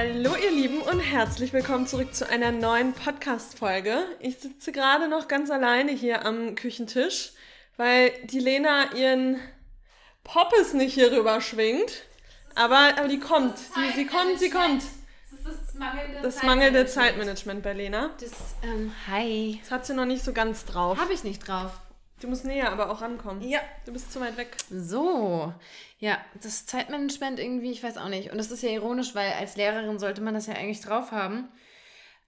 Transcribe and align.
Hallo 0.00 0.34
ihr 0.34 0.50
Lieben 0.50 0.80
und 0.80 0.98
herzlich 0.98 1.52
willkommen 1.52 1.86
zurück 1.86 2.14
zu 2.14 2.26
einer 2.26 2.52
neuen 2.52 2.94
Podcast-Folge. 2.94 3.98
Ich 4.18 4.38
sitze 4.38 4.72
gerade 4.72 5.08
noch 5.08 5.28
ganz 5.28 5.50
alleine 5.50 5.92
hier 5.92 6.24
am 6.24 6.54
Küchentisch, 6.54 7.32
weil 7.76 8.10
die 8.24 8.38
Lena 8.38 8.94
ihren 8.94 9.38
Poppes 10.24 10.72
nicht 10.72 10.94
hier 10.94 11.12
rüber 11.12 11.42
schwingt. 11.42 12.04
Aber, 12.54 12.78
aber 12.96 13.08
die 13.08 13.20
kommt, 13.20 13.58
die, 13.76 13.94
sie 13.94 14.06
kommt, 14.06 14.38
sie 14.38 14.48
kommt. 14.48 14.84
Das 15.30 15.52
ist 15.52 15.66
das 15.66 15.74
mangelnde 15.74 16.22
Das 16.22 16.42
mangelnde 16.44 16.86
Zeitmanagement 16.86 17.62
bei 17.62 17.74
Lena. 17.74 18.08
Das, 18.22 18.32
ähm, 18.62 18.94
hi. 19.06 19.60
Das 19.60 19.70
hat 19.70 19.84
sie 19.84 19.92
noch 19.92 20.06
nicht 20.06 20.24
so 20.24 20.32
ganz 20.32 20.64
drauf. 20.64 20.98
Habe 20.98 21.12
ich 21.12 21.24
nicht 21.24 21.46
drauf. 21.46 21.72
Du 22.20 22.28
musst 22.28 22.44
näher 22.44 22.70
aber 22.70 22.90
auch 22.90 23.00
rankommen. 23.00 23.42
Ja. 23.42 23.60
Du 23.86 23.92
bist 23.92 24.12
zu 24.12 24.20
weit 24.20 24.36
weg. 24.36 24.56
So. 24.70 25.52
Ja, 25.98 26.18
das 26.42 26.66
Zeitmanagement 26.66 27.40
irgendwie, 27.40 27.70
ich 27.70 27.82
weiß 27.82 27.96
auch 27.96 28.08
nicht. 28.08 28.30
Und 28.30 28.38
das 28.38 28.50
ist 28.50 28.62
ja 28.62 28.70
ironisch, 28.70 29.14
weil 29.14 29.32
als 29.32 29.56
Lehrerin 29.56 29.98
sollte 29.98 30.20
man 30.20 30.34
das 30.34 30.46
ja 30.46 30.54
eigentlich 30.54 30.80
drauf 30.80 31.12
haben. 31.12 31.48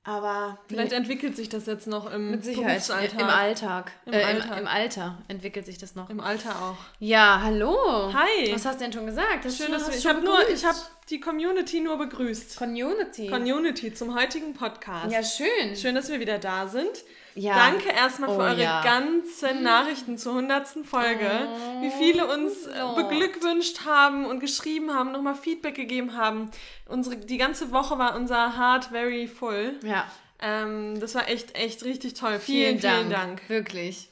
Aber 0.05 0.59
Vielleicht 0.66 0.92
entwickelt 0.92 1.37
sich 1.37 1.48
das 1.48 1.66
jetzt 1.66 1.87
noch 1.87 2.12
im 2.12 2.32
mit 2.32 2.45
Sicherheit 2.45 2.82
im 3.16 3.27
Alltag. 3.27 3.92
Im 4.05 4.15
äh, 4.15 4.24
Alltag. 4.24 4.51
Im, 4.52 4.59
Im 4.59 4.66
Alter 4.66 5.18
entwickelt 5.28 5.65
sich 5.65 5.78
das 5.78 5.95
noch. 5.95 6.10
Im 6.10 6.18
Alter 6.18 6.51
auch. 6.51 6.77
Ja, 6.98 7.40
hallo. 7.40 8.12
Hi. 8.12 8.52
Was 8.52 8.66
hast 8.66 8.80
du 8.80 8.84
denn 8.84 8.93
schon 8.93 9.06
gesagt? 9.06 9.45
Hast 9.45 9.59
Schön, 9.59 9.70
dass 9.70 9.88
du 9.88 9.96
ich 9.96 10.04
habe 10.04 10.20
nur, 10.20 10.48
ich 10.48 10.65
habe 10.65 10.79
die 11.09 11.20
Community 11.20 11.80
nur 11.80 11.98
begrüßt. 11.98 12.56
Community. 12.56 13.29
Community 13.29 13.95
zum 13.95 14.16
heutigen 14.16 14.54
Podcast. 14.54 15.12
ja, 15.12 15.23
schön. 15.23 15.77
Schön, 15.77 15.95
dass 15.95 16.09
wir 16.09 16.18
wieder 16.18 16.38
da 16.38 16.66
sind. 16.66 17.04
Ja. 17.35 17.55
Danke 17.55 17.88
erstmal 17.88 18.29
für 18.30 18.37
Oh, 18.37 18.41
eure 18.41 18.63
ja. 18.63 18.83
ganzen 18.83 19.63
Nachrichten 19.63 20.19
zur 20.19 20.33
100. 20.33 20.85
Folge. 20.85 21.30
Oh, 21.51 21.83
Wie 21.83 21.91
viele 21.91 22.27
uns 22.27 22.66
äh, 22.66 22.79
Lord. 22.79 22.97
beglückwünscht 23.09 23.85
haben 23.87 24.27
und 24.27 24.41
geschrieben 24.41 24.95
haben, 24.95 25.13
nochmal 25.13 25.35
Feedback 25.35 25.74
gegeben 25.74 26.16
haben. 26.16 26.51
Unsere, 26.89 27.16
die 27.16 27.39
ganze 27.39 27.71
Woche 27.73 27.99
war 27.99 28.16
unser 28.16 28.59
Heart 28.59 28.87
very 28.87 29.27
full. 29.29 29.79
Ja, 29.83 30.07
Ähm, 30.41 31.01
das 31.01 31.15
war 31.15 31.29
echt, 31.29 31.57
echt 31.57 31.85
richtig 31.85 32.15
toll. 32.15 32.39
vielen, 32.39 32.79
Vielen, 32.79 32.80
vielen 32.80 33.11
Dank. 33.11 33.39
Dank. 33.39 33.49
Wirklich. 33.49 34.11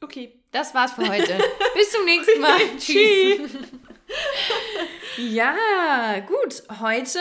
Okay. 0.00 0.32
Das 0.52 0.74
war's 0.74 0.92
für 0.92 1.08
heute. 1.08 1.36
Bis 1.74 1.90
zum 1.90 2.04
nächsten 2.04 2.40
Mal. 2.40 2.58
Tschüss. 2.78 3.50
Ja, 5.16 6.20
gut. 6.26 6.62
Heute, 6.80 7.20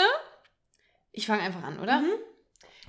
ich 1.12 1.28
fange 1.28 1.42
einfach 1.44 1.64
an, 1.64 1.80
oder? 1.80 2.02
Wir 2.02 2.18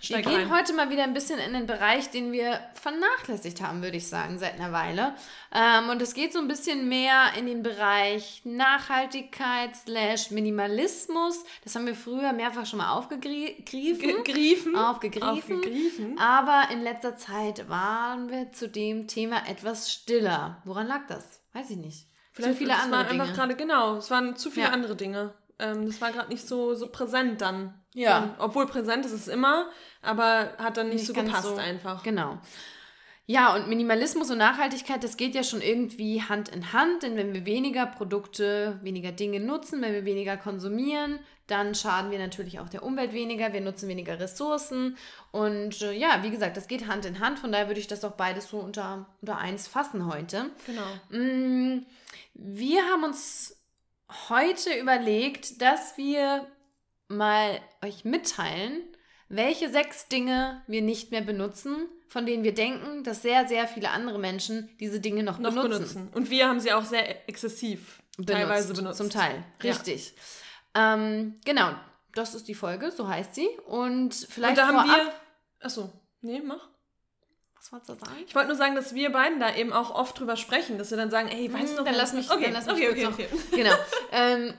Steig 0.05 0.25
gehen 0.25 0.35
rein. 0.35 0.51
heute 0.51 0.73
mal 0.75 0.91
wieder 0.91 1.03
ein 1.05 1.15
bisschen 1.15 1.39
in 1.39 1.53
den 1.55 1.67
Bereich, 1.67 2.11
den 2.11 2.33
wir 2.33 2.61
vernachlässigt 2.75 3.61
haben, 3.61 3.83
würde 3.83 3.97
ich 3.97 4.09
sagen, 4.09 4.39
seit 4.39 4.55
einer 4.61 4.73
Weile. 4.73 5.15
Ähm, 5.53 5.89
und 5.89 6.01
es 6.03 6.15
geht 6.15 6.33
so 6.33 6.39
ein 6.39 6.49
bisschen 6.49 6.89
mehr 6.89 7.29
in 7.39 7.47
den 7.47 7.63
Bereich 7.63 8.43
Nachhaltigkeit 8.45 9.75
slash 9.77 10.31
Minimalismus. 10.31 11.45
Das 11.63 11.75
haben 11.75 11.87
wir 11.87 11.95
früher 11.95 12.33
mehrfach 12.33 12.67
schon 12.67 12.79
mal 12.79 12.93
aufgegriffen. 12.93 13.65
Gegriffen. 13.65 14.77
Aufgegriffen. 14.77 15.29
Aufgegriffen. 15.29 16.19
Aber 16.19 16.69
in 16.73 16.83
letzter 16.83 17.17
Zeit 17.17 17.69
waren 17.69 18.29
wir 18.31 18.53
zu 18.53 18.69
dem 18.69 19.07
Thema 19.09 19.47
etwas 19.49 19.91
stiller. 19.93 20.63
Woran 20.65 20.87
lag 20.87 21.07
das? 21.09 21.41
Weiß 21.53 21.71
ich 21.71 21.77
nicht. 21.77 22.09
zu 22.35 22.55
viele 22.55 22.73
es 22.73 22.79
andere 22.81 23.01
waren 23.01 23.07
einfach 23.09 23.25
Dinge. 23.27 23.37
gerade, 23.37 23.55
genau, 23.57 23.97
es 23.97 24.11
waren 24.11 24.37
zu 24.37 24.51
viele 24.51 24.67
Ja. 24.67 24.73
andere 24.73 24.97
Dinge. 24.97 25.35
Ähm, 25.59 25.87
das 25.87 26.01
war 26.01 26.11
gerade 26.11 26.29
nicht 26.31 26.47
so, 26.47 26.75
so 26.75 26.89
präsent 26.89 27.41
dann. 27.41 27.75
Ja. 27.95 28.35
Obwohl 28.39 28.67
präsent 28.67 29.07
ist 29.07 29.13
es 29.13 29.29
immer, 29.29 29.71
aber 30.03 30.53
hat 30.59 30.77
dann 30.77 30.89
nicht, 30.89 30.97
Nicht 30.97 31.07
so 31.07 31.13
gepasst 31.15 31.45
so. 31.45 31.57
einfach. 31.57 32.03
Genau. 32.03 32.39
Ja, 33.27 33.55
und 33.55 33.69
Minimalismus 33.69 34.31
und 34.31 34.37
Nachhaltigkeit, 34.37 35.03
das 35.03 35.17
geht 35.17 35.35
ja 35.35 35.43
schon 35.43 35.63
irgendwie 35.63 36.21
Hand 36.21 36.51
in 36.51 36.75
Hand, 36.75 37.05
denn 37.05 37.17
wenn 37.17 37.33
wir 37.33 37.47
weniger 37.47 37.87
Produkte, 37.87 38.79
weniger 38.83 39.13
Dinge 39.13 39.41
nutzen, 39.41 39.81
wenn 39.81 39.95
wir 39.95 40.05
weniger 40.05 40.37
konsumieren, 40.37 41.19
dann 41.47 41.75
schaden 41.75 42.11
wir 42.11 42.19
natürlich 42.19 42.61
auch 42.61 42.69
der 42.69 42.83
Umwelt 42.83 43.15
weniger, 43.15 43.55
wir 43.55 43.63
nutzen 43.63 43.89
weniger 43.89 44.21
Ressourcen 44.21 44.99
und 45.31 45.81
äh, 45.81 45.93
ja, 45.93 46.23
wie 46.23 46.31
gesagt, 46.31 46.59
das 46.59 46.69
geht 46.69 46.87
Hand 46.87 47.07
in 47.07 47.19
Hand, 47.21 47.39
von 47.39 47.51
daher 47.51 47.69
würde 47.69 47.81
ich 47.81 47.87
das 47.87 48.05
auch 48.05 48.13
beides 48.13 48.51
so 48.51 48.59
unter, 48.59 49.07
unter 49.23 49.39
eins 49.39 49.69
fassen 49.69 50.07
heute. 50.07 50.51
Genau. 50.67 51.19
Mm, 51.19 51.87
Wir 52.35 52.83
haben 52.91 53.05
uns 53.05 53.57
heute 54.29 54.71
überlegt, 54.79 55.63
dass 55.63 55.97
wir 55.97 56.47
mal 57.17 57.61
euch 57.85 58.05
mitteilen, 58.05 58.83
welche 59.29 59.71
sechs 59.71 60.09
Dinge 60.09 60.63
wir 60.67 60.83
nicht 60.83 61.11
mehr 61.11 61.23
benutzen, 61.23 61.89
von 62.09 62.27
denen 62.27 62.45
wir 62.45 62.55
denken, 62.55 63.03
dass 63.05 63.23
sehr, 63.23 63.49
sehr 63.49 63.67
viele 63.67 63.91
andere 63.91 64.19
Menschen 64.19 64.69
diese 64.79 65.01
Dinge 65.01 65.23
noch, 65.23 65.39
Noch 65.39 65.51
benutzen. 65.51 65.71
benutzen. 65.71 66.09
Und 66.15 66.31
wir 66.31 66.49
haben 66.49 66.61
sie 66.61 66.73
auch 66.73 66.85
sehr 66.85 67.29
exzessiv 67.29 68.03
teilweise 68.25 68.75
benutzt. 68.75 68.99
Zum 68.99 69.11
Teil, 69.11 69.43
Ja. 69.63 69.73
richtig. 69.73 70.15
Ähm, 70.75 71.35
genau, 71.45 71.73
das 72.15 72.35
ist 72.35 72.47
die 72.49 72.55
Folge, 72.55 72.91
so 72.93 73.09
heißt 73.09 73.35
sie. 73.35 73.49
Und 73.67 74.15
vielleicht 74.15 74.59
Und 74.59 74.59
da 74.59 74.67
haben 74.69 74.89
wir. 74.89 75.13
Achso, 75.61 75.91
nee, 76.21 76.41
mach. 76.45 76.69
Was 77.57 77.73
wolltest 77.73 77.89
du 77.91 77.95
sagen? 78.07 78.23
Ich 78.27 78.35
wollte 78.35 78.49
nur 78.49 78.57
sagen, 78.57 78.75
dass 78.75 78.95
wir 78.95 79.11
beiden 79.11 79.41
da 79.41 79.55
eben 79.57 79.73
auch 79.73 79.91
oft 79.95 80.19
drüber 80.21 80.37
sprechen, 80.37 80.77
dass 80.79 80.91
wir 80.91 80.99
dann 80.99 81.11
sagen, 81.11 81.29
ey, 81.29 81.51
weißt 81.53 81.71
Hm, 81.71 81.77
du 81.79 81.83
dann 81.85 81.93
noch, 81.95 82.01
lass 82.01 82.13
mich- 82.13 82.31
okay, 82.31 82.45
dann 82.45 82.53
lass 82.53 82.67
mich 82.67 82.75
okay, 82.75 82.91
okay, 82.91 83.05
noch- 83.05 83.13
okay, 83.15 83.29
Genau. 83.53 83.73
ähm, 84.13 84.55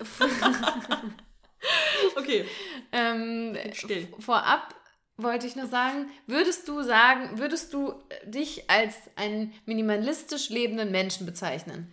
okay. 2.16 2.44
ähm, 2.92 3.56
Still. 3.72 4.08
Vorab 4.18 4.74
wollte 5.16 5.46
ich 5.46 5.56
nur 5.56 5.66
sagen, 5.66 6.10
würdest 6.26 6.66
du 6.68 6.82
sagen, 6.82 7.38
würdest 7.38 7.72
du 7.72 7.92
äh, 8.08 8.30
dich 8.30 8.70
als 8.70 8.96
einen 9.16 9.54
minimalistisch 9.66 10.48
lebenden 10.48 10.90
Menschen 10.90 11.26
bezeichnen? 11.26 11.92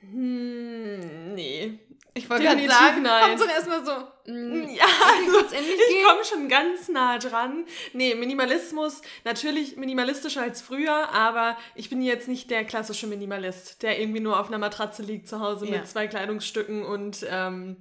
Hm, 0.00 1.34
nee. 1.34 1.78
Ich 2.12 2.26
Definitiv 2.26 2.70
nein. 3.02 3.28
kommt 3.28 3.40
doch 3.40 3.48
erstmal 3.48 3.84
so, 3.84 3.92
mm, 4.32 4.68
Ja, 4.70 4.84
also, 4.84 5.54
ich 5.54 6.04
komme 6.04 6.24
schon 6.24 6.48
ganz 6.48 6.88
nah 6.88 7.18
dran. 7.18 7.64
Nee, 7.92 8.14
Minimalismus, 8.16 9.00
natürlich 9.24 9.76
minimalistischer 9.76 10.42
als 10.42 10.60
früher, 10.60 11.10
aber 11.12 11.56
ich 11.76 11.88
bin 11.88 12.02
jetzt 12.02 12.26
nicht 12.26 12.50
der 12.50 12.64
klassische 12.64 13.06
Minimalist, 13.06 13.82
der 13.82 14.00
irgendwie 14.00 14.20
nur 14.20 14.40
auf 14.40 14.48
einer 14.48 14.58
Matratze 14.58 15.02
liegt 15.02 15.28
zu 15.28 15.38
Hause 15.40 15.66
Ja. 15.66 15.78
mit 15.78 15.88
zwei 15.88 16.08
Kleidungsstücken 16.08 16.84
und, 16.84 17.24
ähm, 17.30 17.76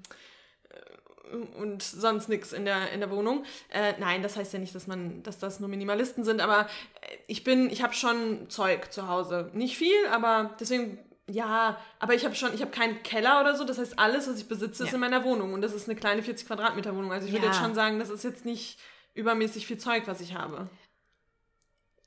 äh, 0.69 1.35
und 1.59 1.81
sonst 1.81 2.29
nichts 2.29 2.53
in 2.53 2.65
der, 2.65 2.91
in 2.91 2.99
der 2.99 3.09
Wohnung. 3.09 3.45
Äh, 3.69 3.93
nein, 3.99 4.21
das 4.21 4.37
heißt 4.37 4.53
ja 4.53 4.59
nicht, 4.59 4.75
dass 4.75 4.85
man, 4.85 5.23
dass 5.23 5.39
das 5.39 5.59
nur 5.59 5.69
Minimalisten 5.69 6.23
sind, 6.23 6.39
aber 6.39 6.61
äh, 7.01 7.15
ich 7.25 7.43
bin, 7.43 7.71
ich 7.71 7.81
habe 7.81 7.93
schon 7.95 8.47
Zeug 8.49 8.93
zu 8.93 9.07
Hause. 9.07 9.49
Nicht 9.53 9.75
viel, 9.77 10.07
aber 10.11 10.55
deswegen. 10.59 10.99
Ja, 11.29 11.77
aber 11.99 12.15
ich 12.15 12.25
habe 12.25 12.33
schon, 12.35 12.53
ich 12.53 12.61
habe 12.61 12.71
keinen 12.71 13.03
Keller 13.03 13.39
oder 13.41 13.55
so. 13.55 13.63
Das 13.63 13.77
heißt, 13.77 13.99
alles, 13.99 14.27
was 14.27 14.39
ich 14.39 14.47
besitze, 14.47 14.83
ist 14.83 14.89
Ja. 14.89 14.95
in 14.95 15.01
meiner 15.01 15.23
Wohnung. 15.23 15.53
Und 15.53 15.61
das 15.61 15.73
ist 15.73 15.87
eine 15.87 15.97
kleine 15.99 16.23
40 16.23 16.47
Quadratmeter 16.47 16.95
Wohnung. 16.95 17.11
Also 17.11 17.27
ich 17.27 17.33
würde 17.33 17.45
Ja. 17.45 17.51
jetzt 17.51 17.61
schon 17.61 17.75
sagen, 17.75 17.99
das 17.99 18.09
ist 18.09 18.23
jetzt 18.23 18.45
nicht 18.45 18.79
übermäßig 19.13 19.67
viel 19.67 19.77
Zeug, 19.77 20.03
was 20.07 20.21
ich 20.21 20.33
habe. 20.35 20.69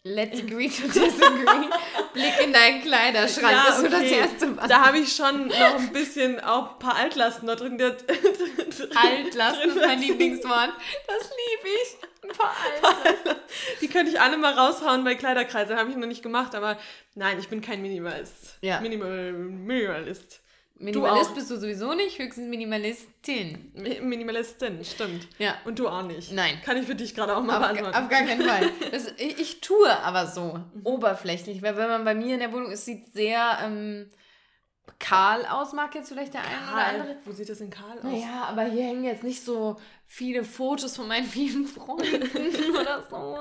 Let's 0.05 0.41
agree 0.41 0.69
to 0.69 0.89
disagree. 0.89 1.69
Blick 2.13 2.41
in 2.43 2.53
deinen 2.53 2.83
Kleiderschrank 2.83 3.53
Ja, 3.53 3.69
ist 3.69 3.77
so 3.83 3.87
das 3.89 4.01
okay. 4.01 4.19
Erste, 4.19 4.57
was 4.57 4.69
Da 4.69 4.85
habe 4.85 4.99
ich 4.99 5.15
schon 5.15 5.47
noch 5.47 5.79
ein 5.79 5.93
bisschen 5.93 6.41
auch 6.41 6.73
ein 6.73 6.79
paar 6.81 6.97
Altlasten 6.97 7.47
da 7.47 7.55
drin. 7.55 7.79
Der, 7.79 7.91
Altlasten 8.97 9.69
ist 9.69 9.77
drin 9.77 9.87
mein 9.87 9.99
sind. 10.01 10.09
Lieblingswort. 10.09 10.73
Das 11.07 11.31
liebe 11.31 11.69
ich. 11.83 11.97
Ein 12.25 12.37
paar 12.37 12.53
Altlasten. 12.65 13.37
Die 13.81 13.87
könnte 13.89 14.11
ich 14.11 14.21
alle 14.21 14.39
mal 14.39 14.55
raushauen 14.55 15.05
bei 15.05 15.15
Kleiderkreise. 15.15 15.77
Habe 15.77 15.91
ich 15.91 15.97
noch 15.97 16.09
nicht 16.09 16.25
gemacht, 16.25 16.57
aber 16.57 16.79
nein, 17.15 17.39
ich 17.39 17.49
bin 17.49 17.61
kein 17.61 17.81
Minimalist. 17.81 18.59
Ja. 18.61 18.81
Minimal, 18.81 19.33
Minimalist. 19.33 20.41
Minimalist 20.79 21.31
auch. 21.31 21.35
bist 21.35 21.51
du 21.51 21.57
sowieso 21.61 21.95
nicht, 21.95 22.19
höchstens 22.19 22.49
Minimalistin. 22.49 23.73
Mi- 23.77 24.01
Minimalistin, 24.01 24.85
stimmt. 24.85 25.29
Ja. 25.39 25.55
Und 25.65 25.79
du 25.79 25.89
auch 25.89 26.03
nicht. 26.03 26.33
Nein. 26.33 26.61
Kann 26.65 26.77
ich 26.77 26.87
für 26.87 26.95
dich 26.97 27.15
gerade 27.15 27.37
auch 27.37 27.43
mal 27.43 27.55
Auf, 27.57 27.61
beantworten. 27.61 27.95
auf 27.97 28.09
gar 28.09 28.23
keinen 28.23 28.43
Fall. 28.49 28.71
Das, 28.91 29.07
ich, 29.19 29.39
ich 29.39 29.61
tue 29.61 29.89
aber 30.03 30.27
so 30.27 30.59
oberflächlich, 30.85 31.63
weil 31.63 31.77
wenn 31.77 31.89
man 31.89 32.05
bei 32.05 32.15
mir 32.15 32.35
in 32.35 32.41
der 32.41 32.53
Wohnung 32.53 32.73
ist, 32.73 32.85
sieht 32.85 33.13
sehr 33.13 33.59
ähm, 33.63 34.09
kahl 34.99 35.47
aus, 35.47 35.73
mag 35.73 35.95
jetzt 35.95 36.09
vielleicht 36.09 36.35
der 36.35 36.43
eine 36.43 36.73
oder 36.73 36.85
andere. 36.87 37.17
Wo 37.25 37.33
sieht 37.33 37.49
das 37.49 37.61
in 37.61 37.71
Karl 37.71 37.99
aus? 37.99 38.03
Naja, 38.05 38.45
aber 38.49 38.63
hier 38.65 38.83
hängen 38.85 39.05
jetzt 39.05 39.23
nicht 39.23 39.45
so 39.45 39.77
viele 40.07 40.43
Fotos 40.45 40.97
von 40.97 41.07
meinen 41.09 41.27
vielen 41.29 41.67
Freunden 41.67 42.23
oder 42.81 43.07
so. 43.09 43.39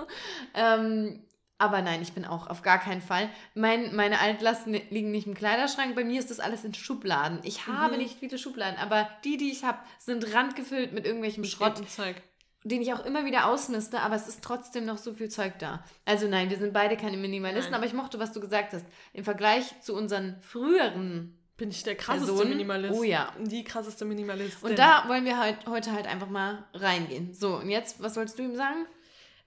Ähm, 0.53 1.23
aber 1.61 1.83
nein, 1.83 2.01
ich 2.01 2.13
bin 2.13 2.25
auch 2.25 2.47
auf 2.47 2.63
gar 2.63 2.79
keinen 2.79 3.01
Fall. 3.01 3.29
Mein, 3.53 3.95
meine 3.95 4.19
Altlasten 4.19 4.73
liegen 4.89 5.11
nicht 5.11 5.27
im 5.27 5.35
Kleiderschrank. 5.35 5.95
Bei 5.95 6.03
mir 6.03 6.19
ist 6.19 6.31
das 6.31 6.39
alles 6.39 6.63
in 6.63 6.73
Schubladen. 6.73 7.39
Ich 7.43 7.67
habe 7.67 7.97
nicht 7.97 8.17
viele 8.17 8.39
Schubladen, 8.39 8.79
aber 8.79 9.07
die, 9.23 9.37
die 9.37 9.51
ich 9.51 9.63
habe, 9.63 9.77
sind 9.99 10.33
randgefüllt 10.33 10.91
mit 10.91 11.05
irgendwelchem 11.05 11.43
Schrott, 11.43 11.87
Zeug. 11.87 12.15
den 12.63 12.81
ich 12.81 12.93
auch 12.93 13.05
immer 13.05 13.25
wieder 13.25 13.45
ausmiste, 13.45 13.99
aber 13.99 14.15
es 14.15 14.27
ist 14.27 14.43
trotzdem 14.43 14.85
noch 14.85 14.97
so 14.97 15.13
viel 15.13 15.29
Zeug 15.29 15.59
da. 15.59 15.83
Also 16.03 16.27
nein, 16.27 16.49
wir 16.49 16.57
sind 16.57 16.73
beide 16.73 16.97
keine 16.97 17.17
Minimalisten, 17.17 17.71
Nein. 17.71 17.79
aber 17.79 17.85
ich 17.85 17.93
mochte, 17.93 18.17
was 18.17 18.31
du 18.31 18.39
gesagt 18.39 18.73
hast. 18.73 18.85
Im 19.13 19.23
Vergleich 19.23 19.79
zu 19.81 19.93
unseren 19.93 20.41
früheren 20.41 21.37
Bin 21.57 21.69
ich 21.69 21.83
der 21.83 21.95
krasseste 21.95 22.25
Person? 22.31 22.49
Minimalist. 22.49 22.99
Oh 22.99 23.03
ja. 23.03 23.31
Die 23.39 23.63
krasseste 23.63 24.03
Minimalistin. 24.03 24.67
Und 24.71 24.79
da 24.79 25.03
wollen 25.07 25.25
wir 25.25 25.37
halt, 25.37 25.67
heute 25.67 25.91
halt 25.91 26.07
einfach 26.07 26.29
mal 26.29 26.65
reingehen. 26.73 27.35
So, 27.35 27.57
und 27.57 27.69
jetzt, 27.69 28.01
was 28.01 28.15
wolltest 28.15 28.39
du 28.39 28.43
ihm 28.43 28.55
sagen? 28.55 28.87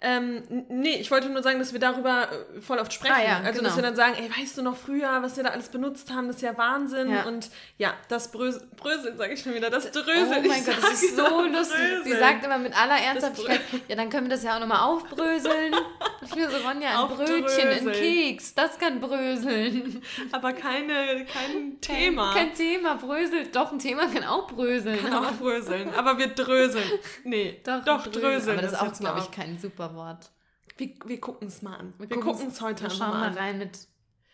Ähm, 0.06 0.42
nee, 0.68 0.96
ich 0.96 1.10
wollte 1.10 1.30
nur 1.30 1.42
sagen, 1.42 1.58
dass 1.58 1.72
wir 1.72 1.80
darüber 1.80 2.28
äh, 2.30 2.60
voll 2.60 2.78
oft 2.78 2.92
sprechen. 2.92 3.14
Ah, 3.16 3.24
ja, 3.24 3.36
also, 3.38 3.52
genau. 3.58 3.62
dass 3.64 3.76
wir 3.76 3.82
dann 3.82 3.96
sagen, 3.96 4.14
ey, 4.18 4.30
weißt 4.38 4.58
du 4.58 4.62
noch 4.62 4.76
früher, 4.76 5.22
was 5.22 5.36
wir 5.38 5.44
da 5.44 5.50
alles 5.50 5.70
benutzt 5.70 6.12
haben? 6.12 6.26
Das 6.26 6.36
ist 6.36 6.42
ja 6.42 6.58
Wahnsinn. 6.58 7.10
Ja. 7.10 7.24
Und 7.24 7.50
ja, 7.78 7.94
das 8.08 8.30
Brösel, 8.30 8.68
Bröseln, 8.76 9.16
sage 9.16 9.32
ich 9.32 9.40
schon 9.40 9.54
wieder, 9.54 9.70
das 9.70 9.86
Oh 9.86 9.90
Dröseln. 9.92 10.46
mein 10.46 10.60
Ich 10.60 10.66
Gott, 10.66 10.76
das 10.82 11.02
ist 11.02 11.16
so 11.16 11.24
genau 11.24 11.42
lustig. 11.58 11.78
Sie 11.78 12.10
Dröseln. 12.10 12.20
sagt 12.20 12.44
immer 12.44 12.58
mit 12.58 12.78
aller 12.78 12.96
Ernsthaftigkeit, 12.96 13.60
ja, 13.88 13.96
dann 13.96 14.10
können 14.10 14.26
wir 14.26 14.30
das 14.30 14.42
ja 14.42 14.56
auch 14.56 14.60
nochmal 14.60 14.80
aufbröseln. 14.80 15.74
Ich 16.26 16.34
mir 16.34 16.48
so, 16.50 16.56
Ronja, 16.66 17.04
ein 17.04 17.16
Brötchen, 17.16 17.68
ein. 17.68 17.92
Keks, 17.92 18.54
das 18.54 18.78
kann 18.78 18.98
bröseln. 18.98 20.02
Aber 20.32 20.54
keine, 20.54 21.26
kein 21.26 21.78
Thema. 21.82 22.32
Kein 22.32 22.54
Thema, 22.54 22.94
bröselt. 22.94 23.54
Doch, 23.54 23.70
ein 23.72 23.78
Thema 23.78 24.06
kann 24.06 24.24
auch 24.24 24.46
bröseln. 24.46 24.98
Kann 25.02 25.12
auch 25.12 25.32
bröseln. 25.32 25.92
Aber 25.94 26.16
wir 26.16 26.28
dröseln. 26.28 26.84
Nee, 27.24 27.60
doch, 27.62 27.84
doch 27.84 28.06
dröseln. 28.06 28.58
Aber 28.58 28.62
das 28.62 28.72
ist 28.72 28.80
auch, 28.80 28.98
glaube 28.98 29.20
ich, 29.20 29.30
kein 29.30 29.58
super 29.58 29.93
Wort. 29.94 30.30
Wir, 30.76 30.90
wir 31.04 31.20
gucken 31.20 31.48
es 31.48 31.62
mal 31.62 31.76
an. 31.76 31.94
Wir, 31.98 32.06
gucken's- 32.08 32.24
gucken 32.24 32.48
es 32.48 32.60
heute 32.60 32.84
Wir 32.84 32.90
einfach 32.90 33.08
mal 33.08 33.20
mal 33.20 33.26
an. 33.28 33.34
rein 33.38 33.58
mit. 33.58 33.78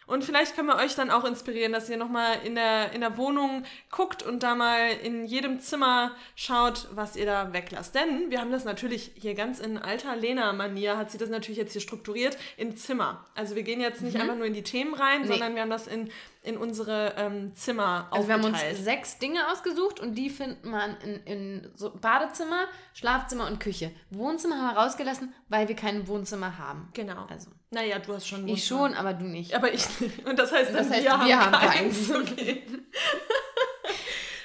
Und 0.06 0.24
vielleicht 0.24 0.56
können 0.56 0.66
wir 0.66 0.74
euch 0.74 0.96
dann 0.96 1.08
auch 1.08 1.22
inspirieren, 1.24 1.70
dass 1.72 1.88
ihr 1.88 1.96
nochmal 1.96 2.38
in 2.44 2.56
der, 2.56 2.90
in 2.90 3.00
der 3.00 3.16
Wohnung 3.16 3.62
guckt 3.92 4.24
und 4.24 4.42
da 4.42 4.56
mal 4.56 4.90
in 5.04 5.24
jedem 5.24 5.60
Zimmer 5.60 6.16
schaut, 6.34 6.88
was 6.92 7.14
ihr 7.14 7.26
da 7.26 7.52
weglasst. 7.52 7.94
Denn 7.94 8.28
wir 8.28 8.40
haben 8.40 8.50
das 8.50 8.64
natürlich 8.64 9.12
hier 9.14 9.34
ganz 9.34 9.60
in 9.60 9.78
alter 9.78 10.16
Lena-Manier, 10.16 10.96
hat 10.96 11.12
sie 11.12 11.18
das 11.18 11.28
natürlich 11.28 11.58
jetzt 11.58 11.72
hier 11.74 11.80
strukturiert, 11.80 12.36
in 12.56 12.76
Zimmer. 12.76 13.24
Also 13.36 13.54
wir 13.54 13.62
gehen 13.62 13.80
jetzt 13.80 14.02
nicht 14.02 14.16
einfach 14.18 14.34
nur 14.34 14.46
in 14.46 14.54
die 14.54 14.64
Themen 14.64 14.94
rein, 14.94 15.20
Mhm. 15.20 15.26
Nee. 15.28 15.32
sondern 15.34 15.54
wir 15.54 15.62
haben 15.62 15.70
das 15.70 15.86
in, 15.86 16.10
in 16.42 16.56
unsere 16.56 17.14
ähm, 17.18 17.54
Zimmer 17.54 18.08
Also 18.10 18.26
wir 18.26 18.34
haben 18.34 18.44
uns 18.44 18.54
aufgeteilt. 18.54 18.78
sechs 18.82 19.18
Dinge 19.18 19.46
ausgesucht 19.52 20.00
und 20.00 20.14
die 20.14 20.30
findet 20.30 20.64
man 20.64 20.96
in, 21.02 21.16
in 21.24 21.70
so 21.74 21.90
Badezimmer, 21.94 22.64
Schlafzimmer 22.94 23.46
und 23.46 23.60
Küche. 23.60 23.90
Wohnzimmer 24.10 24.56
haben 24.56 24.74
wir 24.74 24.80
rausgelassen, 24.80 25.34
weil 25.48 25.68
wir 25.68 25.76
kein 25.76 26.08
Wohnzimmer 26.08 26.56
haben. 26.56 26.88
Genau. 26.94 27.26
Also 27.28 27.50
Naja, 27.70 27.98
du 27.98 28.14
hast 28.14 28.26
schon 28.26 28.48
ich 28.48 28.52
Wohnzimmer. 28.70 28.88
schon, 28.88 28.94
aber 28.94 29.12
du 29.12 29.24
nicht. 29.26 29.54
Aber 29.54 29.70
ich 29.72 29.84
Und 30.24 30.38
das 30.38 30.50
heißt, 30.50 30.72
Das 30.74 30.86
dann 30.88 30.90
heißt, 30.94 31.04
wir, 31.04 31.12
haben, 31.12 31.26
wir 31.26 31.38
haben 31.40 31.52
keins. 31.52 32.08
keins. 32.08 32.10
Okay. 32.32 32.62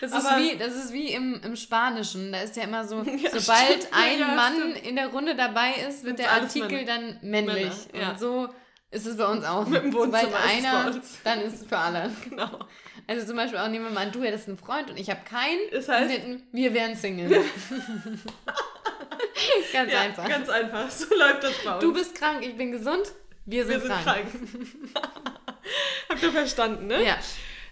Das 0.01 0.11
ist 0.11 0.25
Aber- 0.25 0.37
wie, 0.43 0.57
das 0.57 0.75
ist 0.75 0.91
wie 0.93 1.13
im, 1.13 1.39
im 1.43 1.55
Spanischen. 1.55 2.31
Da 2.31 2.41
ist 2.41 2.55
ja 2.57 2.63
immer 2.63 2.85
so, 2.85 3.01
Ja, 3.03 3.29
sobald 3.31 3.83
stimmt. 3.83 3.87
ein 3.93 4.19
Ja, 4.19 4.35
Mann 4.35 4.53
stimmt. 4.55 4.85
in 4.87 4.95
der 4.97 5.07
Runde 5.07 5.35
dabei 5.35 5.71
ist, 5.87 6.03
wird 6.03 6.19
der 6.19 6.31
Artikel 6.33 6.69
Männer. 6.69 6.85
dann 6.85 7.17
männlich. 7.21 7.71
Männer, 7.93 8.03
ja. 8.03 8.09
Und 8.11 8.19
so 8.19 8.49
ist 8.95 9.05
es 9.05 9.17
bei 9.17 9.25
uns 9.25 9.43
auch. 9.45 9.67
Mit 9.67 9.83
dem 9.83 9.93
Wohnzimmer 9.93 10.21
sobald 10.21 10.43
einer, 10.45 11.01
dann 11.23 11.41
ist 11.41 11.61
es 11.61 11.67
für 11.67 11.77
alle. 11.77 12.09
Genau. 12.29 12.59
Also 13.07 13.27
zum 13.27 13.35
Beispiel 13.35 13.59
auch 13.59 13.67
nehmen 13.67 13.85
wir 13.85 13.91
mal 13.91 14.05
an, 14.07 14.11
du 14.11 14.23
hättest 14.23 14.47
einen 14.47 14.57
Freund 14.57 14.89
und 14.89 14.97
ich 14.97 15.09
habe 15.09 15.19
keinen. 15.29 15.59
Das 15.71 15.87
heißt- 15.87 16.07
hätten- 16.09 16.43
wir 16.51 16.73
wären 16.73 16.95
Single. 16.95 17.29
ganz 19.73 19.91
Ja, 19.91 20.01
einfach. 20.01 20.27
ganz 20.27 20.49
einfach. 20.49 20.89
So 20.89 21.13
läuft 21.15 21.43
das 21.43 21.53
bei 21.63 21.73
uns. 21.73 21.81
du 21.83 21.93
bist 21.93 22.15
krank, 22.15 22.43
ich 22.45 22.57
bin 22.57 22.71
gesund. 22.71 23.11
Wir 23.45 23.63
sind, 23.65 23.73
Wir 23.75 23.81
sind 23.81 23.91
krank. 24.03 24.05
krank. 24.05 24.27
Habt 26.09 26.23
ihr 26.23 26.31
verstanden, 26.31 26.87
ne? 26.87 27.03
Ja. 27.03 27.17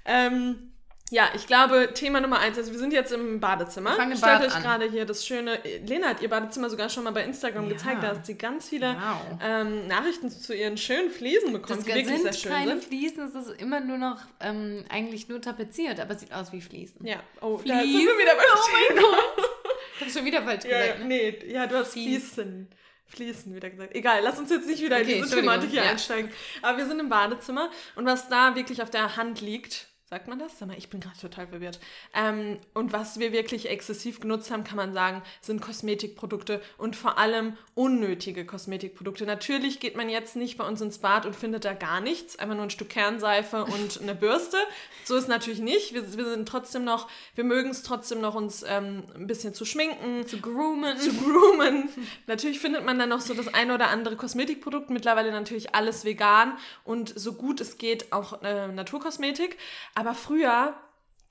Ähm, 0.06 0.73
ja, 1.14 1.30
ich 1.36 1.46
glaube, 1.46 1.92
Thema 1.94 2.20
Nummer 2.22 2.40
eins, 2.40 2.58
also 2.58 2.72
wir 2.72 2.80
sind 2.80 2.92
jetzt 2.92 3.12
im 3.12 3.40
Badezimmer. 3.40 3.92
Wir 3.92 3.98
fangen 3.98 4.18
Stellt 4.18 4.40
Bad 4.40 4.48
euch 4.48 4.56
an. 4.56 4.64
gerade 4.64 4.90
hier 4.90 5.06
das 5.06 5.26
schöne, 5.28 5.60
Lena 5.86 6.08
hat 6.08 6.22
ihr 6.24 6.30
Badezimmer 6.30 6.72
sogar 6.72 6.90
schon 6.90 7.04
mal 7.04 7.12
bei 7.12 7.24
Instagram 7.24 7.66
Ja. 7.68 7.74
gezeigt, 7.74 8.02
da 8.02 8.08
hat 8.08 8.26
sie 8.26 8.36
ganz 8.36 8.70
viele 8.70 8.96
Wow. 8.96 9.40
ähm, 9.44 9.86
Nachrichten 9.88 10.32
zu 10.32 10.56
ihren 10.56 10.76
schönen 10.78 11.12
Fliesen 11.12 11.54
bekommen, 11.54 11.78
Das 11.78 11.86
die 11.86 11.94
wirklich 11.94 12.08
sehr 12.22 12.34
sind 12.34 12.36
schön 12.36 12.52
keine 12.52 12.72
sind. 12.72 12.84
Fliesen, 12.86 13.24
es 13.28 13.36
ist 13.36 13.62
immer 13.62 13.80
nur 13.80 13.98
noch 14.00 14.18
ähm, 14.40 14.84
eigentlich 14.90 15.30
nur 15.30 15.40
tapeziert, 15.40 16.00
aber 16.00 16.16
es 16.16 16.22
sieht 16.22 16.34
aus 16.34 16.52
wie 16.52 16.62
Fliesen. 16.62 17.06
Ja, 17.06 17.18
oh, 17.42 17.62
da 17.64 17.80
sind 17.80 17.82
Fliesen? 17.92 18.08
wir 18.08 18.18
wieder 18.18 18.36
bei 18.36 18.44
Oh 18.52 18.70
mein 18.72 19.04
Gott. 19.04 19.50
Ich 19.96 20.02
habe 20.02 20.12
schon 20.12 20.26
wieder 20.26 20.42
falsch 20.42 20.66
Ja, 20.70 20.80
gesagt. 20.82 21.00
Ne? 21.02 21.06
nee, 21.06 21.40
ja, 21.48 21.68
du 21.68 21.76
hast 21.78 21.92
Fließ. 21.94 22.34
Fließen. 22.34 22.70
Fließen 23.06 23.54
wieder 23.56 23.70
gesagt. 23.70 23.94
Egal, 23.96 24.22
lass 24.24 24.40
uns 24.40 24.50
jetzt 24.50 24.66
nicht 24.68 24.82
wieder 24.82 24.98
in 24.98 25.04
Okay, 25.04 25.14
diese 25.14 25.26
Entschuldigung, 25.26 25.54
Thematik 25.54 25.70
hier 25.72 25.84
ja. 25.84 25.92
einsteigen. 25.92 26.32
Aber 26.64 26.78
wir 26.80 26.88
sind 26.88 27.00
im 27.00 27.10
Badezimmer 27.10 27.70
und 27.96 28.06
was 28.08 28.28
da 28.30 28.56
wirklich 28.56 28.82
auf 28.82 28.90
der 28.90 29.16
Hand 29.16 29.40
liegt, 29.42 29.90
sagt 30.14 30.28
man 30.28 30.38
das? 30.38 30.60
Sag 30.60 30.68
mal, 30.68 30.78
ich 30.78 30.90
bin 30.90 31.00
gerade 31.00 31.18
total 31.18 31.48
verwirrt. 31.48 31.80
Ähm, 32.14 32.60
und 32.76 32.94
was 32.94 33.18
wir 33.18 33.32
wirklich 33.32 33.68
exzessiv 33.68 34.20
genutzt 34.20 34.52
haben, 34.52 34.64
kann 34.64 34.78
man 34.78 34.94
sagen, 34.94 35.24
sind 35.42 35.60
Kosmetikprodukte 35.60 36.62
und 36.78 36.96
vor 36.96 37.18
allem 37.18 37.58
unnötige 37.74 38.46
Kosmetikprodukte. 38.46 39.26
Natürlich 39.26 39.80
geht 39.80 39.96
man 39.96 40.10
jetzt 40.10 40.36
nicht 40.36 40.60
bei 40.60 40.68
uns 40.68 40.82
ins 40.82 41.00
Bad 41.00 41.26
und 41.26 41.36
findet 41.36 41.66
da 41.66 41.74
gar 41.74 42.00
nichts, 42.00 42.38
einfach 42.38 42.54
nur 42.54 42.66
ein 42.66 42.70
Stück 42.70 42.90
Kernseife 42.90 43.66
und 43.66 44.00
eine 44.04 44.14
Bürste. 44.14 44.58
So 45.04 45.16
ist 45.16 45.28
natürlich 45.28 45.60
nicht. 45.60 45.96
Wir, 45.96 46.16
wir 46.16 46.26
sind 46.26 46.48
trotzdem 46.48 46.84
noch, 46.84 47.10
wir 47.34 47.44
mögen 47.44 47.72
es 47.72 47.82
trotzdem 47.82 48.22
noch, 48.22 48.36
uns 48.36 48.64
ähm, 48.68 49.02
ein 49.16 49.26
bisschen 49.26 49.56
zu 49.56 49.66
schminken, 49.66 50.28
Zu 50.28 50.40
groomen. 50.42 50.96
zu 51.00 51.12
groomen. 51.12 51.90
natürlich 52.28 52.60
findet 52.60 52.86
man 52.86 53.00
dann 53.00 53.10
noch 53.10 53.22
so 53.22 53.34
das 53.34 53.52
eine 53.52 53.74
oder 53.74 53.88
andere 53.88 54.16
Kosmetikprodukt. 54.16 54.92
Mittlerweile 54.92 55.32
natürlich 55.32 55.74
alles 55.74 56.06
vegan 56.06 56.56
und 56.84 57.18
so 57.18 57.34
gut 57.34 57.62
es 57.62 57.80
geht 57.80 58.14
auch 58.14 58.44
äh, 58.44 58.68
Naturkosmetik. 58.68 59.58
Aber 59.96 60.03
früher, 60.14 60.74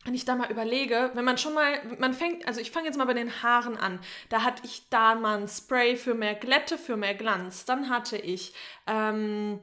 wenn 0.04 0.14
ich 0.14 0.24
da 0.24 0.34
mal 0.34 0.50
überlege, 0.50 1.10
wenn 1.14 1.24
man 1.24 1.38
schon 1.38 1.54
mal, 1.54 1.80
man 1.98 2.14
fängt, 2.14 2.46
also 2.46 2.60
ich 2.60 2.70
fange 2.70 2.86
jetzt 2.86 2.96
mal 2.96 3.04
bei 3.04 3.14
den 3.14 3.42
Haaren 3.42 3.76
an. 3.76 4.00
Da 4.30 4.42
hatte 4.42 4.62
ich 4.64 4.88
da 4.88 5.14
mal 5.14 5.38
ein 5.38 5.48
Spray 5.48 5.96
für 5.96 6.14
mehr 6.14 6.34
Glätte, 6.34 6.78
für 6.78 6.96
mehr 6.96 7.14
Glanz. 7.14 7.64
Dann 7.64 7.88
hatte 7.88 8.16
ich 8.16 8.52
ähm, 8.86 9.60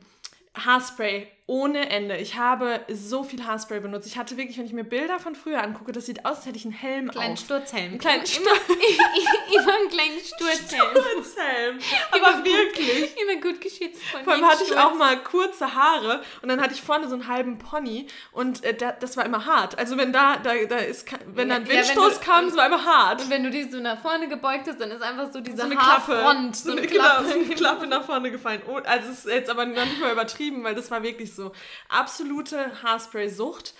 Haarspray 0.55 1.27
ohne 1.45 1.89
Ende. 1.89 2.17
Ich 2.17 2.37
habe 2.37 2.81
so 2.89 3.23
viel 3.23 3.45
Haarspray 3.45 3.79
benutzt. 3.79 4.07
Ich 4.07 4.17
hatte 4.17 4.37
wirklich, 4.37 4.57
wenn 4.57 4.65
ich 4.65 4.73
mir 4.73 4.83
Bilder 4.83 5.19
von 5.19 5.35
früher 5.35 5.63
angucke, 5.63 5.91
das 5.91 6.05
sieht 6.05 6.25
aus, 6.25 6.37
als 6.37 6.45
hätte 6.45 6.57
ich 6.57 6.65
einen 6.65 6.73
Helm 6.73 7.09
kleinen 7.09 7.33
auf. 7.33 7.39
Sturzhelm. 7.39 7.91
Einen 7.91 7.97
kleinen 7.97 8.23
immer, 8.23 8.51
immer 9.61 9.75
einen 9.75 9.89
kleinen 9.89 10.19
Sturzhelm. 10.19 10.91
Sturzhelm. 10.91 11.48
Aber 12.11 12.43
wirklich. 12.45 13.15
Immer 13.21 13.41
gut 13.41 13.61
geschützt 13.61 14.01
von 14.03 14.23
Vor 14.23 14.33
allem 14.33 14.45
hatte 14.47 14.63
ich 14.63 14.75
auch 14.77 14.95
mal 14.95 15.17
kurze 15.23 15.75
Haare 15.75 16.21
und 16.41 16.49
dann 16.49 16.61
hatte 16.61 16.73
ich 16.73 16.81
vorne 16.81 17.07
so 17.07 17.13
einen 17.15 17.27
halben 17.27 17.57
Pony 17.59 18.07
und 18.31 18.63
äh, 18.63 18.73
da, 18.73 18.91
das 18.93 19.17
war 19.17 19.25
immer 19.25 19.45
hart. 19.45 19.77
Also 19.77 19.97
wenn 19.97 20.11
da, 20.13 20.37
da, 20.37 20.53
da 20.67 20.77
ist, 20.77 21.07
wenn 21.27 21.49
da 21.49 21.55
ein 21.55 21.65
Ja, 21.65 21.73
ja, 21.73 21.79
Windstoß 21.81 22.19
du- 22.19 22.25
kam, 22.25 22.45
es 22.47 22.55
war 22.55 22.65
immer 22.67 22.83
hart. 22.83 23.21
Und 23.21 23.29
wenn 23.29 23.43
du 23.43 23.49
dich 23.51 23.69
so 23.71 23.79
nach 23.79 23.99
vorne 24.01 24.27
gebeugt 24.27 24.67
hast, 24.67 24.79
dann 24.81 24.91
ist 24.91 25.01
einfach 25.01 25.31
so 25.31 25.41
diese 25.41 25.57
so 25.57 25.63
eine 25.63 25.75
Klappe. 25.75 26.23
Haarfront, 26.23 26.55
so 26.55 26.63
so 26.65 26.71
eine, 26.71 26.81
eine 26.81 26.87
genau, 26.89 27.03
Klappe. 27.03 27.27
so 27.27 27.33
eine 27.33 27.45
Klappe 27.55 27.87
nach 27.87 28.03
vorne 28.05 28.31
gefallen. 28.31 28.61
Oh, 28.67 28.77
also 28.83 29.09
es 29.11 29.25
ist 29.25 29.27
jetzt 29.27 29.49
aber 29.49 29.65
noch 29.65 29.83
nicht 29.85 29.99
mal 29.99 30.11
übertrieben, 30.11 30.63
weil 30.63 30.75
das 30.75 30.89
war 30.91 31.03
wirklich 31.03 31.33
so 31.35 31.51
absolute 31.87 32.71
Haarspray-Sucht. 32.83 33.73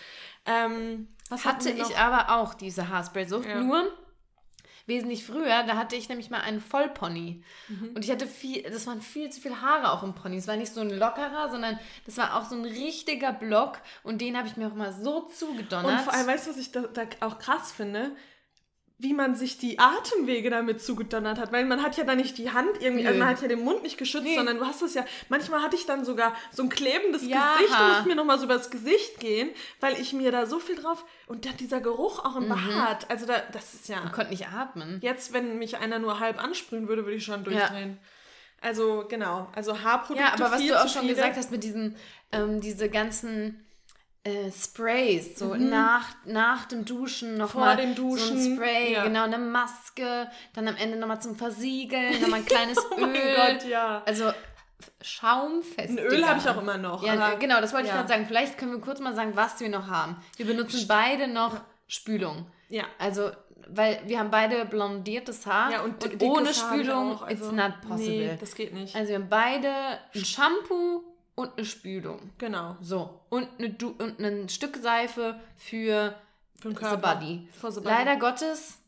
Ähm, 0.45 1.07
was 1.29 1.45
Hatte 1.45 1.69
ich 1.69 1.97
aber 1.97 2.35
auch 2.35 2.53
diese 2.55 2.89
Haarspray-Sucht, 2.89 3.47
Ja. 3.47 3.61
nur 3.61 3.83
wesentlich 4.89 5.25
früher, 5.25 5.63
da 5.63 5.77
hatte 5.77 5.95
ich 5.95 6.09
nämlich 6.09 6.29
mal 6.29 6.41
einen 6.41 6.59
Vollpony. 6.59 7.41
Mhm. 7.69 7.91
Und 7.95 8.03
ich 8.03 8.11
hatte 8.11 8.27
viel, 8.27 8.63
das 8.63 8.85
waren 8.87 9.01
viel 9.01 9.29
zu 9.29 9.39
viele 9.39 9.61
Haare 9.61 9.93
auch 9.93 10.03
im 10.03 10.13
Pony. 10.13 10.35
Es 10.35 10.47
war 10.47 10.57
nicht 10.57 10.73
so 10.73 10.81
ein 10.81 10.89
lockerer, 10.89 11.49
sondern 11.49 11.79
das 12.05 12.17
war 12.17 12.35
auch 12.35 12.45
so 12.45 12.55
ein 12.55 12.65
richtiger 12.65 13.31
Block 13.31 13.79
und 14.03 14.19
den 14.19 14.37
habe 14.37 14.47
ich 14.47 14.57
mir 14.57 14.67
auch 14.67 14.75
mal 14.75 14.91
so 14.91 15.21
zugedonnert. 15.21 15.91
Und 15.91 16.01
vor 16.01 16.13
allem, 16.13 16.27
weißt 16.27 16.47
du, 16.47 16.51
was 16.51 16.57
ich 16.57 16.71
da, 16.71 16.81
da 16.81 17.03
auch 17.21 17.39
krass 17.39 17.71
finde? 17.71 18.11
Wie 19.01 19.13
man 19.13 19.33
sich 19.33 19.57
die 19.57 19.79
Atemwege 19.79 20.49
damit 20.49 20.81
zugedonnert 20.81 21.39
hat. 21.39 21.53
Weil 21.53 21.63
man 21.65 21.81
hat 21.81 21.95
ja 21.95 22.03
dann 22.03 22.17
nicht 22.17 22.37
die 22.37 22.51
Hand 22.51 22.81
irgendwie, 22.81 23.07
also 23.07 23.17
Nö. 23.17 23.23
man 23.25 23.33
hat 23.33 23.41
ja 23.41 23.47
den 23.47 23.63
Mund 23.63 23.81
nicht 23.81 23.97
geschützt, 23.97 24.25
Nee. 24.25 24.35
sondern 24.35 24.57
du 24.57 24.65
hast 24.65 24.81
es 24.81 24.93
ja, 24.93 25.05
manchmal 25.29 25.61
hatte 25.61 25.77
ich 25.77 25.85
dann 25.85 26.03
sogar 26.03 26.35
so 26.51 26.63
ein 26.63 26.69
klebendes 26.69 27.25
Ja. 27.25 27.53
Gesicht 27.55 27.79
musste 27.79 28.07
mir 28.09 28.15
nochmal 28.15 28.37
so 28.39 28.43
übers 28.45 28.69
Gesicht 28.69 29.21
gehen, 29.21 29.49
weil 29.79 29.97
ich 30.01 30.11
mir 30.11 30.33
da 30.33 30.45
so 30.45 30.59
viel 30.59 30.75
drauf, 30.75 31.05
und 31.27 31.45
da 31.45 31.51
dieser 31.51 31.79
Geruch 31.79 32.19
auch 32.25 32.35
im 32.35 32.45
Mhm. 32.45 32.49
Bart, 32.49 33.09
also 33.09 33.25
da, 33.25 33.41
das 33.53 33.73
ist 33.73 33.87
ja, 33.87 34.01
ich 34.05 34.11
konnte 34.11 34.31
nicht 34.31 34.47
atmen. 34.49 34.99
jetzt, 35.01 35.31
wenn 35.31 35.57
mich 35.59 35.77
einer 35.77 35.99
nur 35.99 36.19
halb 36.19 36.43
ansprühen 36.43 36.89
würde, 36.89 37.05
würde 37.05 37.15
ich 37.15 37.23
schon 37.23 37.45
durchdrehen. 37.45 37.97
Also, 38.61 39.05
genau, 39.07 39.47
also 39.55 39.81
Haarprodukte 39.81 40.21
Ja, 40.27 40.33
aber 40.33 40.51
was 40.51 40.61
du 40.67 40.73
auch 40.77 40.89
schon 40.89 41.03
viele. 41.03 41.13
gesagt 41.15 41.37
hast 41.37 41.51
mit 41.51 41.63
diesen, 41.63 41.95
ähm, 42.33 42.59
diese 42.59 42.89
ganzen 42.89 43.65
äh, 44.23 44.51
Sprays, 44.51 45.39
so 45.39 45.53
Mhm. 45.55 45.69
nach, 45.69 46.07
nach 46.25 46.65
dem 46.65 46.83
Duschen 46.85 47.37
noch 47.37 47.51
Vor 47.51 47.61
mal 47.61 47.77
dem 47.77 47.95
so 47.95 48.03
ein 48.03 48.09
Duschen, 48.09 48.55
Spray, 48.55 48.93
ja. 48.93 49.03
genau, 49.03 49.23
eine 49.23 49.37
Maske, 49.37 50.29
dann 50.53 50.67
am 50.67 50.75
Ende 50.75 50.97
nochmal 50.97 51.21
zum 51.21 51.35
Versiegeln, 51.35 52.21
nochmal 52.21 52.39
ein 52.39 52.45
kleines 52.45 52.77
Oh 52.91 52.99
Öl. 52.99 53.07
mein 53.07 53.57
Gott, 53.57 53.67
ja. 53.69 54.03
Also 54.05 54.31
Schaumfest. 55.01 55.89
Ein 55.89 55.97
Öl 55.99 56.25
habe 56.25 56.39
ich 56.39 56.47
auch 56.49 56.61
immer 56.61 56.77
noch. 56.77 57.03
Ja, 57.03 57.13
aber- 57.13 57.37
genau, 57.37 57.59
das 57.61 57.73
wollte 57.73 57.85
ich 57.87 57.91
ja. 57.91 57.97
gerade 57.97 58.09
sagen. 58.09 58.25
Vielleicht 58.27 58.57
können 58.57 58.71
wir 58.73 58.79
kurz 58.81 58.99
mal 58.99 59.13
sagen, 59.15 59.31
was 59.35 59.59
wir 59.59 59.69
noch 59.69 59.87
haben. 59.87 60.17
Wir 60.37 60.45
benutzen 60.45 60.85
beide 60.87 61.27
noch 61.27 61.57
Spülung. 61.87 62.45
Ja. 62.69 62.83
Also, 62.97 63.31
weil 63.67 64.01
wir 64.05 64.19
haben 64.19 64.31
beide 64.31 64.65
blondiertes 64.65 65.45
Haar 65.45 65.71
Ja, 65.71 65.81
und, 65.81 66.03
und 66.03 66.21
ohne 66.23 66.49
ich 66.51 66.57
Spülung 66.57 67.13
auch, 67.15 67.21
also- 67.23 67.45
it's 67.45 67.51
not 67.55 67.73
possible. 67.87 68.27
Nee, 68.27 68.37
das 68.39 68.55
geht 68.55 68.73
nicht. 68.73 68.95
Also 68.95 69.09
wir 69.09 69.15
haben 69.15 69.29
beide 69.29 69.69
ein 70.15 70.25
Shampoo 70.25 71.03
und 71.39 71.57
eine 71.57 71.65
Spülung. 71.65 72.19
genau. 72.37 72.75
So. 72.81 73.21
Und, 73.29 73.47
eine 73.57 73.69
du 73.69 73.95
und 73.97 74.19
ein 74.19 74.49
Stück 74.49 74.77
Seife 74.77 75.39
für 75.57 76.15
Für 76.61 76.69
The. 76.71 76.97
Body. 76.97 77.47
For 77.59 77.71
the 77.71 77.79
body. 77.79 77.95
Leider 77.95 78.17
Gottes 78.17 78.79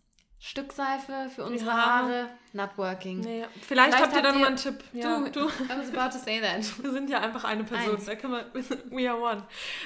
Stückseife 0.43 1.29
für 1.34 1.43
unsere 1.43 1.70
Ja. 1.70 1.86
Haare, 1.86 2.29
not 2.53 2.72
working. 2.75 3.20
Nee, 3.20 3.46
vielleicht, 3.62 3.96
habt 3.96 4.15
ihr 4.15 4.24
da 4.24 4.31
nochmal 4.31 4.48
einen 4.48 4.58
Tipp. 4.58 4.84
Ja, 4.91 5.20
du, 5.20 5.29
du. 5.29 5.39
I 5.46 5.77
was 5.77 5.96
about 5.96 6.17
to 6.17 6.17
say 6.17 6.41
that. 6.41 6.65
Wir 6.84 6.91
sind 6.91 7.12
ja 7.12 7.20
einfach 7.20 7.43
eine 7.43 7.63
Person. 7.63 7.96
Eins. 7.96 8.05
Da 8.05 8.15
kann 8.15 8.31
man, 8.31 8.46
we 8.89 9.08
are 9.08 9.22
one. 9.22 9.43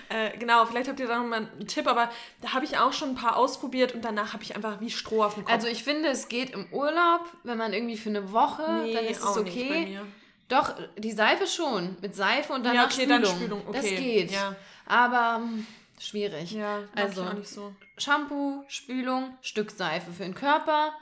Äh, 0.08 0.38
genau, 0.38 0.66
vielleicht 0.66 0.88
habt 0.88 1.00
ihr 1.02 1.08
da 1.08 1.20
nochmal 1.20 1.50
einen 1.52 1.68
Tipp, 1.68 1.86
aber 1.88 2.10
da 2.42 2.54
habe 2.54 2.64
ich 2.64 2.78
auch 2.78 2.94
schon 2.94 3.10
ein 3.10 3.16
paar 3.16 3.36
ausprobiert 3.36 3.94
und 3.94 4.06
danach 4.06 4.32
habe 4.32 4.44
ich 4.44 4.56
einfach 4.56 4.80
wie 4.80 4.90
Stroh 4.90 5.26
auf 5.26 5.34
dem 5.34 5.44
Kopf. 5.44 5.54
Also 5.54 5.68
ich 5.68 5.84
finde, 5.84 6.08
es 6.08 6.30
geht 6.30 6.52
im 6.52 6.72
Urlaub, 6.72 7.30
wenn 7.44 7.58
man 7.58 7.74
irgendwie 7.74 7.98
für 7.98 8.10
eine 8.10 8.32
Woche, 8.32 8.64
dann 8.64 9.06
ist 9.06 9.20
es 9.20 9.26
auch 9.26 9.44
nicht 9.44 9.56
bei 9.56 9.66
okay. 9.66 9.86
mir. 9.88 10.08
Doch, 10.48 10.74
die 10.98 11.12
Seife 11.12 11.48
schon. 11.48 11.98
Mit 12.02 12.16
Seife 12.16 12.54
und 12.54 12.64
danach 12.64 12.76
Ja, 12.76 12.86
okay, 12.86 13.04
Spülung. 13.04 13.22
dann 13.24 13.36
Spülung, 13.36 13.64
Das 13.74 13.86
okay, 13.86 13.96
geht. 13.98 14.32
ja. 14.32 14.56
Aber 14.86 15.38
hm, 15.38 15.66
schwierig. 16.00 16.52
Ja, 16.52 16.84
also 16.96 17.24
ich 17.24 17.28
auch 17.30 17.34
nicht 17.34 17.50
so. 17.50 17.74
Shampoo, 17.98 18.64
Spülung, 18.68 19.38
Stück 19.42 19.72
Seife 19.72 20.12
für 20.12 20.24
den 20.24 20.36
Körper, 20.36 20.94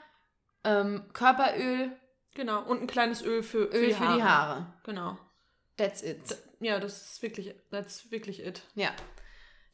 ähm, 0.64 1.04
Körperöl, 1.12 1.92
Genau, 2.36 2.62
und 2.64 2.82
ein 2.82 2.86
kleines 2.88 3.22
Öl 3.22 3.44
für, 3.44 3.68
für, 3.70 3.76
Öl 3.76 3.86
die, 3.88 3.92
für 3.94 4.00
Haare. 4.00 4.16
die 4.16 4.22
Haare. 4.24 4.66
Genau. 4.82 5.18
That's 5.76 6.02
it. 6.02 6.18
Ja, 6.58 6.80
das 6.80 7.12
ist 7.12 7.22
wirklich, 7.22 7.54
that's 7.70 8.10
wirklich 8.10 8.44
it. 8.44 8.62
Ja. 8.74 8.90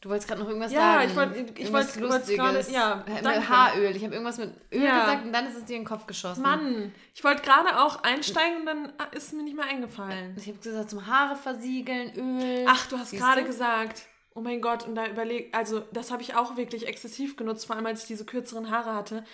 Du 0.00 0.08
wolltest 0.08 0.28
gerade 0.28 0.40
noch 0.40 0.48
irgendwas 0.48 0.72
Ja, 0.72 0.80
sagen. 0.94 1.10
ich 1.10 1.16
wollt- 1.16 1.36
ich 1.36 1.60
Irgendwas 1.60 2.00
wollt- 2.00 2.10
Lustiges. 2.10 2.70
ja, 2.72 3.04
danke. 3.22 3.48
Haaröl. 3.48 3.94
Ich 3.94 4.02
habe 4.02 4.14
irgendwas 4.14 4.38
mit 4.38 4.54
Öl 4.72 4.82
Ja. 4.82 5.00
gesagt 5.04 5.24
und 5.26 5.32
dann 5.34 5.46
ist 5.46 5.56
es 5.56 5.64
dir 5.66 5.76
in 5.76 5.82
den 5.82 5.88
Kopf 5.88 6.06
geschossen. 6.06 6.40
Mann, 6.42 6.94
ich 7.14 7.22
wollte 7.22 7.42
gerade 7.42 7.78
auch 7.82 8.02
einsteigen 8.02 8.60
und 8.60 8.66
dann 8.66 8.92
ah, 8.96 9.04
ist 9.12 9.34
mir 9.34 9.42
nicht 9.42 9.56
mehr 9.56 9.66
eingefallen. 9.66 10.34
Ich 10.38 10.46
habe 10.48 10.56
gesagt, 10.58 10.88
zum 10.88 11.06
Haare 11.06 11.36
versiegeln, 11.36 12.14
Öl. 12.16 12.64
Ach, 12.66 12.86
du 12.86 12.96
hast 12.98 13.12
gerade 13.12 13.44
gesagt. 13.44 14.02
Oh 14.34 14.40
mein 14.40 14.62
Gott, 14.62 14.86
und 14.86 14.94
da 14.94 15.06
überleg, 15.06 15.54
also 15.54 15.80
das 15.92 16.10
habe 16.10 16.22
ich 16.22 16.34
auch 16.34 16.56
wirklich 16.56 16.86
exzessiv 16.86 17.36
genutzt, 17.36 17.66
vor 17.66 17.76
allem 17.76 17.84
als 17.84 18.02
ich 18.02 18.06
diese 18.08 18.24
kürzeren 18.24 18.70
Haare 18.70 18.94
hatte. 18.94 19.24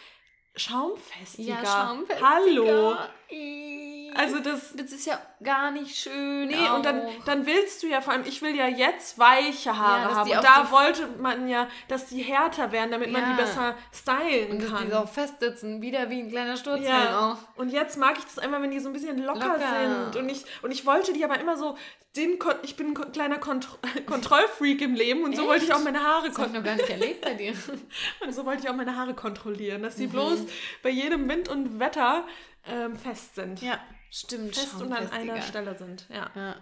Schaumfestiger. 0.56 1.58
Ja, 1.62 1.64
Schaumfestiger. 1.64 2.28
Hallo. 2.28 2.94
Ih. 3.30 3.95
Also 4.18 4.38
das, 4.40 4.74
das 4.74 4.92
ist 4.92 5.06
ja 5.06 5.20
gar 5.42 5.70
nicht 5.70 5.96
schön. 5.96 6.48
nee, 6.48 6.68
und 6.74 6.84
dann, 6.84 7.02
auch. 7.06 7.24
dann 7.24 7.46
willst 7.46 7.82
du 7.82 7.86
ja, 7.86 8.00
vor 8.00 8.12
allem, 8.12 8.24
ich 8.26 8.42
will 8.42 8.54
ja 8.56 8.66
jetzt 8.68 9.18
weiche 9.18 9.76
Haare 9.78 10.10
Ja, 10.10 10.14
haben. 10.16 10.26
die 10.28 10.32
Und 10.32 10.38
auch 10.38 10.42
da 10.44 10.64
so- 10.66 10.72
wollte 10.72 11.06
man 11.20 11.48
ja, 11.48 11.68
dass 11.88 12.06
die 12.06 12.22
härter 12.22 12.72
werden, 12.72 12.90
damit 12.90 13.12
man 13.12 13.22
Ja. 13.22 13.30
die 13.30 13.36
besser 13.36 13.74
stylen 13.92 14.50
Und 14.52 14.62
dass 14.62 14.70
kann. 14.72 14.86
die 14.86 14.92
so 14.92 15.06
festsitzen, 15.06 15.82
wieder 15.82 16.10
wie 16.10 16.20
ein 16.20 16.30
kleiner 16.30 16.56
Sturzhelm 16.56 16.84
Ja, 16.86 17.32
auch. 17.32 17.58
und 17.58 17.70
jetzt 17.70 17.96
mag 17.98 18.16
ich 18.18 18.24
das 18.24 18.38
einmal, 18.38 18.62
wenn 18.62 18.70
die 18.70 18.80
so 18.80 18.88
ein 18.88 18.92
bisschen 18.92 19.18
locker, 19.22 19.48
Locker. 19.48 20.12
sind. 20.12 20.16
Und 20.22 20.28
ich, 20.28 20.44
und 20.62 20.70
ich 20.70 20.86
wollte 20.86 21.12
die 21.12 21.24
aber 21.24 21.38
immer 21.40 21.56
so, 21.56 21.76
den, 22.16 22.38
Kon- 22.38 22.54
ich 22.62 22.76
bin 22.76 22.96
ein 22.96 23.12
kleiner 23.12 23.38
Kontro 23.38 23.76
Kontrollfreak 24.06 24.80
im 24.80 24.94
Leben 24.94 25.22
und 25.24 25.36
so 25.36 25.42
Echt? 25.42 25.50
wollte 25.50 25.64
ich 25.66 25.72
auch 25.74 25.82
meine 25.84 26.02
Haare 26.02 26.28
Das 26.28 26.38
habe 26.38 26.48
ich 26.48 26.54
noch 26.54 26.64
gar 26.64 26.74
nicht 26.76 26.88
erlebt 26.88 27.20
bei 27.20 27.34
dir. 27.34 27.52
Und 28.20 28.32
so 28.34 28.46
wollte 28.46 28.62
ich 28.62 28.70
auch 28.70 28.74
meine 28.74 28.96
Haare 28.96 29.12
kontrollieren, 29.12 29.82
dass 29.82 29.96
Mhm. 29.96 29.98
sie 30.00 30.06
bloß 30.06 30.40
bei 30.82 30.88
jedem 30.88 31.28
Wind 31.28 31.48
und 31.50 31.78
Wetter 31.78 32.24
ähm, 32.68 32.96
fest 32.96 33.34
sind. 33.34 33.60
Ja, 33.60 33.78
stimmt. 34.10 34.54
Fest 34.56 34.80
und 34.80 34.92
an 34.92 35.10
einer 35.10 35.40
Stelle 35.42 35.76
sind. 35.76 36.06
Ja, 36.08 36.30
Ja. 36.34 36.56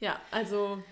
ja 0.00 0.20
also 0.30 0.82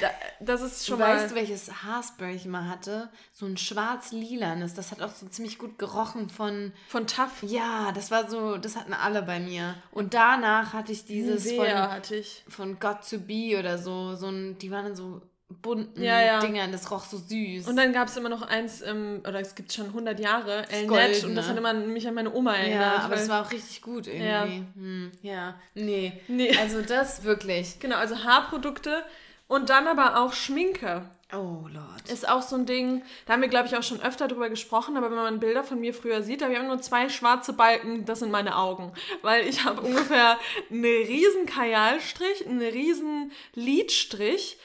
da, 0.00 0.10
das 0.40 0.60
ist 0.60 0.82
Du 0.82 0.92
schon 0.92 0.98
mal... 0.98 1.16
weißt, 1.16 1.34
welches 1.34 1.82
Haarspray 1.82 2.34
ich 2.34 2.44
mal 2.46 2.68
hatte? 2.68 3.10
So 3.32 3.46
ein 3.46 3.56
schwarz-lilanes. 3.56 4.74
Das 4.74 4.90
hat 4.90 5.00
auch 5.00 5.10
so 5.10 5.26
ziemlich 5.26 5.58
gut 5.58 5.78
gerochen 5.78 6.28
von. 6.28 6.72
von 6.88 7.06
Tough. 7.06 7.42
Ja, 7.42 7.92
das 7.92 8.10
war 8.10 8.28
so, 8.28 8.58
das 8.58 8.76
hatten 8.76 8.92
alle 8.92 9.22
bei 9.22 9.40
mir. 9.40 9.74
Und 9.90 10.14
danach 10.14 10.72
hatte 10.72 10.92
ich 10.92 11.04
dieses 11.06 11.44
Nivea 11.46 11.84
von, 11.84 11.92
hatte 11.92 12.16
ich. 12.16 12.44
von 12.48 12.78
Got 12.78 13.08
to 13.08 13.18
Be 13.18 13.56
oder 13.58 13.78
so. 13.78 14.14
so 14.16 14.28
ein, 14.28 14.58
die 14.58 14.70
waren 14.70 14.86
in 14.86 14.96
so 14.96 15.22
bunten 15.62 16.02
Ja, 16.02 16.20
ja. 16.20 16.40
Dingern. 16.40 16.72
Das 16.72 16.90
roch 16.90 17.04
so 17.04 17.18
süß. 17.18 17.66
Und 17.66 17.76
dann 17.76 17.92
gab 17.92 18.08
es 18.08 18.16
immer 18.16 18.28
noch 18.28 18.42
eins, 18.42 18.82
ähm, 18.82 19.22
oder 19.26 19.40
es 19.40 19.54
gibt 19.54 19.72
schon 19.72 19.86
100 19.86 20.18
Jahre, 20.20 20.64
El. 20.70 20.86
Net, 20.86 21.24
und 21.24 21.34
das 21.34 21.48
hat 21.48 21.56
immer 21.56 21.72
mich 21.72 22.06
an 22.06 22.14
meine 22.14 22.32
Oma 22.32 22.54
erinnert. 22.54 22.80
ja, 22.80 23.04
aber 23.04 23.16
das 23.16 23.28
war 23.28 23.44
auch 23.44 23.50
richtig 23.50 23.82
gut 23.82 24.06
irgendwie. 24.06 24.26
Ja. 24.26 24.44
Hm, 24.44 25.12
ja. 25.22 25.54
nee. 25.74 26.12
Nee. 26.28 26.56
Also 26.56 26.82
das 26.82 27.24
wirklich. 27.24 27.78
Genau, 27.80 27.96
also 27.96 28.24
Haarprodukte 28.24 29.04
und 29.48 29.70
dann 29.70 29.88
aber 29.88 30.20
auch 30.20 30.32
Schminke. 30.32 31.02
Oh 31.32 31.66
Lord. 31.72 32.08
Ist 32.08 32.28
auch 32.28 32.42
so 32.42 32.56
ein 32.56 32.66
Ding, 32.66 33.02
da 33.26 33.34
haben 33.34 33.42
wir, 33.42 33.48
glaube 33.48 33.68
ich, 33.68 33.76
auch 33.76 33.84
schon 33.84 34.02
öfter 34.02 34.26
drüber 34.26 34.48
gesprochen, 34.48 34.96
aber 34.96 35.10
wenn 35.10 35.16
man 35.16 35.38
Bilder 35.38 35.62
von 35.62 35.78
mir 35.78 35.94
früher 35.94 36.22
sieht, 36.22 36.40
da 36.40 36.46
habe 36.46 36.54
ich 36.54 36.60
immer 36.60 36.68
nur 36.68 36.82
zwei 36.82 37.08
schwarze 37.08 37.52
Balken, 37.52 38.04
das 38.04 38.18
sind 38.18 38.32
meine 38.32 38.56
Augen. 38.56 38.92
Weil 39.22 39.46
ich 39.46 39.64
habe 39.64 39.80
ungefähr 39.80 40.38
einen 40.70 40.84
riesen 40.84 41.46
Kajalstrich, 41.46 42.46
einen 42.46 42.60
riesen 42.60 43.30
Lidstrich. 43.54 44.58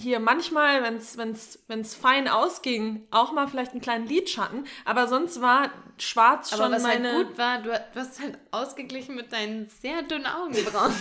Hier 0.00 0.18
manchmal, 0.18 0.82
wenn 0.82 0.96
es 0.96 1.18
wenn's, 1.18 1.58
wenn's 1.68 1.94
fein 1.94 2.26
ausging, 2.26 3.06
auch 3.10 3.32
mal 3.32 3.46
vielleicht 3.48 3.72
einen 3.72 3.82
kleinen 3.82 4.06
Lidschatten, 4.06 4.66
aber 4.86 5.08
sonst 5.08 5.42
war 5.42 5.70
schwarz 5.98 6.52
Aber 6.54 6.64
schon 6.64 6.72
was 6.72 6.82
meine... 6.82 7.12
halt 7.12 7.26
gut 7.28 7.38
war, 7.38 7.58
du, 7.58 7.68
du 7.68 8.00
hast 8.00 8.18
halt 8.20 8.38
ausgeglichen 8.50 9.14
mit 9.14 9.30
deinen 9.32 9.68
sehr 9.82 10.00
dünnen 10.02 10.26
Augenbrauen. 10.26 10.94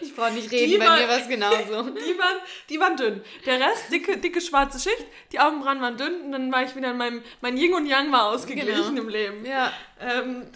ich 0.00 0.14
brauche 0.14 0.32
nicht 0.32 0.50
reden, 0.50 0.72
Die 0.72 0.78
bei 0.78 0.86
war- 0.86 0.96
mir 0.98 1.08
war 1.08 1.18
es 1.20 1.28
genauso. 1.28 1.82
Die 1.90 2.18
waren, 2.18 2.36
die 2.70 2.80
waren 2.80 2.96
dünn. 2.96 3.20
Der 3.44 3.60
Rest, 3.60 3.90
dicke, 3.92 4.16
dicke 4.18 4.40
schwarze 4.40 4.78
Schicht, 4.80 5.06
die 5.32 5.40
Augenbrauen 5.40 5.80
waren 5.80 5.96
dünn 5.96 6.22
und 6.22 6.32
dann 6.32 6.52
war 6.52 6.62
ich 6.64 6.74
wieder 6.74 6.90
in 6.92 6.96
meinem, 6.96 7.22
mein 7.40 7.56
Yin 7.56 7.74
und 7.74 7.86
Yang 7.86 8.12
war 8.12 8.26
ausgeglichen 8.26 8.94
Genau. 8.94 9.02
im 9.02 9.08
Leben. 9.08 9.44
Ja. 9.44 9.72
Ähm, 10.00 10.46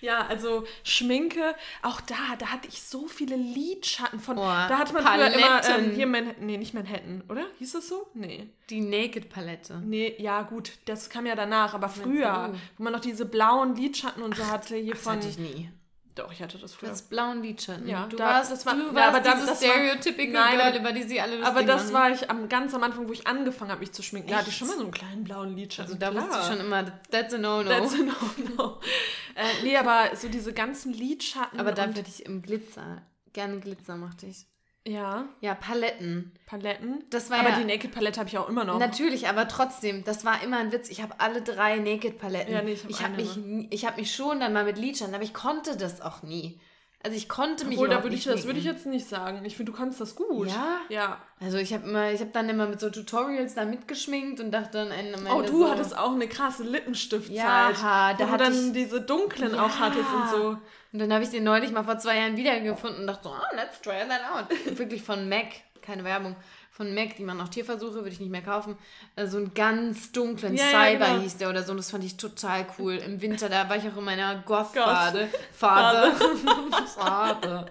ja, 0.00 0.26
also 0.26 0.64
Schminke, 0.82 1.54
auch 1.82 2.00
da, 2.00 2.14
da 2.38 2.46
hatte 2.46 2.68
ich 2.68 2.82
so 2.82 3.06
viele 3.06 3.36
Lidschatten 3.36 4.20
von. 4.20 4.36
Boah, 4.36 4.66
da 4.68 4.78
hatte 4.78 4.92
man 4.94 5.02
früher 5.04 5.26
immer 5.32 5.60
Paletten. 5.60 5.90
ähm, 5.90 5.94
hier 5.96 6.06
Manhattan, 6.06 6.46
nee, 6.46 6.56
nicht 6.56 6.74
Manhattan, 6.74 7.22
oder? 7.28 7.46
Hieß 7.58 7.72
das 7.72 7.88
so? 7.88 8.06
Nee. 8.14 8.48
Die 8.70 8.80
Naked-Palette. 8.80 9.82
Nee, 9.84 10.14
ja 10.18 10.42
gut, 10.42 10.72
das 10.86 11.10
kam 11.10 11.26
ja 11.26 11.34
danach, 11.34 11.74
aber 11.74 11.88
früher, 11.88 12.54
wo 12.78 12.82
man 12.84 12.92
noch 12.92 13.00
diese 13.00 13.26
blauen 13.26 13.76
Lidschatten 13.76 14.22
und 14.22 14.36
so 14.36 14.46
hatte, 14.46 14.76
hier 14.76 14.94
Das 14.94 15.02
von. 15.02 15.16
hatte 15.16 15.28
ich 15.28 15.38
nie. 15.38 15.70
Doch, 16.14 16.30
ich 16.32 16.40
hatte 16.40 16.58
das 16.58 16.74
früher. 16.74 16.90
hast 16.90 17.10
blauen 17.10 17.42
Lidschatten. 17.42 17.88
Ja, 17.88 18.06
du 18.06 18.16
da- 18.16 18.24
warst, 18.26 18.52
das 18.52 18.64
war- 18.64 18.74
du 18.74 18.86
ja, 18.86 18.94
warst 18.94 19.08
aber 19.08 19.20
da- 19.20 19.34
dieses 19.34 19.46
das 19.48 19.62
war- 19.62 19.70
stereotypical 19.72 20.32
Nein, 20.32 20.56
Girl, 20.58 20.68
aber- 20.68 20.78
über 20.78 20.92
die 20.92 21.02
sie 21.02 21.20
alle 21.20 21.32
lustig 21.38 21.48
Aber 21.48 21.62
das 21.64 21.92
war 21.92 22.10
ich 22.12 22.30
am 22.30 22.48
ganz 22.48 22.72
am 22.72 22.82
Anfang, 22.84 23.08
wo 23.08 23.12
ich 23.12 23.26
angefangen 23.26 23.70
habe, 23.72 23.80
mich 23.80 23.92
zu 23.92 24.02
schminken. 24.02 24.30
Da 24.30 24.36
hatte 24.36 24.44
ich 24.48 24.54
Echt? 24.54 24.58
schon 24.60 24.68
mal 24.68 24.76
so 24.76 24.82
einen 24.84 24.92
kleinen 24.92 25.24
blauen 25.24 25.56
Lidschatten. 25.56 25.92
Also 25.92 25.98
da 25.98 26.14
wusste 26.14 26.38
ich 26.40 26.46
schon 26.46 26.60
immer, 26.64 26.84
that's 27.10 27.34
a 27.34 27.38
no-no. 27.38 27.68
That's 27.68 27.94
a 27.94 27.96
no-no. 27.98 28.80
äh, 29.34 29.62
nee, 29.64 29.76
aber 29.76 30.14
so 30.14 30.28
diese 30.28 30.52
ganzen 30.52 30.92
Lidschatten. 30.92 31.58
Aber 31.58 31.72
da 31.72 31.86
würde 31.94 32.08
ich 32.08 32.24
im 32.26 32.42
Glitzer. 32.42 33.02
Gerne 33.32 33.58
Glitzer 33.58 33.96
mochte 33.96 34.26
ich. 34.26 34.46
Ja, 34.86 35.24
Ja, 35.40 35.54
Paletten. 35.54 36.32
Paletten. 36.44 37.04
Das 37.08 37.30
war 37.30 37.38
aber 37.40 37.50
ja- 37.50 37.58
die 37.58 37.64
Naked 37.64 37.90
Palette 37.92 38.20
habe 38.20 38.28
ich 38.28 38.36
auch 38.36 38.48
immer 38.50 38.64
noch. 38.64 38.78
Natürlich, 38.78 39.28
aber 39.28 39.48
trotzdem, 39.48 40.04
das 40.04 40.24
war 40.26 40.42
immer 40.42 40.58
ein 40.58 40.72
Witz. 40.72 40.90
Ich 40.90 41.00
habe 41.02 41.14
alle 41.18 41.40
drei 41.40 41.76
Naked-Paletten. 41.78 42.52
Ja, 42.52 42.60
nee, 42.62 42.72
ich 42.88 42.98
hab 43.02 43.12
habe 43.12 43.14
eine 43.14 43.22
mich, 43.22 43.66
ich 43.72 43.86
hab 43.86 43.96
mich 43.96 44.14
schon 44.14 44.40
dann 44.40 44.52
mal 44.52 44.64
mit 44.64 44.76
Lidschatten, 44.76 45.14
aber 45.14 45.24
ich 45.24 45.32
konnte 45.32 45.76
das 45.78 46.02
auch 46.02 46.22
nie. 46.22 46.60
Also 47.04 47.16
ich 47.16 47.28
konnte 47.28 47.66
mich 47.66 47.76
Obwohl, 47.76 47.90
da 47.90 48.02
würde 48.02 48.16
ich, 48.16 48.24
das 48.24 48.46
würde 48.46 48.58
ich 48.58 48.64
jetzt 48.64 48.86
nicht 48.86 49.06
sagen. 49.06 49.44
Ich 49.44 49.56
finde, 49.58 49.70
du 49.72 49.76
kannst 49.78 50.00
das 50.00 50.16
gut. 50.16 50.48
Ja? 50.48 50.78
Ja. 50.88 51.18
Also 51.38 51.58
ich 51.58 51.74
habe 51.74 51.86
immer, 51.86 52.10
ich 52.10 52.20
habe 52.20 52.30
dann 52.32 52.48
immer 52.48 52.66
mit 52.66 52.80
so 52.80 52.88
Tutorials 52.88 53.54
da 53.54 53.66
mitgeschminkt 53.66 54.40
und 54.40 54.50
dachte 54.50 54.78
dann 54.78 54.90
Ende 54.90 55.18
Oh, 55.30 55.42
du 55.42 55.58
so, 55.64 55.70
hattest 55.70 55.96
auch 55.98 56.12
eine 56.14 56.26
krasse 56.28 56.62
Lippenstift-Zeit. 56.62 57.36
Ja, 57.36 58.14
da 58.14 58.26
wo 58.28 58.32
du 58.32 58.38
dann 58.38 58.52
ich- 58.54 58.72
diese 58.72 59.02
dunklen 59.02 59.54
Ja. 59.54 59.66
auch 59.66 59.78
hattest 59.78 60.08
und 60.14 60.30
so. 60.30 60.58
Und 60.92 60.98
dann 60.98 61.12
habe 61.12 61.24
ich 61.24 61.30
den 61.30 61.44
neulich 61.44 61.72
mal 61.72 61.84
vor 61.84 61.98
zwei 61.98 62.16
Jahren 62.18 62.36
wiedergefunden 62.38 63.00
und 63.02 63.06
dachte 63.06 63.24
so, 63.24 63.30
oh, 63.30 63.54
let's 63.56 63.80
try 63.82 63.96
that 64.08 64.20
out. 64.32 64.48
Wirklich 64.78 65.02
von 65.02 65.28
MAC, 65.28 65.48
keine 65.82 66.04
Werbung, 66.04 66.36
von 66.76 66.92
MAC, 66.92 67.16
die 67.16 67.22
man 67.22 67.40
auch 67.40 67.48
Tierversuche, 67.48 67.94
würde 67.94 68.08
ich 68.08 68.18
nicht 68.18 68.32
mehr 68.32 68.42
kaufen. 68.42 68.76
Äh, 69.14 69.28
So 69.28 69.36
einen 69.38 69.54
ganz 69.54 70.10
dunklen 70.10 70.56
Ja, 70.56 70.64
ja, 70.64 70.70
Cyber 70.70 71.06
genau. 71.06 71.20
hieß 71.20 71.36
der 71.36 71.48
oder 71.50 71.62
so. 71.62 71.70
Und 71.70 71.76
das 71.76 71.90
fand 71.92 72.02
ich 72.02 72.16
total 72.16 72.66
cool. 72.78 72.94
Im 72.96 73.20
Winter, 73.22 73.48
da 73.48 73.68
war 73.68 73.76
ich 73.76 73.84
auch 73.88 73.96
in 73.96 74.04
meiner 74.04 74.42
Goth-Phase. 74.44 75.28
Phase. 75.52 76.12
Phase. 76.96 77.66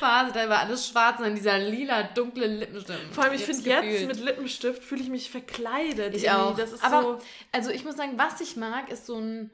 Phase, 0.00 0.32
da 0.34 0.48
war 0.48 0.58
alles 0.58 0.88
schwarz 0.88 1.18
und 1.18 1.24
dann 1.24 1.34
dieser 1.36 1.58
lila, 1.58 2.02
dunkle 2.02 2.46
Lippenstift. 2.46 3.14
Vor 3.14 3.24
allem, 3.24 3.32
ich 3.34 3.44
finde 3.44 3.70
jetzt 3.70 4.06
mit 4.08 4.20
Lippenstift 4.20 4.82
fühle 4.82 5.02
ich 5.02 5.08
mich 5.08 5.30
verkleidet. 5.30 6.14
Ich 6.14 6.24
irgendwie. 6.24 6.62
auch. 6.64 6.82
Aber, 6.82 7.02
so. 7.02 7.18
also 7.52 7.70
ich 7.70 7.84
muss 7.84 7.96
sagen, 7.96 8.14
was 8.16 8.40
ich 8.40 8.56
mag, 8.56 8.90
ist 8.90 9.06
so 9.06 9.16
ein 9.18 9.50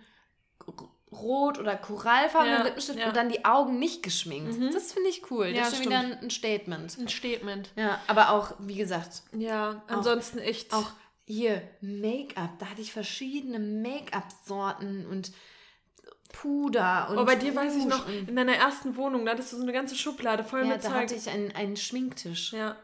rot- 1.20 1.58
oder 1.58 1.76
korallfarbener 1.76 2.58
Ja, 2.58 2.62
Lippenstift 2.64 2.98
ja. 2.98 3.08
und 3.08 3.16
dann 3.16 3.28
die 3.28 3.44
Augen 3.44 3.78
nicht 3.78 4.02
geschminkt. 4.02 4.56
Das 4.74 4.92
finde 4.92 5.08
ich 5.10 5.30
cool. 5.30 5.46
Ja, 5.48 5.60
das 5.62 5.72
ist 5.72 5.76
schon 5.78 5.86
wieder 5.86 5.98
ein, 6.00 6.30
Statement. 6.30 6.98
Ein 6.98 7.08
Statement. 7.08 7.70
Ja, 7.76 8.00
aber 8.06 8.30
auch, 8.30 8.54
wie 8.58 8.76
gesagt, 8.76 9.22
Ja, 9.36 9.82
ansonsten 9.88 10.38
echt. 10.38 10.72
auch 10.72 10.90
hier 11.24 11.62
Make-up. 11.80 12.58
Da 12.58 12.66
hatte 12.66 12.80
ich 12.82 12.92
verschiedene 12.92 13.58
Make-up-Sorten 13.58 15.06
und 15.06 15.32
Puder 16.32 17.08
und 17.10 17.18
Oh, 17.18 17.24
bei 17.24 17.36
dir 17.36 17.54
weiß 17.54 17.74
ich 17.76 17.84
Rouge 17.84 17.88
noch, 17.88 18.08
in 18.08 18.36
deiner 18.36 18.54
ersten 18.56 18.96
Wohnung, 18.96 19.24
da 19.24 19.32
hattest 19.32 19.52
du 19.52 19.56
so 19.56 19.62
eine 19.62 19.72
ganze 19.72 19.94
Schublade 19.94 20.44
voll 20.44 20.60
Ja, 20.60 20.66
mit 20.66 20.84
da 20.84 20.88
Zeug. 20.90 21.02
hatte 21.02 21.14
ich 21.14 21.28
einen, 21.30 21.52
einen 21.52 21.76
Schminktisch. 21.76 22.52
Ja. 22.52 22.76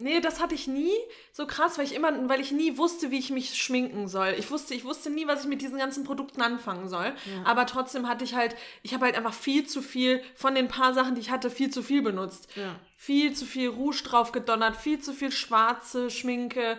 Nee, 0.00 0.20
das 0.20 0.40
hatte 0.40 0.54
ich 0.54 0.66
nie 0.66 0.92
so 1.32 1.46
krass, 1.46 1.76
weil 1.76 1.84
ich 1.84 1.94
immer, 1.94 2.28
weil 2.28 2.40
ich 2.40 2.52
nie 2.52 2.78
wusste, 2.78 3.10
wie 3.10 3.18
ich 3.18 3.30
mich 3.30 3.54
schminken 3.54 4.08
soll. 4.08 4.34
Ich 4.38 4.50
wusste, 4.50 4.74
ich 4.74 4.84
wusste 4.84 5.10
nie, 5.10 5.26
was 5.26 5.42
ich 5.42 5.48
mit 5.48 5.60
diesen 5.62 5.78
ganzen 5.78 6.04
Produkten 6.04 6.40
anfangen 6.40 6.88
soll. 6.88 7.12
Aber 7.44 7.66
trotzdem 7.66 8.08
hatte 8.08 8.24
ich 8.24 8.34
halt, 8.34 8.56
ich 8.82 8.94
habe 8.94 9.04
halt 9.04 9.16
einfach 9.16 9.34
viel 9.34 9.66
zu 9.66 9.82
viel 9.82 10.22
von 10.34 10.54
den 10.54 10.68
paar 10.68 10.94
Sachen, 10.94 11.14
die 11.14 11.20
ich 11.20 11.30
hatte, 11.30 11.50
viel 11.50 11.70
zu 11.70 11.82
viel 11.82 12.02
benutzt. 12.02 12.48
Ja. 12.56 12.76
Viel 12.96 13.34
zu 13.34 13.44
viel 13.44 13.68
Rouge 13.68 14.02
drauf 14.04 14.32
gedonnert, 14.32 14.76
viel 14.76 15.00
zu 15.00 15.12
viel 15.12 15.32
schwarze 15.32 16.10
Schminke. 16.10 16.78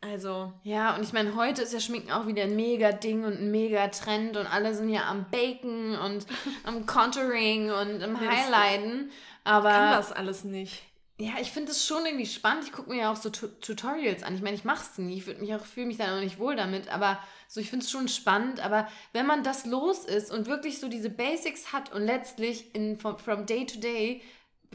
Also. 0.00 0.52
Ja, 0.62 0.94
und 0.94 1.02
ich 1.02 1.12
meine, 1.12 1.34
heute 1.34 1.62
ist 1.62 1.72
ja 1.72 1.80
Schminken 1.80 2.12
auch 2.12 2.26
wieder 2.26 2.44
ein 2.44 2.54
mega 2.54 2.92
Ding 2.92 3.24
und 3.24 3.34
ein 3.34 3.50
mega 3.50 3.88
Trend 3.88 4.36
und 4.36 4.46
alle 4.46 4.74
sind 4.74 4.90
ja 4.90 5.08
am 5.08 5.26
Baken 5.30 5.98
und 5.98 6.24
am 6.64 6.86
Contouring 6.86 7.70
und 7.70 8.02
am 8.02 8.22
Ja, 8.22 8.30
Highlighten. 8.30 9.10
Aber 9.42 9.70
kann 9.70 9.92
das 9.92 10.12
alles 10.12 10.44
nicht. 10.44 10.82
Ja, 11.20 11.32
ich 11.40 11.50
finde 11.50 11.72
es 11.72 11.84
schon 11.84 12.06
irgendwie 12.06 12.26
spannend. 12.26 12.64
Ich 12.64 12.72
gucke 12.72 12.90
mir 12.90 13.00
ja 13.00 13.12
auch 13.12 13.16
so 13.16 13.28
Tu- 13.30 13.48
Tutorials 13.60 14.22
an. 14.22 14.34
Ich 14.36 14.42
meine, 14.42 14.54
ich 14.56 14.64
mache 14.64 14.84
es 14.88 14.98
nie. 14.98 15.16
Ich 15.18 15.26
würde 15.26 15.40
mich 15.40 15.52
auch 15.54 15.64
fühle 15.64 15.86
mich 15.86 15.96
dann 15.96 16.16
auch 16.16 16.22
nicht 16.22 16.38
wohl 16.38 16.54
damit. 16.54 16.88
Aber 16.88 17.18
so, 17.48 17.60
ich 17.60 17.70
finde 17.70 17.84
es 17.84 17.90
schon 17.90 18.06
spannend. 18.08 18.60
Aber 18.60 18.86
wenn 19.12 19.26
man 19.26 19.42
das 19.42 19.66
los 19.66 20.04
ist 20.04 20.30
und 20.30 20.46
wirklich 20.46 20.78
so 20.78 20.88
diese 20.88 21.10
Basics 21.10 21.72
hat 21.72 21.92
und 21.92 22.02
letztlich 22.02 22.74
in 22.74 22.98
from, 22.98 23.18
from 23.18 23.46
day 23.46 23.66
to 23.66 23.80
day 23.80 24.22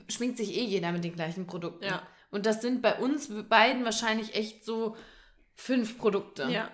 schminkt 0.09 0.37
sich 0.37 0.57
eh 0.57 0.63
jeder 0.65 0.91
mit 0.91 1.03
den 1.03 1.13
gleichen 1.15 1.47
Produkten. 1.47 1.85
Ja. 1.85 2.01
Und 2.29 2.45
das 2.45 2.61
sind 2.61 2.81
bei 2.81 2.95
uns 2.99 3.29
beiden 3.47 3.85
wahrscheinlich 3.85 4.35
echt 4.35 4.65
so 4.65 4.97
fünf 5.55 5.97
Produkte. 5.97 6.49
Ja. 6.49 6.69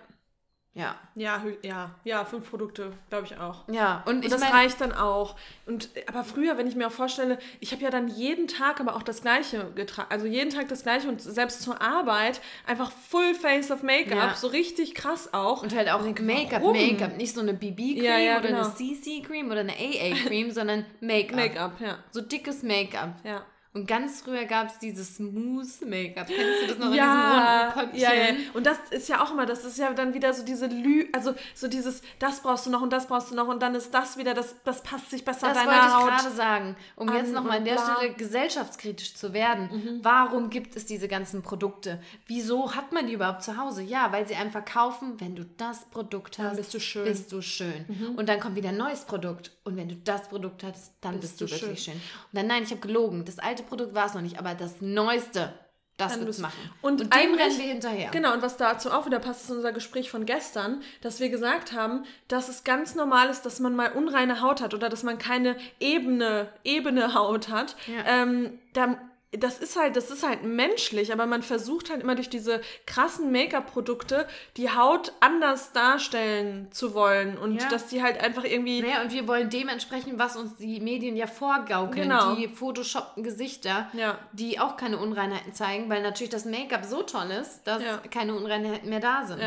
Ja. 0.79 0.95
Ja, 1.15 1.43
ja, 1.61 1.91
ja, 2.05 2.23
fünf 2.23 2.49
Produkte, 2.49 2.93
glaube 3.09 3.25
ich 3.25 3.37
auch. 3.37 3.67
Ja, 3.67 4.01
und, 4.05 4.15
Und 4.17 4.25
ich 4.25 4.31
das 4.31 4.39
mein, 4.39 4.51
reicht 4.51 4.79
dann 4.79 4.93
auch. 4.93 5.35
Und 5.65 5.89
aber 6.07 6.23
früher, 6.23 6.57
wenn 6.57 6.67
ich 6.67 6.75
mir 6.75 6.87
auch 6.87 6.91
vorstelle, 6.91 7.37
ich 7.59 7.73
habe 7.73 7.83
ja 7.83 7.89
dann 7.89 8.07
jeden 8.07 8.47
Tag 8.47 8.79
aber 8.79 8.95
auch 8.95 9.03
das 9.03 9.21
Gleiche 9.21 9.71
getragen, 9.75 10.07
also 10.09 10.25
jeden 10.25 10.49
Tag 10.51 10.69
das 10.69 10.83
Gleiche 10.83 11.09
und 11.09 11.21
selbst 11.21 11.61
zur 11.61 11.81
Arbeit 11.81 12.39
einfach 12.65 12.91
Full 12.91 13.35
Face 13.35 13.71
of 13.71 13.83
Make-up, 13.83 14.17
Ja. 14.17 14.35
so 14.35 14.47
richtig 14.47 14.95
krass 14.95 15.33
auch. 15.33 15.63
Und 15.63 15.75
halt 15.75 15.89
auch 15.89 16.01
Make-up? 16.01 16.63
Make-up. 16.63 17.17
Nicht 17.17 17.33
so 17.35 17.41
eine 17.41 17.53
BB-Cream 17.53 18.03
Ja, 18.03 18.17
ja, 18.17 18.37
oder 18.39 18.47
genau. 18.47 18.61
eine 18.63 18.73
CC-Cream 18.73 19.51
oder 19.51 19.59
eine 19.59 19.73
AA-Cream, 19.73 20.51
sondern 20.51 20.85
Make-up. 21.01 21.35
Make-up, 21.35 21.81
ja. 21.81 21.97
So 22.11 22.21
dickes 22.21 22.63
Make-up. 22.63 23.15
Ja. 23.25 23.45
Und 23.71 23.87
ganz 23.87 24.21
früher 24.21 24.45
gab 24.45 24.67
es 24.67 24.79
dieses 24.79 25.19
Mousse-Make-up. 25.19 26.25
Kennst 26.27 26.63
du 26.63 26.67
das 26.67 26.77
noch 26.79 26.93
ja, 26.93 27.69
in 27.69 27.79
diesem 27.79 27.81
runden 27.83 27.97
ja, 27.99 28.13
ja. 28.13 28.23
Pöppchen? 28.25 28.55
Und 28.55 28.65
das 28.65 28.77
ist 28.89 29.09
ja 29.09 29.23
auch 29.23 29.31
immer, 29.31 29.45
das 29.45 29.63
ist 29.63 29.77
ja 29.77 29.93
dann 29.93 30.15
wieder 30.15 30.33
so 30.33 30.43
diese 30.43 30.65
Lü, 30.65 31.07
also 31.13 31.35
so 31.53 31.67
dieses, 31.67 32.01
das 32.17 32.41
brauchst 32.41 32.65
du 32.65 32.71
noch 32.71 32.81
und 32.81 32.91
das 32.91 33.07
brauchst 33.07 33.29
du 33.29 33.35
noch 33.35 33.47
und 33.47 33.61
dann 33.61 33.75
ist 33.75 33.93
das 33.93 34.17
wieder, 34.17 34.33
das, 34.33 34.55
das 34.63 34.81
passt 34.81 35.11
sich 35.11 35.23
besser 35.23 35.49
Das 35.49 35.57
deiner 35.57 35.71
wollte 35.71 35.85
ich 35.85 35.93
Haut. 35.93 36.09
gerade 36.09 36.35
sagen. 36.35 36.75
Um 36.95 37.09
an 37.09 37.17
jetzt 37.17 37.31
nochmal 37.31 37.57
an 37.57 37.65
der 37.65 37.75
bla. 37.75 37.83
Mhm. 37.83 37.95
Stelle 37.97 38.13
gesellschaftskritisch 38.13 39.13
zu 39.13 39.33
werden. 39.33 39.99
Warum 40.01 40.49
gibt 40.49 40.75
es 40.75 40.87
diese 40.87 41.07
ganzen 41.07 41.43
Produkte? 41.43 42.01
Wieso 42.25 42.75
hat 42.75 42.91
man 42.91 43.05
die 43.05 43.13
überhaupt 43.13 43.43
zu 43.43 43.57
Hause? 43.57 43.83
Ja, 43.83 44.11
weil 44.11 44.27
sie 44.27 44.35
einem 44.35 44.51
verkaufen, 44.51 45.19
wenn 45.19 45.35
du 45.35 45.45
das 45.45 45.85
Produkt 45.91 46.39
hast, 46.39 46.57
bist 46.57 46.73
du 46.73 46.79
schön. 46.79 47.05
Bist 47.05 47.31
du 47.31 47.41
schön. 47.41 48.13
Und 48.17 48.29
dann 48.29 48.39
kommt 48.39 48.55
wieder 48.55 48.69
ein 48.69 48.77
neues 48.77 49.05
Produkt. 49.05 49.51
Und 49.63 49.77
wenn 49.77 49.89
du 49.89 49.95
das 49.95 50.27
Produkt 50.27 50.63
hast, 50.63 50.93
dann 51.01 51.19
bist, 51.19 51.37
Bist 51.37 51.41
du, 51.51 51.55
du 51.55 51.61
wirklich 51.61 51.83
schön. 51.83 51.93
Und 51.93 52.01
dann, 52.33 52.47
nein, 52.47 52.63
ich 52.63 52.71
habe 52.71 52.81
gelogen. 52.81 53.23
Das 53.25 53.37
alte 53.37 53.58
Produkt 53.63 53.93
war 53.95 54.05
es 54.07 54.13
noch 54.13 54.21
nicht, 54.21 54.37
aber 54.39 54.55
das 54.55 54.81
neueste, 54.81 55.53
das 55.97 56.11
Dann 56.13 56.19
wird 56.21 56.29
es 56.29 56.37
bist- 56.37 56.41
machen. 56.41 56.71
und 56.81 56.99
dem 57.01 57.11
eigentlich- 57.11 57.41
rennen 57.45 57.57
wir 57.59 57.65
hinterher. 57.67 58.09
Genau, 58.11 58.33
und 58.33 58.41
was 58.41 58.55
dazu 58.57 58.91
auch 58.91 59.05
wieder 59.05 59.19
passt, 59.19 59.43
ist 59.43 59.51
unser 59.51 59.73
Gespräch 59.73 60.09
von 60.09 60.25
gestern, 60.25 60.81
dass 61.01 61.19
wir 61.19 61.29
gesagt 61.29 61.73
haben, 61.73 62.05
dass 62.29 62.47
es 62.49 62.63
ganz 62.63 62.95
normal 62.95 63.29
ist, 63.29 63.45
dass 63.45 63.59
man 63.59 63.75
mal 63.75 63.91
unreine 63.91 64.41
Haut 64.41 64.61
hat 64.61 64.73
oder 64.73 64.87
dass 64.89 65.03
man 65.03 65.17
keine 65.17 65.57
ebene, 65.79 66.47
ebene 66.63 67.13
Haut 67.13 67.49
hat. 67.49 67.75
Ja. 67.87 68.03
Ähm, 68.23 68.59
da, 68.73 68.97
das 69.31 69.59
ist 69.59 69.77
halt, 69.79 69.95
das 69.95 70.09
ist 70.09 70.23
halt 70.27 70.43
menschlich, 70.43 71.13
aber 71.13 71.27
man 71.27 71.43
versucht 71.43 71.91
halt 71.91 72.01
immer 72.01 72.15
durch 72.15 72.29
diese 72.29 72.61
krassen 72.87 73.31
Make-up-Produkte 73.31 74.27
die 74.57 74.71
Haut 74.71 75.13
anders 75.19 75.71
darstellen 75.71 76.67
zu 76.71 76.95
wollen 76.95 77.37
und 77.37 77.61
Ja. 77.61 77.69
dass 77.69 77.85
die 77.87 78.01
halt 78.01 78.19
einfach 78.23 78.43
irgendwie. 78.43 78.81
Naja, 78.81 79.01
und 79.03 79.11
wir 79.11 79.27
wollen 79.27 79.49
dementsprechend, 79.51 80.17
was 80.17 80.35
uns 80.35 80.55
die 80.57 80.79
Medien 80.79 81.15
ja 81.15 81.27
vorgaukeln, 81.27 82.09
Genau. 82.09 82.33
die 82.35 82.47
photoshoppten 82.47 83.23
Gesichter, 83.23 83.87
Ja. 83.93 84.17
die 84.31 84.59
auch 84.59 84.77
keine 84.77 84.97
Unreinheiten 84.97 85.53
zeigen, 85.53 85.89
weil 85.89 86.01
natürlich 86.01 86.31
das 86.31 86.45
Make-up 86.45 86.83
so 86.85 87.03
toll 87.03 87.29
ist, 87.29 87.61
dass 87.67 87.83
Ja. 87.83 87.97
keine 88.09 88.33
Unreinheiten 88.33 88.89
mehr 88.89 88.99
da 88.99 89.25
sind. 89.25 89.41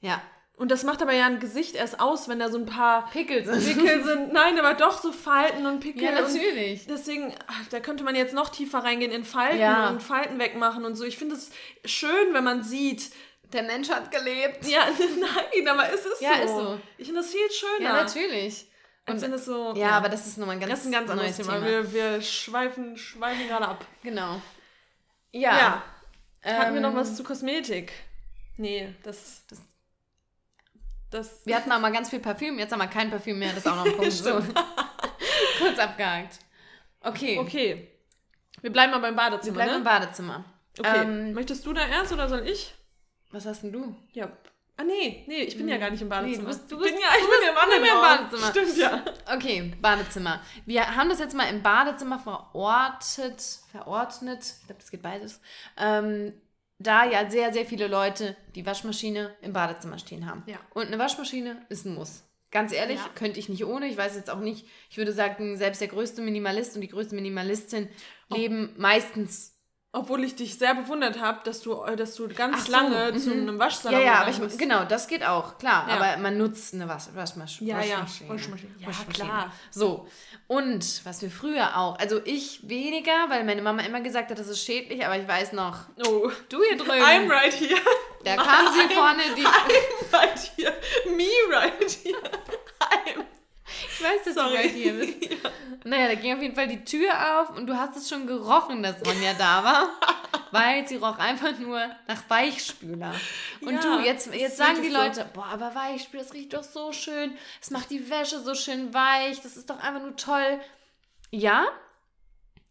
Ja. 0.00 0.20
Ja. 0.56 0.60
Und 0.62 0.70
das 0.70 0.84
macht 0.84 1.02
aber 1.02 1.12
ja 1.12 1.26
ein 1.26 1.40
Gesicht 1.40 1.74
erst 1.74 1.98
aus, 2.00 2.28
wenn 2.28 2.38
da 2.38 2.48
so 2.48 2.58
ein 2.58 2.66
paar 2.66 3.10
Pickel 3.10 3.44
sind. 3.44 3.64
Pickel 3.64 4.04
sind. 4.04 4.32
Nein, 4.32 4.58
aber 4.58 4.74
doch 4.74 5.00
so 5.02 5.10
Falten 5.12 5.66
und 5.66 5.80
Pickel. 5.80 6.02
Ja, 6.04 6.10
und 6.10 6.32
natürlich. 6.32 6.86
Deswegen, 6.86 7.34
ach, 7.48 7.66
da 7.70 7.80
könnte 7.80 8.04
man 8.04 8.14
jetzt 8.14 8.34
noch 8.34 8.50
tiefer 8.50 8.78
reingehen 8.78 9.10
in 9.10 9.24
Falten 9.24 9.58
Ja. 9.58 9.88
und 9.90 10.02
Falten 10.02 10.38
wegmachen 10.38 10.84
und 10.84 10.94
so. 10.94 11.04
Ich 11.04 11.18
finde 11.18 11.34
es 11.34 11.50
schön, 11.84 12.32
wenn 12.32 12.44
man 12.44 12.62
sieht. 12.62 13.10
Der 13.52 13.62
Mensch 13.64 13.88
hat 13.90 14.10
gelebt. 14.10 14.66
Ja, 14.66 14.84
nein, 15.20 15.68
aber 15.68 15.92
es 15.92 16.06
ist 16.06 16.20
Ja, 16.20 16.36
so. 16.36 16.42
ist 16.44 16.50
so. 16.50 16.80
Ich 16.98 17.06
finde 17.06 17.20
das 17.20 17.30
viel 17.30 17.50
schöner. 17.50 17.88
Ja, 17.90 18.02
natürlich. 18.04 18.66
Als 19.06 19.22
wenn 19.22 19.32
es 19.32 19.44
so. 19.44 19.74
Ja, 19.76 19.90
aber 19.90 20.08
das 20.08 20.26
ist 20.26 20.38
nochmal 20.38 20.56
ein 20.56 20.60
ganz, 20.60 20.70
das 20.70 20.80
ist 20.80 20.86
ein 20.86 20.92
ganz 20.92 21.10
anderes 21.10 21.36
Thema. 21.36 21.54
Thema. 21.54 21.66
Wir, 21.66 21.92
wir 21.92 22.22
schweifen, 22.22 22.96
schweifen 22.96 23.46
gerade 23.48 23.68
ab. 23.68 23.84
Genau. 24.02 24.40
Ja. 25.32 25.82
Hatten 26.42 26.74
wir 26.74 26.80
noch 26.80 26.90
ähm, 26.90 26.96
was 26.96 27.16
zu 27.16 27.22
Kosmetik? 27.24 27.92
Nee, 28.56 28.94
das. 29.02 29.42
Das. 29.48 29.58
Das 31.14 31.40
Wir 31.46 31.56
hatten 31.56 31.70
auch 31.72 31.80
mal 31.80 31.92
ganz 31.92 32.10
viel 32.10 32.20
Parfüm, 32.20 32.58
jetzt 32.58 32.72
haben 32.72 32.80
wir 32.80 32.86
kein 32.88 33.10
Parfüm 33.10 33.38
mehr, 33.38 33.50
das 33.50 33.58
ist 33.58 33.66
auch 33.68 33.76
noch 33.76 33.86
ein 33.86 33.92
Punkt. 33.96 34.12
so. 34.12 34.32
Kurz 35.58 35.78
abgehakt. 35.78 36.38
Okay, 37.00 37.38
okay. 37.38 37.90
Wir 38.60 38.72
bleiben 38.72 38.92
mal 38.92 38.98
beim 38.98 39.14
wir 39.14 39.22
Badezimmer. 39.22 39.54
bleiben 39.54 39.70
ne? 39.72 39.76
im 39.78 39.84
Badezimmer. 39.84 40.44
Okay. 40.78 41.02
Ähm, 41.02 41.32
Möchtest 41.34 41.64
du 41.66 41.72
da 41.72 41.86
erst 41.86 42.12
oder 42.12 42.28
soll 42.28 42.46
ich? 42.48 42.74
was 43.30 43.46
hast 43.46 43.62
denn 43.62 43.72
du? 43.72 43.94
Ja. 44.12 44.28
Ah, 44.76 44.82
nee, 44.84 45.24
nee, 45.28 45.42
ich 45.42 45.56
bin 45.56 45.68
ja 45.68 45.76
gar 45.76 45.90
nicht 45.90 46.02
im 46.02 46.08
Badezimmer. 46.08 46.42
du 46.42 46.46
bist- 46.48 46.70
du 46.70 46.76
ich 46.76 46.82
bin 46.82 46.92
bist- 46.94 47.02
ja, 47.02 47.08
ich 47.16 47.24
du 47.24 47.30
bin 47.30 47.38
bist 47.40 47.78
im 47.78 47.84
im. 47.84 48.00
Badezimmer. 48.00 48.50
Stimmt, 48.50 48.76
ja. 48.76 49.04
Okay, 49.36 49.72
Badezimmer. 49.80 50.40
Wir 50.66 50.96
haben 50.96 51.08
das 51.08 51.18
jetzt 51.20 51.34
mal 51.34 51.44
im 51.48 51.62
Badezimmer 51.62 52.18
verortet, 52.18 53.40
verordnet, 53.70 54.40
ich 54.60 54.66
glaube, 54.66 54.80
das 54.80 54.90
geht 54.90 55.02
beides, 55.02 55.40
ähm, 55.76 56.32
da 56.78 57.04
ja 57.04 57.30
sehr, 57.30 57.52
sehr 57.52 57.64
viele 57.64 57.86
Leute 57.86 58.36
die 58.54 58.66
Waschmaschine 58.66 59.34
im 59.42 59.52
Badezimmer 59.52 59.98
stehen 59.98 60.28
haben. 60.28 60.42
Ja. 60.46 60.58
Und 60.74 60.86
eine 60.88 60.98
Waschmaschine 60.98 61.64
ist 61.68 61.86
ein 61.86 61.94
Muss. 61.94 62.24
Ganz 62.50 62.72
ehrlich, 62.72 62.98
Ja. 62.98 63.08
könnte 63.14 63.40
ich 63.40 63.48
nicht 63.48 63.64
ohne. 63.64 63.86
Ich 63.86 63.96
weiß 63.96 64.14
jetzt 64.14 64.30
auch 64.30 64.38
nicht, 64.40 64.66
ich 64.88 64.96
würde 64.96 65.12
sagen, 65.12 65.56
selbst 65.56 65.80
der 65.80 65.88
größte 65.88 66.22
Minimalist 66.22 66.74
und 66.76 66.82
die 66.82 66.88
größte 66.88 67.14
Minimalistin 67.14 67.88
leben 68.28 68.74
meistens. 68.76 69.53
Obwohl 69.96 70.24
ich 70.24 70.34
dich 70.34 70.58
sehr 70.58 70.74
bewundert 70.74 71.20
habe, 71.20 71.38
dass 71.44 71.60
du, 71.60 71.80
äh, 71.84 71.94
dass 71.94 72.16
du 72.16 72.26
ganz 72.26 72.66
so, 72.66 72.72
lange 72.72 73.12
mhm. 73.12 73.18
zu 73.18 73.30
einem 73.30 73.58
Waschsalon 73.60 74.00
Ja, 74.00 74.04
ja, 74.04 74.14
aber 74.22 74.30
ich, 74.30 74.40
bist. 74.40 74.58
genau, 74.58 74.84
das 74.84 75.06
geht 75.06 75.24
auch, 75.24 75.56
klar. 75.58 75.86
Ja. 75.88 75.94
Aber 75.94 76.20
man 76.20 76.36
nutzt 76.36 76.74
eine 76.74 76.88
Wasch, 76.88 77.04
Waschmasch 77.14 77.60
Ja, 77.60 77.80
ja, 77.80 78.00
Waschmaschine. 78.00 78.30
Waschmaschine. 78.30 78.74
Ja, 78.80 78.90
klar. 79.12 79.52
So, 79.70 80.08
und 80.48 81.00
was 81.04 81.22
wir 81.22 81.30
früher 81.30 81.78
auch, 81.78 81.96
also 82.00 82.20
ich 82.24 82.68
weniger, 82.68 83.12
weil 83.28 83.44
meine 83.44 83.62
Mama 83.62 83.82
immer 83.82 84.00
gesagt 84.00 84.32
hat, 84.32 84.38
das 84.40 84.48
ist 84.48 84.64
schädlich, 84.64 85.06
aber 85.06 85.16
ich 85.16 85.28
weiß 85.28 85.52
noch, 85.52 85.78
Oh. 86.04 86.28
du 86.48 86.62
hier 86.68 86.76
drüben, 86.76 87.00
I'm 87.00 87.30
right 87.30 87.54
here. 87.54 87.78
da 88.24 88.34
kam 88.34 88.66
sie 88.74 88.92
vorne, 88.92 89.22
die, 89.36 89.46
I'm 89.46 90.12
right 90.12 90.50
here. 90.56 90.72
Me 91.16 91.28
right 91.50 91.90
here. 92.02 92.18
I'm. 92.80 93.24
Ich 93.66 94.02
weiß, 94.02 94.24
dass 94.24 94.34
Sorry. 94.34 94.50
du 94.50 94.56
right 94.56 94.70
hier 94.70 94.92
bist. 94.94 95.14
Naja, 95.86 96.08
da 96.08 96.14
ging 96.14 96.34
auf 96.34 96.40
jeden 96.40 96.54
Fall 96.54 96.66
die 96.68 96.82
Tür 96.84 97.40
auf 97.40 97.50
und 97.56 97.66
du 97.66 97.76
hast 97.76 97.94
es 97.96 98.08
schon 98.08 98.26
gerochen, 98.26 98.82
dass 98.82 99.04
Ronja 99.06 99.34
da 99.34 99.62
war, 99.64 99.88
weil 100.50 100.88
sie 100.88 100.96
roch 100.96 101.18
einfach 101.18 101.58
nur 101.58 101.78
nach 102.06 102.22
Weichspüler. 102.30 103.14
Und 103.60 103.74
Ja, 103.74 103.80
du, 103.98 104.02
jetzt, 104.04 104.32
jetzt 104.34 104.56
sagen 104.56 104.76
die 104.82 104.90
wirklich 104.90 104.94
so. 105.14 105.20
Leute, 105.20 105.30
boah, 105.34 105.44
aber 105.46 105.74
Weichspüler, 105.74 106.22
das 106.22 106.32
riecht 106.32 106.54
doch 106.54 106.62
so 106.62 106.92
schön, 106.92 107.36
es 107.60 107.70
macht 107.70 107.90
die 107.90 108.08
Wäsche 108.08 108.40
so 108.40 108.54
schön 108.54 108.94
weich, 108.94 109.42
das 109.42 109.58
ist 109.58 109.68
doch 109.68 109.78
einfach 109.78 110.00
nur 110.00 110.16
toll. 110.16 110.58
Ja, 111.30 111.66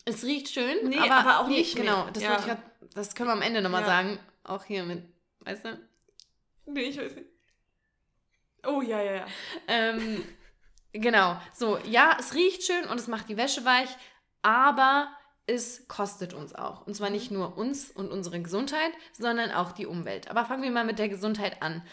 es 0.06 0.24
riecht 0.24 0.50
schön, 0.50 0.90
Nee, 0.90 0.98
aber, 0.98 1.14
aber 1.16 1.40
auch 1.42 1.48
nee, 1.48 1.58
nicht 1.60 1.76
Genau, 1.76 2.06
mehr. 2.06 2.12
das, 2.14 2.24
Ja. 2.24 2.38
grad, 2.38 2.58
das 2.96 3.14
können 3.14 3.30
wir 3.30 3.34
am 3.34 3.42
Ende 3.44 3.62
nochmal 3.62 3.82
Ja. 3.82 3.88
sagen. 3.88 4.20
Auch 4.44 4.64
hier 4.66 4.84
mit, 4.84 5.04
weißt 5.42 5.66
du? 5.66 5.80
Nee, 6.66 6.82
ich 6.82 6.98
weiß 6.98 7.14
nicht. 7.16 7.28
Oh, 8.66 8.82
ja, 8.82 9.02
ja, 9.02 9.14
ja. 9.18 9.26
Ähm, 9.68 10.24
genau. 10.94 11.38
So, 11.54 11.78
ja, 11.80 12.16
es 12.20 12.34
riecht 12.34 12.64
schön 12.64 12.86
und 12.86 13.00
es 13.00 13.08
macht 13.08 13.30
die 13.30 13.38
Wäsche 13.38 13.66
weich, 13.66 13.90
aber 14.42 15.10
es 15.46 15.88
kostet 15.88 16.34
uns 16.34 16.56
auch. 16.56 16.88
Und 16.88 16.96
zwar 16.96 17.10
nicht 17.10 17.32
nur 17.32 17.58
uns 17.58 17.92
und 17.92 18.12
unsere 18.12 18.42
Gesundheit, 18.42 18.92
sondern 19.12 19.52
auch 19.52 19.74
die 19.74 19.86
Umwelt. 19.86 20.30
Aber 20.30 20.46
fangen 20.46 20.64
wir 20.64 20.72
mal 20.72 20.86
mit 20.86 21.00
der 21.00 21.10
Gesundheit 21.10 21.62
an. 21.62 21.84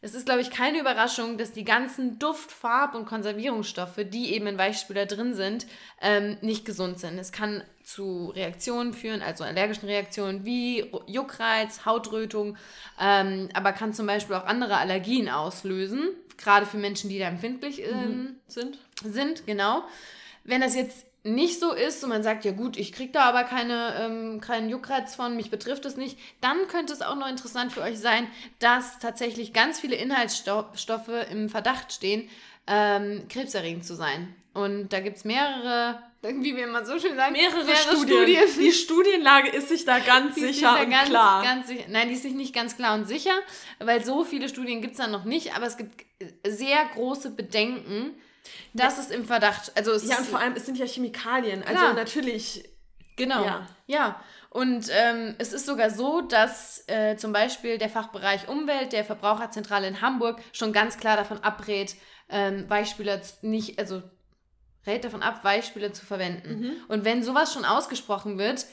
Es 0.00 0.14
ist, 0.14 0.26
glaube 0.26 0.40
ich, 0.40 0.50
keine 0.50 0.78
Überraschung, 0.78 1.38
dass 1.38 1.52
die 1.52 1.64
ganzen 1.64 2.20
Duft-, 2.20 2.52
Farb- 2.52 2.94
und 2.94 3.04
Konservierungsstoffe, 3.04 3.98
die 4.04 4.32
eben 4.32 4.46
in 4.46 4.56
Weichspüler 4.56 5.06
drin 5.06 5.34
sind, 5.34 5.66
ähm, 6.00 6.36
nicht 6.40 6.64
gesund 6.64 7.00
sind. 7.00 7.18
Es 7.18 7.32
kann 7.32 7.64
zu 7.82 8.30
Reaktionen 8.30 8.94
führen, 8.94 9.22
also 9.22 9.42
allergischen 9.42 9.88
Reaktionen 9.88 10.44
wie 10.44 10.92
Juckreiz, 11.06 11.84
Hautrötung, 11.84 12.56
ähm, 13.00 13.48
aber 13.54 13.72
kann 13.72 13.92
zum 13.92 14.06
Beispiel 14.06 14.36
auch 14.36 14.44
andere 14.44 14.76
Allergien 14.76 15.28
auslösen, 15.28 16.10
gerade 16.36 16.66
für 16.66 16.76
Menschen, 16.76 17.10
die 17.10 17.18
da 17.18 17.26
empfindlich 17.26 17.82
ähm, 17.82 18.36
Sind? 18.46 18.78
sind, 19.02 19.46
genau. 19.46 19.82
Wenn 20.44 20.60
das 20.60 20.76
jetzt 20.76 21.07
nicht 21.34 21.60
so 21.60 21.72
ist 21.72 22.02
und 22.02 22.10
man 22.10 22.22
sagt, 22.22 22.44
ja 22.44 22.52
gut, 22.52 22.76
ich 22.76 22.92
kriege 22.92 23.12
da 23.12 23.24
aber 23.24 23.44
keine, 23.44 23.94
ähm, 24.00 24.40
keinen 24.40 24.68
Juckreiz 24.68 25.14
von, 25.14 25.36
mich 25.36 25.50
betrifft 25.50 25.84
es 25.84 25.96
nicht, 25.96 26.18
dann 26.40 26.68
könnte 26.68 26.92
es 26.92 27.02
auch 27.02 27.16
noch 27.16 27.28
interessant 27.28 27.72
für 27.72 27.82
euch 27.82 27.98
sein, 27.98 28.26
dass 28.58 28.98
tatsächlich 28.98 29.52
ganz 29.52 29.80
viele 29.80 29.96
Inhaltsstoffe 29.96 31.10
im 31.30 31.48
Verdacht 31.48 31.92
stehen, 31.92 32.28
ähm, 32.66 33.26
krebserregend 33.28 33.84
zu 33.84 33.94
sein. 33.94 34.34
Und 34.54 34.92
da 34.92 35.00
gibt 35.00 35.18
es 35.18 35.24
mehrere 35.24 36.02
wie 36.22 36.56
wir 36.56 36.64
immer 36.64 36.84
so 36.84 36.98
schön 36.98 37.14
sagen, 37.14 37.32
mehrere, 37.32 37.64
mehrere 37.64 37.96
Studien. 37.96 38.38
Studien. 38.38 38.60
Die 38.60 38.72
Studienlage 38.72 39.48
ist 39.50 39.68
sich 39.68 39.84
da 39.84 40.00
ganz 40.00 40.34
die 40.34 40.40
sicher 40.40 40.80
und 40.80 40.90
ganz, 40.90 41.08
klar. 41.08 41.44
Ganz 41.44 41.68
sicher. 41.68 41.84
Nein, 41.88 42.08
die 42.08 42.14
ist 42.14 42.22
sich 42.22 42.34
nicht 42.34 42.54
ganz 42.54 42.76
klar 42.76 42.94
und 42.94 43.06
sicher, 43.06 43.34
weil 43.78 44.04
so 44.04 44.24
viele 44.24 44.48
Studien 44.48 44.80
gibt 44.82 44.94
es 44.94 44.98
da 44.98 45.06
noch 45.06 45.24
nicht, 45.24 45.54
aber 45.54 45.66
es 45.66 45.76
gibt 45.76 46.04
sehr 46.46 46.84
große 46.94 47.30
Bedenken, 47.30 48.14
dass 48.72 48.96
ja. 48.96 49.02
es 49.02 49.10
im 49.10 49.24
Verdacht, 49.24 49.72
also 49.76 49.92
es 49.92 50.08
Ja, 50.08 50.18
und 50.18 50.26
vor 50.26 50.38
allem, 50.38 50.54
es 50.54 50.66
sind 50.66 50.78
ja 50.78 50.86
Chemikalien, 50.86 51.62
also 51.62 51.78
klar. 51.78 51.94
natürlich. 51.94 52.68
Genau, 53.16 53.44
ja. 53.44 53.66
ja. 53.86 54.20
Und 54.50 54.88
ähm, 54.90 55.34
es 55.38 55.52
ist 55.52 55.66
sogar 55.66 55.90
so, 55.90 56.22
dass 56.22 56.84
äh, 56.88 57.16
zum 57.16 57.32
Beispiel 57.32 57.76
der 57.78 57.90
Fachbereich 57.90 58.48
Umwelt 58.48 58.92
der 58.92 59.04
Verbraucherzentrale 59.04 59.86
in 59.86 60.00
Hamburg 60.00 60.40
schon 60.52 60.72
ganz 60.72 60.96
klar 60.96 61.16
davon 61.16 61.38
abrät, 61.44 61.96
ähm, 62.30 62.68
Weichspüler 62.68 63.20
nicht, 63.42 63.78
also 63.78 64.02
rät 64.86 65.04
davon 65.04 65.22
ab, 65.22 65.44
Weichspüler 65.44 65.92
zu 65.92 66.06
verwenden. 66.06 66.60
Mhm. 66.60 66.72
Und 66.88 67.04
wenn 67.04 67.22
sowas 67.22 67.52
schon 67.52 67.64
ausgesprochen 67.64 68.38
wird, 68.38 68.64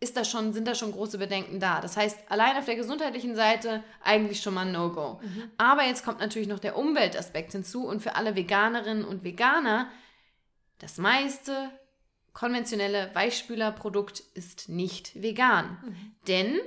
ist 0.00 0.16
da 0.16 0.24
schon, 0.24 0.52
sind 0.52 0.68
da 0.68 0.74
schon 0.74 0.92
große 0.92 1.18
Bedenken 1.18 1.60
da. 1.60 1.80
Das 1.80 1.96
heißt, 1.96 2.18
allein 2.28 2.56
auf 2.56 2.66
der 2.66 2.76
gesundheitlichen 2.76 3.36
Seite 3.36 3.82
eigentlich 4.02 4.42
schon 4.42 4.54
mal 4.54 4.70
No-Go. 4.70 5.20
Mhm. 5.22 5.50
Aber 5.56 5.84
jetzt 5.84 6.04
kommt 6.04 6.20
natürlich 6.20 6.48
noch 6.48 6.58
der 6.58 6.76
Umweltaspekt 6.76 7.52
hinzu 7.52 7.86
und 7.86 8.02
für 8.02 8.16
alle 8.16 8.36
Veganerinnen 8.36 9.04
und 9.04 9.24
Veganer, 9.24 9.88
das 10.78 10.98
meiste 10.98 11.70
konventionelle 12.32 13.10
Weichspülerprodukt 13.14 14.20
ist 14.34 14.68
nicht 14.68 15.22
vegan. 15.22 15.78
Mhm. 15.84 16.16
Denn 16.26 16.60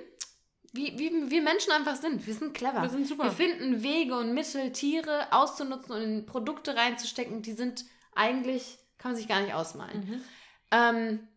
wie, 0.73 0.97
wie 0.97 1.31
wir 1.31 1.41
Menschen 1.41 1.71
einfach 1.71 1.95
sind. 1.95 2.25
Wir 2.25 2.33
sind 2.33 2.53
clever. 2.53 2.81
Wir 2.81 2.89
sind 2.89 3.07
super. 3.07 3.25
Wir 3.25 3.31
finden 3.31 3.83
Wege 3.83 4.17
und 4.17 4.33
Mittel, 4.33 4.71
Tiere 4.71 5.27
auszunutzen 5.31 5.93
und 5.93 6.01
in 6.01 6.25
Produkte 6.25 6.75
reinzustecken, 6.75 7.41
die 7.41 7.53
sind 7.53 7.85
eigentlich, 8.15 8.77
kann 8.97 9.11
man 9.11 9.17
sich 9.17 9.27
gar 9.27 9.41
nicht 9.41 9.53
ausmalen. 9.53 9.99
Mhm. 9.99 10.21
Ähm, 10.71 11.27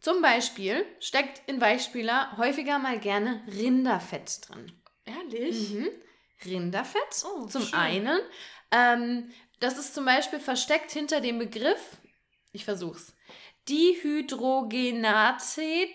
zum 0.00 0.22
Beispiel 0.22 0.84
steckt 0.98 1.48
in 1.48 1.60
Weichspüler 1.60 2.36
häufiger 2.36 2.78
mal 2.78 2.98
gerne 2.98 3.42
Rinderfett 3.46 4.48
drin. 4.48 4.72
Ehrlich? 5.04 5.70
Mhm. 5.70 5.88
Rinderfett 6.44 7.24
oh, 7.24 7.46
zum 7.46 7.62
schön. 7.62 7.78
einen. 7.78 8.18
Ähm, 8.70 9.30
das 9.60 9.78
ist 9.78 9.94
zum 9.94 10.04
Beispiel 10.06 10.40
versteckt 10.40 10.90
hinter 10.90 11.20
dem 11.20 11.38
Begriff, 11.38 11.98
ich 12.52 12.64
versuch's, 12.64 13.14
Dihydrogenate 13.68 15.88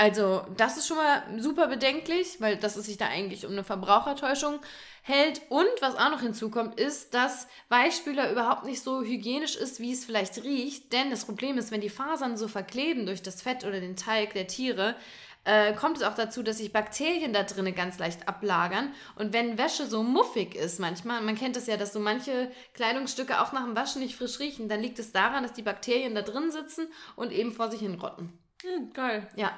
also, 0.00 0.46
das 0.56 0.78
ist 0.78 0.88
schon 0.88 0.96
mal 0.96 1.22
super 1.36 1.66
bedenklich, 1.66 2.40
weil 2.40 2.56
das 2.56 2.78
ist 2.78 2.86
sich 2.86 2.96
da 2.96 3.08
eigentlich 3.08 3.44
um 3.44 3.52
eine 3.52 3.64
Verbrauchertäuschung 3.64 4.58
hält. 5.02 5.42
Und 5.50 5.68
was 5.82 5.94
auch 5.94 6.10
noch 6.10 6.22
hinzukommt, 6.22 6.80
ist, 6.80 7.12
dass 7.12 7.48
Weichspüler 7.68 8.32
überhaupt 8.32 8.64
nicht 8.64 8.82
so 8.82 9.02
hygienisch 9.02 9.56
ist, 9.56 9.78
wie 9.78 9.92
es 9.92 10.06
vielleicht 10.06 10.42
riecht. 10.42 10.90
Denn 10.94 11.10
das 11.10 11.26
Problem 11.26 11.58
ist, 11.58 11.70
wenn 11.70 11.82
die 11.82 11.90
Fasern 11.90 12.38
so 12.38 12.48
verkleben 12.48 13.04
durch 13.04 13.20
das 13.20 13.42
Fett 13.42 13.62
oder 13.64 13.78
den 13.78 13.94
Teig 13.94 14.32
der 14.32 14.46
Tiere, 14.46 14.96
äh, 15.44 15.74
kommt 15.74 15.98
es 15.98 16.02
auch 16.02 16.14
dazu, 16.14 16.42
dass 16.42 16.56
sich 16.56 16.72
Bakterien 16.72 17.34
da 17.34 17.42
drinnen 17.42 17.74
ganz 17.74 17.98
leicht 17.98 18.26
ablagern. 18.26 18.94
Und 19.16 19.34
wenn 19.34 19.58
Wäsche 19.58 19.84
so 19.84 20.02
muffig 20.02 20.54
ist 20.54 20.80
manchmal, 20.80 21.20
man 21.20 21.36
kennt 21.36 21.58
es 21.58 21.66
ja, 21.66 21.76
dass 21.76 21.92
so 21.92 22.00
manche 22.00 22.50
Kleidungsstücke 22.72 23.42
auch 23.42 23.52
nach 23.52 23.64
dem 23.64 23.76
Waschen 23.76 24.00
nicht 24.00 24.16
frisch 24.16 24.38
riechen, 24.38 24.70
dann 24.70 24.80
liegt 24.80 24.98
es 24.98 25.12
daran, 25.12 25.42
dass 25.42 25.52
die 25.52 25.60
Bakterien 25.60 26.14
da 26.14 26.22
drin 26.22 26.50
sitzen 26.50 26.88
und 27.16 27.32
eben 27.32 27.52
vor 27.52 27.70
sich 27.70 27.80
hin 27.80 27.96
rotten. 27.96 28.32
Hm, 28.62 28.94
geil. 28.94 29.28
Ja. 29.36 29.52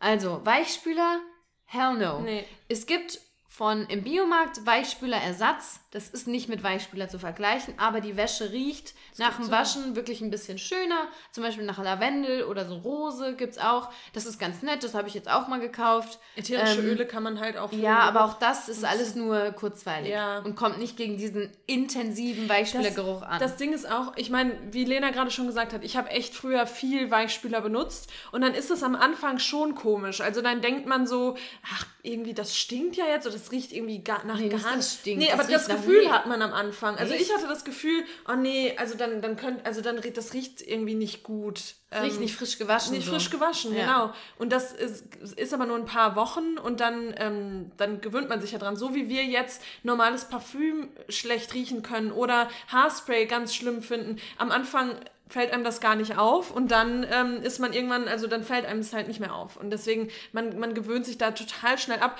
Also, 0.00 0.44
Weichspüler, 0.44 1.20
hell 1.66 1.94
no. 1.94 2.20
Nee. 2.20 2.44
Es 2.68 2.86
gibt 2.86 3.20
von 3.52 3.84
im 3.86 4.04
Biomarkt 4.04 4.64
Weichspülerersatz. 4.64 5.80
Das 5.90 6.08
ist 6.08 6.28
nicht 6.28 6.48
mit 6.48 6.62
Weichspüler 6.62 7.08
zu 7.08 7.18
vergleichen, 7.18 7.74
aber 7.78 8.00
die 8.00 8.16
Wäsche 8.16 8.52
riecht 8.52 8.94
das 9.10 9.18
nach 9.18 9.36
dem 9.38 9.50
Waschen 9.50 9.96
wirklich 9.96 10.20
ein 10.20 10.30
bisschen 10.30 10.56
schöner. 10.56 11.08
Zum 11.32 11.42
Beispiel 11.42 11.64
nach 11.64 11.82
Lavendel 11.82 12.44
oder 12.44 12.64
so 12.64 12.76
Rose 12.76 13.34
gibt 13.34 13.54
es 13.54 13.58
auch. 13.58 13.90
Das 14.12 14.24
ist 14.24 14.38
ganz 14.38 14.62
nett, 14.62 14.84
das 14.84 14.94
habe 14.94 15.08
ich 15.08 15.14
jetzt 15.14 15.28
auch 15.28 15.48
mal 15.48 15.58
gekauft. 15.58 16.20
Ätherische 16.36 16.78
ähm, 16.78 16.86
Öle 16.86 17.06
kann 17.06 17.24
man 17.24 17.40
halt 17.40 17.56
auch. 17.56 17.72
Ja, 17.72 17.98
aber 17.98 18.24
auch 18.24 18.34
das 18.34 18.68
ist 18.68 18.84
alles 18.84 19.16
nur 19.16 19.50
kurzweilig 19.50 20.12
ja. 20.12 20.38
und 20.38 20.54
kommt 20.54 20.78
nicht 20.78 20.96
gegen 20.96 21.18
diesen 21.18 21.50
intensiven 21.66 22.48
Weichspülergeruch 22.48 23.22
an. 23.22 23.40
Das 23.40 23.56
Ding 23.56 23.72
ist 23.72 23.90
auch, 23.90 24.12
ich 24.14 24.30
meine, 24.30 24.56
wie 24.70 24.84
Lena 24.84 25.10
gerade 25.10 25.32
schon 25.32 25.48
gesagt 25.48 25.72
hat, 25.72 25.82
ich 25.82 25.96
habe 25.96 26.10
echt 26.10 26.36
früher 26.36 26.68
viel 26.68 27.10
Weichspüler 27.10 27.60
benutzt 27.60 28.12
und 28.30 28.42
dann 28.42 28.54
ist 28.54 28.70
es 28.70 28.84
am 28.84 28.94
Anfang 28.94 29.40
schon 29.40 29.74
komisch. 29.74 30.20
Also 30.20 30.40
dann 30.40 30.60
denkt 30.62 30.86
man 30.86 31.08
so, 31.08 31.36
ach, 31.74 31.84
irgendwie 32.04 32.32
das 32.32 32.56
stinkt 32.56 32.96
ja 32.96 33.06
jetzt 33.06 33.26
oder 33.26 33.39
das 33.40 33.52
riecht 33.52 33.72
irgendwie 33.72 34.02
gar, 34.02 34.24
nach 34.24 34.38
nee, 34.38 34.48
gar 34.48 34.76
nicht. 34.76 35.00
Stinkt. 35.00 35.20
Nee, 35.20 35.30
das 35.30 35.40
aber 35.40 35.50
das 35.50 35.68
Gefühl 35.68 36.10
hat 36.10 36.26
man 36.26 36.42
am 36.42 36.52
Anfang. 36.52 36.96
Also 36.96 37.14
Echt? 37.14 37.22
ich 37.22 37.34
hatte 37.34 37.48
das 37.48 37.64
Gefühl, 37.64 38.04
oh 38.28 38.34
nee, 38.34 38.74
also 38.76 38.96
dann, 38.96 39.22
dann 39.22 39.36
könnt, 39.36 39.64
also 39.66 39.80
dann 39.80 40.00
das 40.14 40.32
riecht 40.32 40.60
irgendwie 40.60 40.94
nicht 40.94 41.22
gut. 41.22 41.74
Das 41.90 42.02
riecht 42.02 42.16
ähm, 42.16 42.20
nicht 42.22 42.34
frisch 42.34 42.58
gewaschen. 42.58 42.92
Nicht 42.92 43.06
so. 43.06 43.12
frisch 43.12 43.30
gewaschen, 43.30 43.74
ja. 43.74 43.84
genau. 43.84 44.12
Und 44.38 44.52
das 44.52 44.72
ist, 44.72 45.16
ist 45.36 45.54
aber 45.54 45.66
nur 45.66 45.76
ein 45.76 45.86
paar 45.86 46.16
Wochen 46.16 46.58
und 46.58 46.80
dann, 46.80 47.14
ähm, 47.16 47.72
dann 47.76 48.00
gewöhnt 48.00 48.28
man 48.28 48.40
sich 48.40 48.52
ja 48.52 48.58
dran. 48.58 48.76
So 48.76 48.94
wie 48.94 49.08
wir 49.08 49.24
jetzt 49.24 49.62
normales 49.82 50.26
Parfüm 50.26 50.88
schlecht 51.08 51.54
riechen 51.54 51.82
können 51.82 52.12
oder 52.12 52.48
Haarspray 52.68 53.26
ganz 53.26 53.54
schlimm 53.54 53.82
finden. 53.82 54.20
Am 54.38 54.50
Anfang 54.50 54.96
fällt 55.30 55.52
einem 55.52 55.64
das 55.64 55.80
gar 55.80 55.96
nicht 55.96 56.18
auf 56.18 56.50
und 56.50 56.70
dann 56.70 57.06
ähm, 57.10 57.42
ist 57.42 57.58
man 57.58 57.72
irgendwann, 57.72 58.08
also 58.08 58.26
dann 58.26 58.44
fällt 58.44 58.66
einem 58.66 58.80
es 58.80 58.92
halt 58.92 59.08
nicht 59.08 59.20
mehr 59.20 59.34
auf. 59.34 59.56
Und 59.56 59.70
deswegen, 59.70 60.08
man, 60.32 60.58
man 60.58 60.74
gewöhnt 60.74 61.06
sich 61.06 61.18
da 61.18 61.30
total 61.30 61.78
schnell 61.78 62.00
ab, 62.00 62.18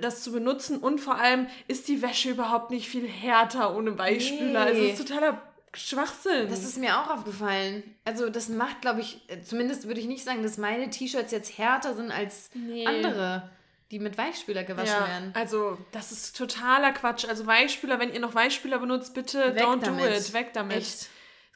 das 0.00 0.22
zu 0.22 0.32
benutzen 0.32 0.78
und 0.78 1.00
vor 1.00 1.16
allem 1.16 1.46
ist 1.68 1.88
die 1.88 2.02
Wäsche 2.02 2.30
überhaupt 2.30 2.70
nicht 2.70 2.88
viel 2.88 3.06
härter 3.06 3.76
ohne 3.76 3.98
Weichspüler. 3.98 4.72
Nee. 4.72 4.90
Es 4.90 5.00
ist 5.00 5.08
totaler 5.08 5.42
Schwachsinn. 5.74 6.48
Das 6.48 6.64
ist 6.64 6.78
mir 6.78 6.98
auch 6.98 7.10
aufgefallen. 7.10 7.82
Also 8.04 8.30
das 8.30 8.48
macht, 8.48 8.80
glaube 8.80 9.00
ich, 9.00 9.20
zumindest 9.44 9.86
würde 9.88 10.00
ich 10.00 10.06
nicht 10.06 10.24
sagen, 10.24 10.42
dass 10.42 10.58
meine 10.58 10.90
T-Shirts 10.90 11.32
jetzt 11.32 11.58
härter 11.58 11.94
sind 11.94 12.10
als 12.10 12.50
nee. 12.54 12.86
andere 12.86 13.50
die 13.92 13.98
mit 13.98 14.16
Weichspüler 14.16 14.64
gewaschen 14.64 14.96
ja, 14.98 15.06
werden. 15.06 15.32
Also, 15.34 15.76
das 15.92 16.12
ist 16.12 16.36
totaler 16.36 16.92
Quatsch. 16.92 17.26
Also 17.26 17.46
Weichspüler, 17.46 18.00
wenn 18.00 18.10
ihr 18.10 18.20
noch 18.20 18.34
Weichspüler 18.34 18.78
benutzt, 18.78 19.12
bitte 19.12 19.54
Weg 19.54 19.62
don't 19.62 19.84
damit. 19.84 20.06
do 20.06 20.08
it. 20.08 20.32
Weg 20.32 20.52
damit. 20.54 20.78
Echt 20.78 21.10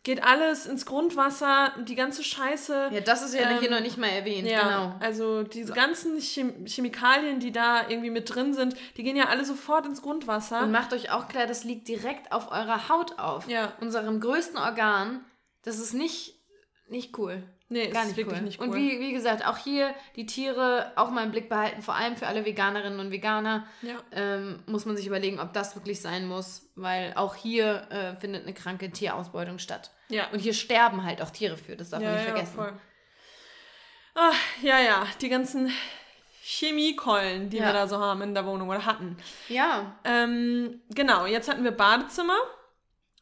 geht 0.07 0.23
alles 0.23 0.67
ins 0.67 0.87
Grundwasser, 0.87 1.73
die 1.85 1.97
ganze 1.97 2.23
Scheiße. 2.23 2.91
Ja, 2.93 3.01
das 3.01 3.25
ist 3.25 3.35
ja 3.35 3.51
ähm, 3.51 3.59
hier 3.59 3.69
noch 3.69 3.81
nicht 3.81 3.99
mal 3.99 4.07
erwähnt, 4.07 4.47
ja, 4.49 4.63
genau. 4.63 4.97
Also 5.01 5.43
diese 5.43 5.73
ganzen 5.73 6.21
Chem 6.21 6.65
Chemikalien, 6.65 7.41
die 7.41 7.51
da 7.51 7.89
irgendwie 7.89 8.11
mit 8.11 8.33
drin 8.33 8.55
sind, 8.55 8.77
die 8.97 9.03
gehen 9.03 9.17
ja 9.17 9.25
alle 9.25 9.45
sofort 9.45 9.85
ins 9.85 10.03
Grundwasser. 10.03 10.63
Und 10.63 10.71
macht 10.71 10.93
euch 10.93 11.11
auch 11.11 11.27
klar, 11.27 11.49
das 11.49 11.65
liegt 11.65 11.89
direkt 11.89 12.31
auf 12.31 12.53
eurer 12.53 12.89
Haut 12.89 13.19
auf. 13.19 13.49
Ja. 13.49 13.73
Unserem 13.81 14.21
größten 14.21 14.57
Organ. 14.57 15.25
Das 15.63 15.81
ist 15.81 15.93
nicht, 15.93 16.37
nicht 16.89 17.19
cool. 17.19 17.43
Nee, 17.69 17.89
gar 17.89 18.05
nicht 18.05 18.17
wirklich 18.17 18.39
cool. 18.39 18.45
nicht 18.45 18.61
cool. 18.61 18.69
Und 18.69 18.77
wie, 18.77 19.01
wie 19.01 19.13
gesagt, 19.13 19.45
auch 19.45 19.59
hier 19.59 19.93
die 20.15 20.27
Tiere 20.27 20.93
auch 20.95 21.11
mal 21.11 21.25
im 21.25 21.33
Blick 21.33 21.49
behalten, 21.49 21.83
vor 21.83 21.97
allem 21.97 22.17
für 22.17 22.29
alle 22.29 22.45
Veganerinnen 22.45 23.01
und 23.01 23.11
Veganer. 23.11 23.67
Ja. 23.83 23.97
Ähm, 24.13 24.63
muss 24.67 24.87
man 24.87 24.97
sich 24.97 25.09
überlegen, 25.09 25.41
ob 25.41 25.53
das 25.53 25.75
wirklich 25.75 26.01
sein 26.01 26.29
muss, 26.29 26.71
weil 26.77 27.13
auch 27.17 27.35
hier 27.35 27.91
äh, 27.91 28.15
findet 28.15 28.45
eine 28.45 28.55
kranke 28.55 28.93
Tierausbeutung 28.93 29.59
statt. 29.59 29.91
Ja. 30.09 30.29
Und 30.31 30.39
hier 30.39 30.55
sterben 30.55 31.05
halt 31.05 31.21
auch 31.23 31.31
Tiere 31.31 31.57
für, 31.57 31.77
das 31.77 31.91
darf 31.91 32.03
ja, 32.03 32.09
man 32.09 32.17
nicht 32.17 32.29
ja, 32.29 32.35
vergessen. 32.35 32.57
Voll. 32.57 32.73
Ach, 34.15 34.37
ja, 34.63 34.81
ja, 34.81 35.07
die 35.21 35.29
ganzen 35.29 35.71
Chemiekeulen, 36.43 37.51
die 37.51 37.59
ja. 37.59 37.67
wir 37.67 37.73
da 37.73 37.89
so 37.89 37.99
haben 37.99 38.23
in 38.23 38.35
der 38.35 38.47
Wohnung 38.47 38.69
oder 38.69 38.87
hatten. 38.87 39.17
Ja. 39.49 39.97
Ähm, 40.05 40.81
genau, 40.91 41.27
jetzt 41.27 41.49
hatten 41.49 41.65
wir 41.65 41.73
Badezimmer 41.73 42.39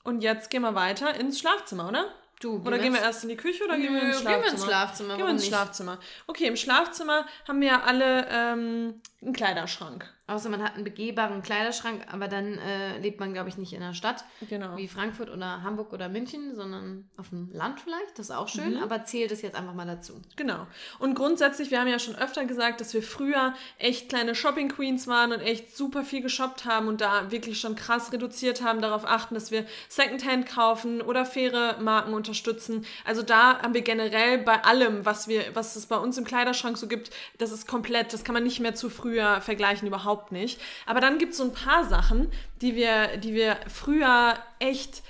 und 0.04 0.22
jetzt 0.22 0.50
gehen 0.50 0.62
wir 0.62 0.74
weiter 0.74 1.14
ins 1.14 1.40
Schlafzimmer, 1.40 1.88
oder? 1.88 2.14
Du, 2.40 2.62
oder 2.64 2.78
gehen 2.78 2.92
wir 2.92 3.00
erst 3.00 3.22
in 3.22 3.30
die 3.30 3.36
Küche 3.36 3.64
oder 3.64 3.76
gehen 3.76 3.94
wir 3.94 4.02
ins 4.02 4.20
Schlafzimmer? 4.20 4.36
Gehen 4.36 4.44
wir 4.44 4.50
ins 4.52 4.66
Schlafzimmer. 4.66 5.16
Gehen 5.16 5.26
wir 5.26 5.32
ins 5.32 5.46
Schlafzimmer. 5.46 5.98
Okay, 6.26 6.46
im 6.46 6.56
Schlafzimmer 6.56 7.26
haben 7.48 7.60
wir 7.60 7.84
alle 7.84 8.28
ähm, 8.30 9.00
einen 9.22 9.32
Kleiderschrank. 9.32 10.13
Außer 10.26 10.48
man 10.48 10.62
hat 10.62 10.74
einen 10.74 10.84
begehbaren 10.84 11.42
Kleiderschrank, 11.42 12.06
aber 12.10 12.28
dann 12.28 12.56
äh, 12.56 12.98
lebt 12.98 13.20
man, 13.20 13.34
glaube 13.34 13.50
ich, 13.50 13.58
nicht 13.58 13.74
in 13.74 13.80
der 13.80 13.92
Stadt 13.92 14.24
genau. 14.48 14.74
wie 14.78 14.88
Frankfurt 14.88 15.28
oder 15.28 15.62
Hamburg 15.62 15.92
oder 15.92 16.08
München, 16.08 16.54
sondern 16.54 17.06
auf 17.18 17.28
dem 17.28 17.50
Land 17.52 17.80
vielleicht. 17.80 18.18
Das 18.18 18.30
ist 18.30 18.34
auch 18.34 18.48
schön, 18.48 18.76
mhm. 18.76 18.82
aber 18.82 19.04
zählt 19.04 19.32
es 19.32 19.42
jetzt 19.42 19.54
einfach 19.54 19.74
mal 19.74 19.86
dazu. 19.86 20.22
Genau. 20.36 20.66
Und 20.98 21.14
grundsätzlich, 21.14 21.70
wir 21.70 21.78
haben 21.78 21.88
ja 21.88 21.98
schon 21.98 22.14
öfter 22.14 22.46
gesagt, 22.46 22.80
dass 22.80 22.94
wir 22.94 23.02
früher 23.02 23.52
echt 23.78 24.08
kleine 24.08 24.34
Shopping 24.34 24.70
Queens 24.70 25.06
waren 25.06 25.30
und 25.30 25.40
echt 25.40 25.76
super 25.76 26.04
viel 26.04 26.22
geshoppt 26.22 26.64
haben 26.64 26.88
und 26.88 27.02
da 27.02 27.30
wirklich 27.30 27.60
schon 27.60 27.76
krass 27.76 28.10
reduziert 28.10 28.62
haben, 28.62 28.80
darauf 28.80 29.04
achten, 29.04 29.34
dass 29.34 29.50
wir 29.50 29.66
Secondhand 29.90 30.46
kaufen 30.46 31.02
oder 31.02 31.26
faire 31.26 31.76
Marken 31.80 32.14
unterstützen. 32.14 32.86
Also 33.04 33.22
da 33.22 33.60
haben 33.60 33.74
wir 33.74 33.82
generell 33.82 34.38
bei 34.38 34.64
allem, 34.64 35.04
was 35.04 35.28
wir, 35.28 35.54
was 35.54 35.76
es 35.76 35.84
bei 35.84 35.98
uns 35.98 36.16
im 36.16 36.24
Kleiderschrank 36.24 36.78
so 36.78 36.88
gibt, 36.88 37.10
das 37.36 37.52
ist 37.52 37.68
komplett, 37.68 38.14
das 38.14 38.24
kann 38.24 38.32
man 38.32 38.42
nicht 38.42 38.60
mehr 38.60 38.74
zu 38.74 38.88
früher 38.88 39.42
vergleichen, 39.42 39.86
überhaupt 39.86 40.13
überhaupt 40.14 40.32
nicht. 40.32 40.60
Aber 40.86 41.00
dann 41.00 41.18
gibt 41.18 41.32
es 41.32 41.38
so 41.38 41.44
ein 41.44 41.52
paar 41.52 41.84
Sachen, 41.84 42.30
die 42.60 42.74
wir, 42.74 43.16
die 43.18 43.34
wir 43.34 43.56
früher 43.68 44.38
echt 44.58 45.02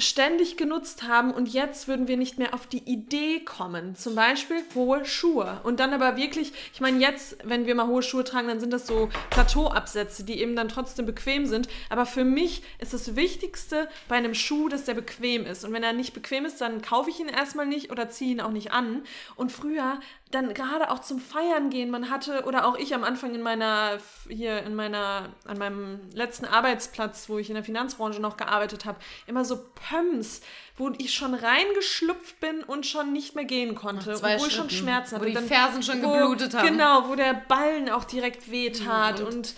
ständig 0.00 0.56
genutzt 0.56 1.02
haben 1.04 1.32
und 1.32 1.48
jetzt 1.48 1.88
würden 1.88 2.08
wir 2.08 2.16
nicht 2.16 2.38
mehr 2.38 2.54
auf 2.54 2.66
die 2.66 2.82
Idee 2.90 3.40
kommen. 3.40 3.94
Zum 3.94 4.14
Beispiel 4.14 4.62
hohe 4.74 5.04
Schuhe. 5.04 5.60
Und 5.62 5.80
dann 5.80 5.92
aber 5.92 6.16
wirklich, 6.16 6.52
ich 6.72 6.80
meine, 6.80 6.98
jetzt, 6.98 7.36
wenn 7.44 7.66
wir 7.66 7.74
mal 7.74 7.86
hohe 7.86 8.02
Schuhe 8.02 8.24
tragen, 8.24 8.48
dann 8.48 8.60
sind 8.60 8.72
das 8.72 8.86
so 8.86 9.08
Plateauabsätze, 9.30 10.24
die 10.24 10.40
eben 10.40 10.56
dann 10.56 10.68
trotzdem 10.68 11.06
bequem 11.06 11.46
sind. 11.46 11.68
Aber 11.88 12.06
für 12.06 12.24
mich 12.24 12.62
ist 12.78 12.94
das 12.94 13.16
Wichtigste 13.16 13.88
bei 14.08 14.16
einem 14.16 14.34
Schuh, 14.34 14.68
dass 14.68 14.84
der 14.84 14.94
bequem 14.94 15.46
ist. 15.46 15.64
Und 15.64 15.72
wenn 15.72 15.82
er 15.82 15.92
nicht 15.92 16.14
bequem 16.14 16.44
ist, 16.44 16.60
dann 16.60 16.82
kaufe 16.82 17.10
ich 17.10 17.20
ihn 17.20 17.28
erstmal 17.28 17.66
nicht 17.66 17.90
oder 17.90 18.08
ziehe 18.08 18.32
ihn 18.32 18.40
auch 18.40 18.52
nicht 18.52 18.72
an. 18.72 19.02
Und 19.36 19.52
früher 19.52 20.00
dann 20.30 20.54
gerade 20.54 20.90
auch 20.90 21.00
zum 21.00 21.18
Feiern 21.18 21.70
gehen. 21.70 21.90
Man 21.90 22.08
hatte, 22.08 22.44
oder 22.44 22.66
auch 22.66 22.76
ich 22.76 22.94
am 22.94 23.02
Anfang 23.02 23.34
in 23.34 23.42
meiner, 23.42 23.98
hier 24.28 24.62
in 24.62 24.76
meiner, 24.76 25.30
an 25.44 25.58
meinem 25.58 26.00
letzten 26.14 26.46
Arbeitsplatz, 26.46 27.28
wo 27.28 27.38
ich 27.38 27.48
in 27.48 27.54
der 27.54 27.64
Finanzbranche 27.64 28.20
noch 28.20 28.36
gearbeitet 28.36 28.84
habe, 28.84 28.98
immer 29.26 29.44
so 29.44 29.58
Pumps, 29.90 30.40
wo 30.76 30.90
ich 30.98 31.12
schon 31.12 31.34
reingeschlüpft 31.34 32.40
bin 32.40 32.62
und 32.62 32.86
schon 32.86 33.12
nicht 33.12 33.34
mehr 33.34 33.44
gehen 33.44 33.74
konnte. 33.74 34.14
Obwohl 34.14 34.48
ich 34.48 34.54
schon 34.54 34.70
Schmerzen 34.70 35.16
hatte. 35.16 35.26
Wo 35.26 35.40
die 35.40 35.46
Fersen 35.46 35.82
schon 35.82 36.02
wo, 36.02 36.12
geblutet 36.12 36.54
haben. 36.54 36.66
Genau, 36.66 37.08
wo 37.08 37.14
der 37.16 37.34
Ballen 37.34 37.90
auch 37.90 38.04
direkt 38.04 38.50
wehtat 38.50 39.20
mhm, 39.20 39.26
und, 39.26 39.34
und 39.34 39.54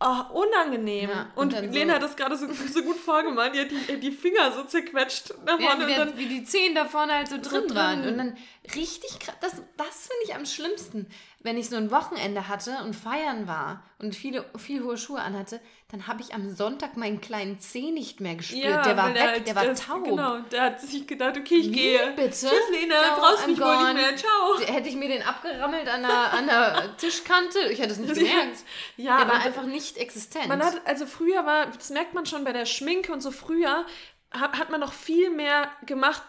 oh, 0.00 0.42
unangenehm. 0.42 1.10
Ja, 1.10 1.32
und, 1.36 1.54
und 1.54 1.72
Lena 1.72 1.92
so 1.92 1.96
hat 1.96 2.02
das 2.02 2.16
gerade 2.16 2.36
so, 2.36 2.46
so 2.52 2.82
gut 2.82 2.96
vorgemacht. 2.96 3.54
Die 3.54 3.60
hat 3.60 3.68
die, 3.70 4.00
die 4.00 4.10
Finger 4.10 4.52
so 4.52 4.64
zerquetscht 4.64 5.34
nach 5.44 5.60
vorne. 5.60 5.82
Ja, 5.82 5.88
wie, 5.88 5.94
der, 5.94 6.16
wie, 6.16 6.26
die 6.26 6.44
Zehen 6.44 6.74
da 6.74 6.86
vorne 6.86 7.12
halt 7.12 7.28
so 7.28 7.36
drin, 7.36 7.66
drin 7.66 7.76
waren. 7.76 8.08
Und 8.08 8.18
dann 8.18 8.36
richtig 8.74 9.18
krass, 9.18 9.36
das, 9.40 9.52
das 9.76 10.08
finde 10.08 10.24
ich 10.24 10.34
am 10.34 10.46
schlimmsten 10.46 11.06
wenn 11.44 11.58
ich 11.58 11.68
so 11.68 11.76
ein 11.76 11.90
Wochenende 11.90 12.48
hatte 12.48 12.78
und 12.84 12.96
feiern 12.96 13.46
war 13.46 13.84
und 13.98 14.16
viele, 14.16 14.46
viel 14.56 14.82
hohe 14.82 14.96
Schuhe 14.96 15.20
anhatte, 15.20 15.60
dann 15.90 16.06
habe 16.06 16.22
ich 16.22 16.32
am 16.32 16.50
Sonntag 16.50 16.96
meinen 16.96 17.20
kleinen 17.20 17.60
Zeh 17.60 17.90
nicht 17.90 18.18
mehr 18.20 18.34
gespürt. 18.34 18.64
Ja, 18.64 18.82
der 18.82 18.96
war 18.96 19.14
weg, 19.14 19.34
der, 19.34 19.40
der 19.40 19.54
war 19.54 19.66
das, 19.66 19.80
taub. 19.82 20.04
Genau, 20.04 20.38
der 20.50 20.62
hat 20.62 20.80
sich 20.80 21.06
gedacht, 21.06 21.36
okay, 21.36 21.56
ich 21.56 21.68
Wie, 21.68 21.72
gehe. 21.72 22.12
bitte? 22.16 22.30
Tschüss, 22.30 22.70
Lena, 22.72 22.94
Ciao, 22.94 23.20
brauchst 23.20 23.46
mich 23.46 23.60
wohl 23.60 23.84
nicht 23.84 23.94
mehr, 23.94 24.16
ciao. 24.16 24.58
Hätte 24.74 24.88
ich 24.88 24.96
mir 24.96 25.08
den 25.08 25.22
abgerammelt 25.22 25.86
an 25.86 26.00
der, 26.00 26.32
an 26.32 26.46
der 26.46 26.96
Tischkante, 26.96 27.58
ich 27.70 27.78
hätte 27.78 27.92
es 27.92 27.98
nicht 27.98 28.14
gemerkt. 28.14 28.64
ja, 28.96 29.18
der 29.18 29.28
war 29.28 29.44
einfach 29.44 29.66
nicht 29.66 29.98
existent. 29.98 30.48
Man 30.48 30.64
hat, 30.64 30.80
also 30.86 31.04
früher 31.04 31.44
war, 31.44 31.66
das 31.66 31.90
merkt 31.90 32.14
man 32.14 32.24
schon 32.24 32.44
bei 32.44 32.54
der 32.54 32.64
Schminke 32.64 33.12
und 33.12 33.20
so 33.20 33.30
früher, 33.30 33.84
hat, 34.30 34.58
hat 34.58 34.70
man 34.70 34.80
noch 34.80 34.94
viel 34.94 35.28
mehr 35.28 35.70
gemacht, 35.84 36.22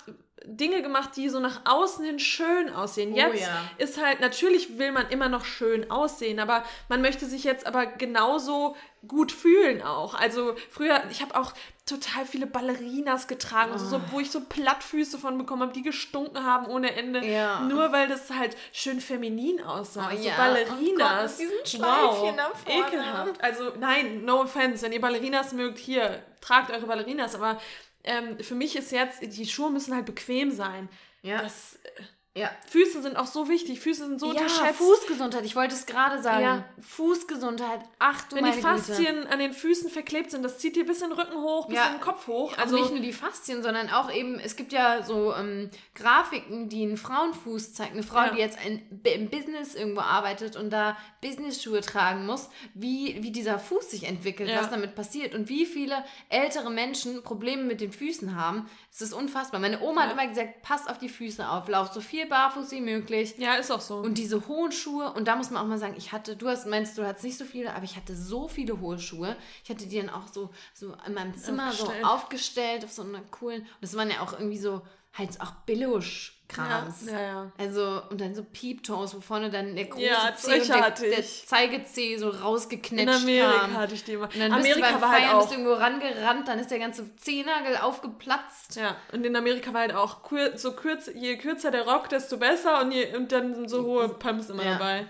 Dinge 0.48 0.82
gemacht, 0.82 1.12
die 1.16 1.30
so 1.30 1.40
nach 1.40 1.62
außen 1.66 2.06
hin 2.06 2.20
schön 2.20 2.74
aussehen. 2.74 3.14
Oh, 3.14 3.18
jetzt 3.18 3.42
ja. 3.42 3.62
ist 3.78 4.02
halt, 4.02 4.20
natürlich 4.20 4.78
will 4.78 4.92
man 4.92 5.10
immer 5.10 5.30
noch 5.30 5.46
schön 5.46 5.90
aussehen, 5.92 6.40
aber 6.40 6.64
man 6.90 7.02
möchte 7.02 7.26
sich 7.26 7.44
jetzt 7.44 7.68
aber 7.68 7.86
genauso 7.86 8.76
gut 9.08 9.32
fühlen 9.32 9.82
auch. 9.82 10.16
Also 10.16 10.56
früher, 10.70 11.04
ich 11.12 11.22
habe 11.22 11.40
auch 11.40 11.54
total 11.86 12.26
viele 12.26 12.48
Ballerinas 12.48 13.28
getragen, 13.28 13.74
oh. 13.76 13.78
so, 13.78 14.02
wo 14.12 14.20
ich 14.20 14.32
so 14.32 14.42
Plattfüße 14.42 15.20
von 15.20 15.38
bekommen 15.38 15.62
habe, 15.62 15.74
die 15.74 15.84
gestunken 15.84 16.44
haben 16.44 16.66
ohne 16.68 16.96
Ende. 16.96 17.24
Ja. 17.24 17.62
Nur 17.62 17.92
weil 17.92 18.08
das 18.08 18.32
halt 18.32 18.56
schön 18.72 19.00
feminin 19.00 19.62
aussah. 19.62 20.10
Oh, 20.12 20.18
so 20.18 20.28
ja. 20.28 20.36
Ballerinas. 20.36 21.40
Oh 21.40 21.78
Gott, 21.78 22.34
wow. 22.34 22.54
Ekelhaft. 22.66 23.44
Also 23.44 23.74
nein, 23.80 24.26
no 24.26 24.42
offense, 24.42 24.84
wenn 24.84 24.94
ihr 24.94 25.02
Ballerinas 25.02 25.54
mögt, 25.54 25.78
hier, 25.78 26.24
tragt 26.42 26.72
eure 26.72 26.88
Ballerinas, 26.88 27.36
aber 27.36 27.60
ähm, 28.06 28.40
für 28.40 28.56
mich 28.56 28.76
ist 28.76 28.92
jetzt, 28.92 29.22
die 29.22 29.46
Schuhe 29.46 29.72
müssen 29.72 29.94
halt 29.94 30.06
bequem 30.06 30.52
sein. 30.52 30.90
Ja. 31.22 31.42
Das, 31.42 31.76
äh, 31.84 32.04
ja. 32.38 32.52
Füße 32.68 33.02
sind 33.02 33.16
auch 33.16 33.28
so 33.28 33.48
wichtig. 33.48 33.80
Füße 33.80 34.08
sind 34.08 34.20
so 34.20 34.26
ja, 34.26 34.34
unterschätzt. 34.34 34.78
Fußgesundheit, 34.78 35.46
ich 35.46 35.56
wollte 35.56 35.74
es 35.74 35.86
gerade 35.86 36.22
sagen. 36.22 36.44
Ja. 36.44 36.66
Fußgesundheit, 36.82 37.80
ach 37.98 38.28
du 38.28 38.36
Wenn 38.36 38.46
die 38.46 38.52
Faszien 38.52 39.16
Güte. 39.16 39.32
an 39.32 39.40
den 39.40 39.54
Füßen 39.54 39.90
verklebt 39.90 40.32
sind, 40.32 40.44
das 40.44 40.58
zieht 40.58 40.76
dir 40.76 40.86
bis 40.86 41.02
in 41.02 41.12
den 41.12 41.18
Rücken 41.18 41.42
hoch, 41.42 41.68
bis 41.68 41.78
ja. 41.78 41.86
in 41.88 41.94
den 41.94 42.02
Kopf 42.02 42.28
hoch. 42.28 42.58
Also 42.58 42.76
nicht 42.76 42.92
nur 42.92 43.00
die 43.00 43.14
Faszien, 43.14 43.64
sondern 43.64 43.90
auch 43.90 44.12
eben, 44.12 44.38
es 44.38 44.58
gibt 44.58 44.74
ja 44.74 45.02
so 45.02 45.34
ähm, 45.34 45.70
Grafiken, 45.94 46.68
die 46.68 46.84
einen 46.84 46.98
Frauenfuß 46.98 47.74
zeigen. 47.74 47.94
Eine 47.94 48.04
Frau, 48.04 48.26
ja. 48.26 48.32
die 48.32 48.40
jetzt 48.40 48.58
ein, 48.60 48.82
im 49.06 49.30
Business 49.30 49.74
irgendwo 49.74 50.02
arbeitet 50.02 50.58
und 50.58 50.72
da 50.72 50.98
Business-Schuhe 51.22 51.80
tragen 51.80 52.26
muss, 52.26 52.50
wie, 52.74 53.24
wie 53.24 53.32
dieser 53.32 53.60
Fuß 53.60 53.92
sich 53.92 54.04
entwickelt, 54.04 54.52
was 54.54 54.70
damit 54.70 54.94
passiert 54.94 55.34
und 55.34 55.48
wie 55.48 55.66
viele 55.66 56.04
ältere 56.28 56.70
Menschen 56.70 57.24
Probleme 57.24 57.64
mit 57.64 57.80
den 57.80 57.94
Füßen 57.94 58.36
haben. 58.36 58.70
Es 58.92 59.02
ist 59.02 59.14
unfassbar. 59.14 59.62
Meine 59.62 59.82
Oma 59.82 60.02
hat 60.02 60.12
immer 60.12 60.28
gesagt, 60.28 60.62
pass 60.64 60.88
auf 60.88 60.98
die 60.98 61.10
Füße 61.10 61.48
auf, 61.48 61.70
lauf 61.70 61.94
so 61.94 62.02
viel 62.02 62.25
barfuß 62.26 62.72
wie 62.72 62.82
möglich. 62.82 63.36
Ja, 63.38 63.56
ist 63.56 63.72
auch 63.72 63.82
so. 63.82 63.98
Und 63.98 64.18
diese 64.18 64.48
hohen 64.48 64.72
Schuhe, 64.72 65.12
und 65.14 65.28
da 65.28 65.36
muss 65.36 65.50
man 65.50 65.64
auch 65.64 65.68
mal 65.68 65.78
sagen, 65.78 65.96
ich 65.98 66.12
hatte, 66.12 66.36
du 66.36 66.48
hast, 66.48 66.68
meinst, 66.68 66.98
du 66.98 67.06
hattest 67.06 67.26
nicht 67.26 67.38
so 67.38 67.46
viele, 67.46 67.74
aber 67.74 67.84
ich 67.84 67.96
hatte 67.96 68.16
so 68.16 68.48
viele 68.48 68.80
hohe 68.80 69.00
Schuhe. 69.00 69.36
Ich 69.64 69.70
hatte 69.70 69.88
die 69.88 69.98
dann 69.98 70.10
auch 70.10 70.28
so, 70.28 70.50
so 70.74 70.96
in 71.06 71.14
meinem 71.14 71.36
Zimmer 71.36 71.70
aufgestellt. 71.70 72.02
so 72.02 72.08
aufgestellt 72.08 72.84
auf 72.86 72.92
so 72.92 73.02
einer 73.04 73.22
coolen, 73.32 73.62
und 73.62 73.82
das 73.82 73.96
waren 73.96 74.10
ja 74.10 74.22
auch 74.22 74.34
irgendwie 74.34 74.58
so, 74.58 74.82
halt 75.14 75.40
auch 75.42 75.52
Billosch 75.66 76.35
Krams. 76.48 77.08
Ja, 77.08 77.14
ja, 77.14 77.22
ja. 77.22 77.52
Also, 77.58 78.02
und 78.10 78.22
dann 78.22 78.36
so 78.36 78.44
Peeptoes, 78.44 79.16
wo 79.16 79.20
vorne 79.20 79.50
dann 79.50 79.76
der 79.76 79.86
große 79.86 80.06
ja, 80.06 80.34
Zeh 80.36 80.62
und 80.62 80.70
der, 80.70 80.92
der 80.92 81.24
Zeigezeh 81.24 82.18
so 82.18 82.30
rausgeknetscht 82.30 83.08
In 83.08 83.10
Amerika 83.10 83.60
kam. 83.60 83.78
hatte 83.78 83.96
ich 83.96 84.04
die 84.04 84.14
immer. 84.14 84.26
Und 84.26 84.40
dann 84.40 84.52
Amerika 84.52 84.76
bist 84.76 84.78
du 84.78 84.82
beim 84.82 85.02
war 85.02 85.12
Feiern, 85.12 85.24
halt 85.24 85.36
auch. 85.36 85.42
bist 85.42 85.52
irgendwo 85.54 85.74
rangerannt, 85.74 86.48
dann 86.48 86.60
ist 86.60 86.72
der 86.72 86.80
ganze 86.80 87.16
Zehnagel 87.16 87.78
aufgeplatzt. 87.78 88.76
Ja, 88.76 88.96
und 89.12 89.26
in 89.26 89.36
Amerika 89.36 89.74
war 89.74 89.82
halt 89.82 89.96
auch, 89.96 90.20
so 90.56 90.74
kürz, 90.74 91.10
je 91.14 91.38
kürzer 91.38 91.72
der 91.72 91.88
Rock, 91.88 92.10
desto 92.10 92.38
besser 92.38 92.82
und, 92.82 92.92
je, 92.92 93.16
und 93.16 93.32
dann 93.32 93.56
sind 93.56 93.70
so 93.70 93.84
hohe 93.84 94.10
Pumps 94.10 94.50
immer 94.50 94.64
ja. 94.64 94.74
dabei. 94.74 95.08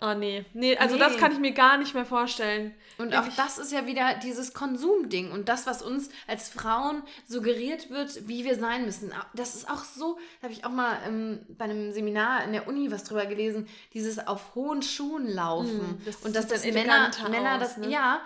Oh 0.00 0.14
nee. 0.14 0.44
Nee, 0.52 0.76
also 0.76 0.94
nee. 0.94 1.00
das 1.00 1.16
kann 1.16 1.32
ich 1.32 1.38
mir 1.38 1.52
gar 1.52 1.76
nicht 1.76 1.92
mehr 1.92 2.04
vorstellen. 2.06 2.72
Und 2.98 3.10
Wirklich. 3.10 3.32
auch 3.32 3.36
das 3.36 3.58
ist 3.58 3.72
ja 3.72 3.86
wieder 3.86 4.14
dieses 4.22 4.54
Konsumding 4.54 5.32
und 5.32 5.48
das, 5.48 5.66
was 5.66 5.82
uns 5.82 6.08
als 6.28 6.48
Frauen 6.48 7.02
suggeriert 7.26 7.90
wird, 7.90 8.28
wie 8.28 8.44
wir 8.44 8.56
sein 8.56 8.84
müssen. 8.84 9.12
Das 9.34 9.56
ist 9.56 9.68
auch 9.68 9.82
so, 9.82 10.18
da 10.40 10.44
habe 10.44 10.52
ich 10.52 10.64
auch 10.64 10.70
mal 10.70 10.98
ähm, 11.06 11.40
bei 11.48 11.64
einem 11.64 11.92
Seminar 11.92 12.44
in 12.44 12.52
der 12.52 12.68
Uni 12.68 12.92
was 12.92 13.04
drüber 13.04 13.26
gelesen, 13.26 13.68
dieses 13.92 14.24
auf 14.24 14.54
hohen 14.54 14.82
Schuhen 14.82 15.28
laufen. 15.28 15.78
Mm, 15.78 16.04
das 16.04 16.16
und 16.16 16.36
dass 16.36 16.46
das 16.46 16.64
Männer, 16.64 17.10
Männer 17.28 17.58
das, 17.58 17.76
ne? 17.76 17.88
ja, 17.88 18.20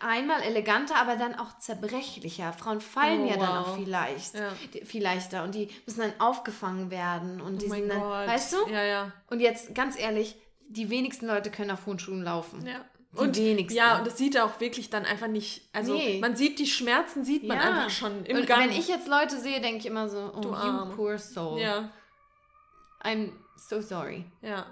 einmal 0.00 0.42
eleganter, 0.42 0.96
aber 0.96 1.16
dann 1.16 1.34
auch 1.34 1.58
zerbrechlicher. 1.58 2.52
Frauen 2.52 2.80
fallen 2.80 3.24
oh, 3.24 3.30
ja 3.30 3.36
dann 3.36 3.48
auch 3.48 3.76
viel, 3.76 3.88
leicht, 3.88 4.34
ja. 4.34 4.50
viel 4.84 5.02
leichter 5.02 5.42
und 5.42 5.54
die 5.54 5.68
müssen 5.84 6.00
dann 6.00 6.12
aufgefangen 6.18 6.90
werden 6.90 7.40
und 7.40 7.56
oh 7.56 7.58
die 7.58 7.68
sind 7.68 7.88
dann, 7.88 8.00
Gott. 8.00 8.26
weißt 8.28 8.52
du? 8.52 8.68
Ja, 8.70 8.84
ja. 8.84 9.12
Und 9.28 9.40
jetzt 9.40 9.74
ganz 9.74 9.98
ehrlich, 9.98 10.36
die 10.68 10.90
wenigsten 10.90 11.26
Leute 11.26 11.50
können 11.50 11.70
auf 11.70 11.86
hohen 11.86 11.98
Schuhen 11.98 12.22
laufen. 12.22 12.66
Ja. 12.66 12.84
Die 13.12 13.18
und 13.18 13.36
wenigsten. 13.36 13.76
Ja, 13.76 13.98
und 13.98 14.06
das 14.06 14.18
sieht 14.18 14.38
auch 14.38 14.60
wirklich 14.60 14.90
dann 14.90 15.04
einfach 15.04 15.28
nicht. 15.28 15.62
Also 15.72 15.94
nee. 15.94 16.18
man 16.20 16.36
sieht 16.36 16.58
die 16.58 16.66
Schmerzen, 16.66 17.24
sieht 17.24 17.44
man 17.44 17.56
ja. 17.56 17.62
einfach 17.62 17.90
schon 17.90 18.24
im 18.26 18.38
und 18.38 18.46
Gang. 18.46 18.60
Wenn 18.60 18.70
ich 18.70 18.88
jetzt 18.88 19.08
Leute 19.08 19.38
sehe, 19.38 19.60
denke 19.60 19.78
ich 19.78 19.86
immer 19.86 20.08
so, 20.08 20.32
oh, 20.36 20.40
du 20.40 20.48
you 20.50 20.96
poor 20.96 21.18
soul. 21.18 21.58
Ja. 21.58 21.90
I'm 23.02 23.30
so 23.56 23.80
sorry. 23.80 24.24
Ja. 24.42 24.66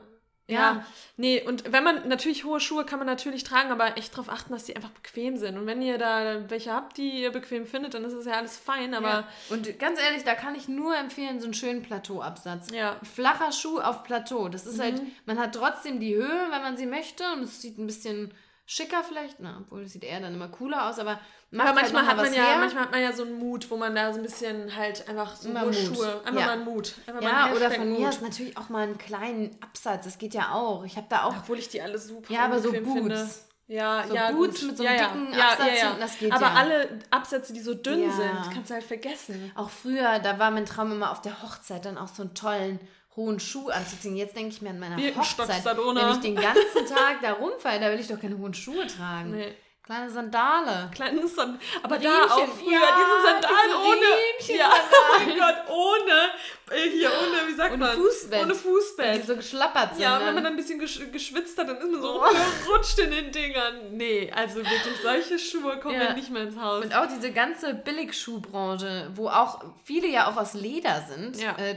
Ja. 0.46 0.57
ja, 0.57 0.87
nee, 1.16 1.42
und 1.42 1.72
wenn 1.72 1.83
man 1.83 2.07
natürlich 2.07 2.44
hohe 2.44 2.61
Schuhe 2.61 2.85
kann 2.85 2.98
man 2.98 3.07
natürlich 3.07 3.44
tragen, 3.44 3.70
aber 3.70 3.96
echt 3.96 4.12
darauf 4.12 4.28
achten, 4.28 4.52
dass 4.52 4.64
die 4.64 4.76
einfach 4.76 4.90
bequem 4.90 5.38
sind. 5.38 5.57
Und 5.57 5.66
wenn 5.66 5.80
ihr 5.80 5.96
da 5.96 6.50
welche 6.50 6.70
habt, 6.70 6.98
die 6.98 7.22
ihr 7.22 7.33
bequem 7.33 7.64
findet, 7.66 7.94
dann 7.94 8.04
ist 8.04 8.12
es 8.12 8.26
ja 8.26 8.33
alles 8.33 8.59
fein, 8.59 8.92
aber. 8.92 9.09
Ja. 9.09 9.28
Und 9.48 9.78
ganz 9.78 9.98
ehrlich, 9.98 10.22
da 10.24 10.35
kann 10.35 10.54
ich 10.54 10.68
nur 10.68 10.94
empfehlen, 10.96 11.40
so 11.40 11.46
einen 11.46 11.54
schönen 11.54 11.83
Plateauabsatz. 11.83 12.70
Ja. 12.72 13.00
Flacher 13.02 13.52
Schuh 13.52 13.80
auf 13.80 14.04
Plateau. 14.04 14.50
Das 14.50 14.66
ist 14.66 14.78
halt, 14.78 14.96
mhm. 14.96 14.98
halt, 14.98 15.26
man 15.26 15.38
hat 15.38 15.54
trotzdem 15.54 15.98
die 15.98 16.14
Höhe, 16.14 16.48
wenn 16.50 16.62
man 16.62 16.76
sie 16.76 16.87
möchte, 16.87 17.24
und 17.33 17.44
es 17.44 17.62
sieht 17.62 17.78
ein 17.78 17.87
bisschen 17.87 18.35
schicker 18.66 19.03
vielleicht, 19.05 19.40
na, 19.40 19.59
obwohl 19.61 19.83
es 19.83 19.92
sieht 19.92 20.05
eher 20.05 20.20
dann 20.20 20.35
immer 20.35 20.48
cooler 20.48 20.88
aus, 20.88 20.98
aber 20.98 21.20
aber 21.53 21.66
halt 21.66 21.74
manchmal 21.77 22.07
hat 22.07 22.16
man 22.16 22.35
ja, 22.35 22.44
her. 22.44 22.59
manchmal 22.59 22.85
hat 22.85 22.90
man 22.90 23.03
ja 23.03 23.12
so 23.12 23.22
einen 23.22 23.38
Mut, 23.38 23.70
wo 23.70 23.77
man 23.77 23.94
da 23.94 24.12
so 24.12 24.18
ein 24.18 24.22
bisschen 24.22 24.74
halt 24.74 25.09
einfach 25.09 25.37
so 25.37 25.50
nur 25.50 25.72
Schuhe, 25.72 26.20
einfach 26.24 26.40
ja. 26.40 26.46
mal 26.46 26.53
einen 26.53 26.64
Mut. 26.64 26.94
Einfach 27.07 27.22
ja, 27.22 27.53
oder 27.55 27.70
von 27.70 27.92
mir 27.92 28.09
ist 28.09 28.22
natürlich 28.22 28.57
auch 28.57 28.68
mal 28.68 28.83
einen 28.83 28.98
kleinen 28.98 29.57
Absatz, 29.61 30.05
das 30.05 30.18
geht 30.18 30.35
ja 30.35 30.53
auch. 30.53 30.85
Ich 30.85 30.96
habe 30.96 31.07
da 31.09 31.24
auch. 31.24 31.37
Obwohl 31.37 31.59
ich 31.59 31.68
die 31.68 31.81
alle 31.81 31.98
super 31.98 32.33
Ja, 32.33 32.46
aber 32.46 32.59
so 32.59 32.72
Boots. 32.72 32.92
Finde. 32.92 33.29
Ja, 33.66 34.05
So 34.07 34.14
ja, 34.14 34.31
Boots 34.33 34.61
gut. 34.61 34.68
mit 34.68 34.77
so 34.77 34.85
einem 34.85 34.96
ja. 34.96 35.09
dicken 35.09 35.33
ja, 35.33 35.48
Absatz 35.48 35.66
ja, 35.66 35.74
ja. 35.74 35.87
hinten, 35.87 36.00
das 36.00 36.18
geht 36.18 36.33
Aber 36.33 36.50
alle 36.50 36.98
Absätze, 37.11 37.53
die 37.53 37.61
so 37.61 37.74
dünn 37.74 38.11
sind, 38.11 38.53
kannst 38.53 38.70
du 38.70 38.74
halt 38.74 38.85
vergessen. 38.85 39.53
Auch 39.55 39.70
früher, 39.70 40.18
da 40.18 40.38
war 40.38 40.50
mein 40.50 40.66
Traum 40.66 40.92
immer 40.92 41.11
auf 41.11 41.22
der 41.22 41.42
Hochzeit 41.42 41.85
dann 41.85 41.96
auch 41.96 42.09
so 42.09 42.22
einen 42.22 42.35
tollen 42.35 42.81
hohen 43.16 43.38
Schuh 43.40 43.68
anzuziehen. 43.68 44.16
Jetzt 44.16 44.37
denke 44.37 44.50
ich 44.50 44.62
mir 44.62 44.70
an 44.70 44.79
meiner 44.79 44.96
Hochzeit, 44.96 45.64
wenn 45.64 46.11
ich 46.12 46.20
den 46.20 46.35
ganzen 46.37 46.87
Tag 46.88 47.20
da 47.22 47.33
rumfalle, 47.33 47.81
da 47.81 47.90
will 47.90 48.00
ich 48.00 48.09
doch 48.09 48.20
keine 48.20 48.37
hohen 48.38 48.55
Schuhe 48.55 48.87
tragen. 48.87 49.31
Nee. 49.33 49.55
Kleine 49.85 50.09
Sandale. 50.09 50.90
Kleines 50.94 51.35
Sand 51.37 51.61
aber 51.83 51.96
Riemchen, 51.96 52.11
da 52.11 52.35
auch 52.35 52.48
früher 52.48 52.72
ja, 52.72 52.96
diese 52.96 53.27
Sandalen 53.27 53.66
diese 53.66 53.79
ohne 53.87 54.07
Riemchen- 54.16 54.57
ja, 54.57 54.70
oh 54.72 55.18
mein 55.27 55.38
Gott, 55.38 55.57
ohne 55.68 56.79
äh, 56.81 56.88
hier 56.90 57.11
ohne 57.11 57.46
wie 57.46 57.55
sagt 57.55 57.72
Ohne 57.74 57.85
man 57.85 57.96
Fußbett. 57.98 58.42
ohne 58.44 58.53
Die 58.55 58.59
Fußbett. 58.61 59.27
so 59.27 59.37
geschlappert 59.37 59.90
sind. 59.96 60.03
Ja, 60.05 60.16
dann. 60.18 60.27
wenn 60.29 60.35
man 60.37 60.44
dann 60.44 60.53
ein 60.55 60.57
bisschen 60.57 60.79
gesch 60.79 61.00
geschwitzt 61.12 61.59
hat, 61.59 61.68
dann 61.68 61.77
ist 61.77 61.90
man 61.90 62.00
so 62.00 62.18
Oh. 62.18 62.31
gerutscht 62.64 62.98
in 62.98 63.11
den 63.11 63.31
Dingern. 63.31 63.74
Nee, 63.90 64.33
also 64.35 64.57
wirklich, 64.57 64.96
solche 65.03 65.38
Schuhe 65.38 65.79
kommen 65.79 65.96
Ja. 65.96 66.05
ja. 66.05 66.12
nicht 66.14 66.31
mehr 66.31 66.44
ins 66.44 66.59
Haus. 66.59 66.83
Und 66.83 66.94
auch 66.96 67.07
diese 67.07 67.31
ganze 67.33 67.74
Billigschuhbranche, 67.74 69.11
wo 69.14 69.29
auch 69.29 69.64
viele 69.85 70.09
ja 70.09 70.31
auch 70.31 70.37
aus 70.38 70.55
Leder 70.55 71.05
sind, 71.09 71.38
Ja. 71.38 71.57
äh, 71.59 71.77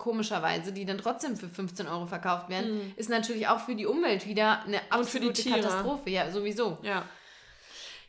komischerweise, 0.00 0.72
die 0.72 0.84
dann 0.84 0.98
trotzdem 0.98 1.36
für 1.36 1.48
15 1.48 1.86
Euro 1.86 2.06
verkauft 2.06 2.48
werden, 2.48 2.92
ist 2.96 3.10
natürlich 3.10 3.46
auch 3.46 3.60
für 3.60 3.76
die 3.76 3.86
Umwelt 3.86 4.26
wieder 4.26 4.62
eine 4.64 4.78
Mhm. 4.78 4.98
Und 4.98 5.08
für 5.08 5.20
die 5.20 5.28
absolute. 5.28 5.60
Katastrophe. 5.60 6.10
Ja, 6.10 6.30
sowieso. 6.30 6.78
Ja. 6.82 7.04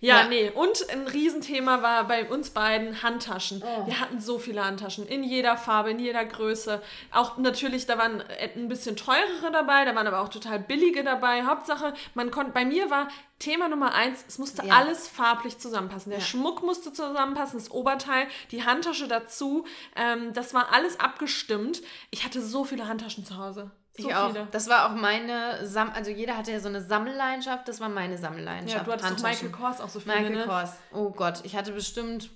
Ja, 0.03 0.21
Ja. 0.21 0.27
nee. 0.27 0.49
Und 0.49 0.89
ein 0.89 1.07
Riesenthema 1.07 1.81
war 1.83 2.05
bei 2.07 2.27
uns 2.29 2.49
beiden 2.49 3.03
Handtaschen. 3.03 3.63
Oh. 3.63 3.85
Wir 3.85 3.99
hatten 3.99 4.19
so 4.19 4.39
viele 4.39 4.65
Handtaschen. 4.65 5.07
In 5.07 5.23
jeder 5.23 5.55
Farbe, 5.57 5.91
in 5.91 5.99
jeder 5.99 6.25
Größe. 6.25 6.81
Auch 7.11 7.37
natürlich, 7.37 7.85
da 7.85 7.97
waren 7.99 8.23
ein 8.55 8.67
bisschen 8.67 8.95
teurere 8.97 9.51
dabei, 9.53 9.85
da 9.85 9.93
waren 9.95 10.07
aber 10.07 10.21
auch 10.21 10.29
total 10.29 10.59
billige 10.59 11.03
dabei. 11.03 11.43
Hauptsache, 11.43 11.93
man 12.15 12.31
konnte, 12.31 12.51
bei 12.51 12.65
mir 12.65 12.89
war 12.89 13.07
Thema 13.37 13.69
Nummer 13.69 13.93
eins, 13.93 14.25
es 14.27 14.37
musste 14.39 14.65
Ja. 14.65 14.73
alles 14.75 15.07
farblich 15.07 15.57
zusammenpassen. 15.59 16.09
Der 16.09 16.19
Ja. 16.19 16.25
Schmuck 16.25 16.63
musste 16.63 16.91
zusammenpassen, 16.91 17.59
das 17.59 17.69
Oberteil, 17.71 18.27
die 18.51 18.65
Handtasche 18.65 19.07
dazu. 19.07 19.65
Ähm, 19.95 20.33
das 20.33 20.53
war 20.55 20.73
alles 20.73 20.99
abgestimmt. 20.99 21.81
Ich 22.09 22.25
hatte 22.25 22.41
so 22.41 22.63
viele 22.63 22.87
Handtaschen 22.87 23.23
zu 23.25 23.37
Hause. 23.37 23.69
So 24.01 24.09
ich 24.09 24.15
auch. 24.15 24.31
viele. 24.31 24.47
Das 24.51 24.67
war 24.69 24.89
auch 24.89 24.95
meine, 24.95 25.65
Sam 25.65 25.91
also 25.93 26.11
jeder 26.11 26.37
hatte 26.37 26.51
ja 26.51 26.59
so 26.59 26.69
eine 26.69 26.81
Sammelleidenschaft, 26.81 27.67
das 27.67 27.79
war 27.79 27.89
meine 27.89 28.17
Sammelleidenschaft. 28.17 28.79
Ja, 28.79 28.83
du 28.83 28.91
hattest 28.91 29.19
doch. 29.19 29.29
Michael 29.29 29.51
Kors 29.51 29.81
auch 29.81 29.89
so 29.89 29.99
viele, 29.99 30.15
Michael 30.15 30.35
ne? 30.35 30.45
Kors. 30.45 30.73
Oh 30.93 31.09
Gott, 31.09 31.41
ich 31.43 31.55
hatte 31.55 31.71
bestimmt. 31.71 32.29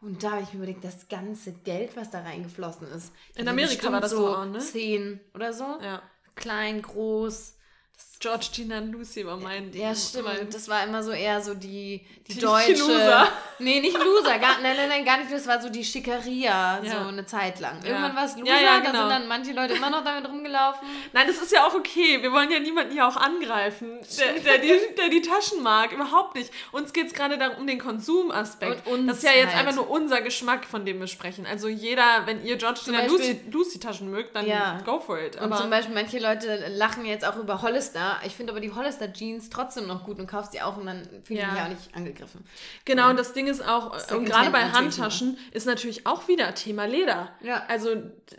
Und 0.00 0.22
da 0.22 0.32
habe 0.32 0.42
ich 0.42 0.52
mir 0.52 0.58
überlegt, 0.58 0.84
das 0.84 1.08
ganze 1.08 1.52
Geld, 1.52 1.96
was 1.96 2.10
da 2.10 2.20
reingeflossen 2.20 2.86
ist. 2.88 3.12
In 3.36 3.46
hatte 3.46 3.50
Amerika 3.50 3.90
war 3.90 4.00
das 4.00 4.10
so 4.10 4.36
auch, 4.36 4.44
ne? 4.44 4.58
Zehn 4.58 5.20
oder 5.34 5.52
so. 5.52 5.78
Ja. 5.80 6.02
Klein, 6.34 6.82
groß. 6.82 7.54
George, 7.96 8.13
Gina 8.20 8.78
und 8.78 8.92
Lucy 8.92 9.26
war 9.26 9.36
mein. 9.36 9.72
Ja, 9.74 9.94
stimmt. 9.94 10.24
mein- 10.24 10.48
Das 10.50 10.68
war 10.68 10.82
immer 10.84 11.02
so 11.02 11.10
eher 11.10 11.40
so 11.42 11.54
die, 11.54 12.00
die, 12.26 12.34
Die 12.34 12.38
deutsche. 12.40 12.72
Loser. 12.72 13.28
Nee, 13.58 13.80
nicht 13.80 13.96
Loser. 13.98 14.38
Gar, 14.38 14.60
nein, 14.62 14.76
nein, 14.76 14.88
nein, 14.88 15.04
gar 15.04 15.18
nicht. 15.18 15.30
Das 15.30 15.46
war 15.46 15.60
so 15.60 15.68
die 15.68 15.84
Schickeria, 15.84 16.80
Ja. 16.82 16.90
so 17.02 17.08
eine 17.08 17.26
Zeit 17.26 17.60
lang. 17.60 17.80
Ja. 17.82 17.90
Irgendwann 17.90 18.16
war 18.16 18.24
es 18.24 18.36
Loser, 18.36 18.46
Ja, 18.50 18.60
ja, 18.60 18.80
da 18.80 18.86
genau. 18.90 19.00
sind 19.00 19.10
dann 19.10 19.28
manche 19.28 19.52
Leute 19.52 19.74
immer 19.74 19.90
noch 19.90 20.02
damit 20.04 20.26
rumgelaufen. 20.28 20.88
Nein, 21.12 21.26
das 21.26 21.36
ist 21.38 21.52
ja 21.52 21.66
auch 21.66 21.74
okay. 21.74 22.22
Wir 22.22 22.32
wollen 22.32 22.50
ja 22.50 22.58
niemanden 22.60 22.92
hier 22.92 23.06
auch 23.06 23.16
angreifen, 23.16 23.98
der, 24.18 24.32
der, 24.40 24.58
die, 24.58 24.94
der 24.96 25.08
die 25.10 25.20
Taschen 25.22 25.62
mag. 25.62 25.92
Überhaupt 25.92 26.34
nicht. 26.34 26.50
Uns 26.72 26.92
geht 26.92 27.08
es 27.08 27.12
gerade 27.14 27.36
darum, 27.36 27.58
um 27.58 27.66
den 27.66 27.78
Konsumaspekt. 27.78 28.86
Und 28.86 29.00
uns 29.00 29.06
das 29.08 29.16
ist 29.18 29.24
ja 29.24 29.32
jetzt 29.32 29.54
halt. 29.54 29.66
einfach 29.66 29.74
nur 29.74 29.90
unser 29.90 30.22
Geschmack, 30.22 30.64
von 30.64 30.84
dem 30.86 30.98
wir 31.00 31.06
sprechen. 31.08 31.46
Also 31.46 31.68
jeder, 31.68 32.22
wenn 32.26 32.44
ihr 32.44 32.56
George 32.56 32.80
Gina 32.84 33.00
Beispiel- 33.00 33.18
Lucy, 33.18 33.40
Lucy 33.50 33.80
Taschen 33.80 34.10
mögt, 34.10 34.34
dann 34.34 34.46
Ja. 34.46 34.80
go 34.84 34.98
for 35.00 35.18
it. 35.20 35.36
Und 35.36 35.42
Aber 35.42 35.56
zum 35.58 35.70
Beispiel 35.70 35.94
manche 35.94 36.18
Leute 36.18 36.68
lachen 36.68 37.04
jetzt 37.04 37.24
auch 37.26 37.36
über 37.36 37.60
Hollister. 37.62 38.03
Ich 38.24 38.34
finde 38.34 38.52
aber 38.52 38.60
die 38.60 38.72
Hollister 38.72 39.12
Jeans 39.12 39.50
trotzdem 39.50 39.86
noch 39.86 40.04
gut 40.04 40.18
und 40.18 40.26
kaufst 40.26 40.52
sie 40.52 40.60
auch 40.62 40.76
und 40.76 40.86
dann 40.86 41.02
fühle 41.24 41.40
ich 41.40 41.46
Ja. 41.46 41.52
mich 41.52 41.62
auch 41.62 41.68
nicht 41.68 41.94
angegriffen. 41.94 42.44
genau, 42.84 43.10
und 43.10 43.18
das 43.18 43.32
Ding 43.32 43.46
ist 43.46 43.66
auch, 43.66 43.92
und 43.92 44.00
Secondhand 44.00 44.28
gerade 44.30 44.50
bei 44.50 44.62
Handtaschen 44.72 45.36
ist 45.52 45.66
natürlich 45.66 46.06
auch 46.06 46.28
wieder 46.28 46.54
Thema 46.54 46.84
Leder. 46.86 47.32
Ja. 47.42 47.64
Also 47.68 47.94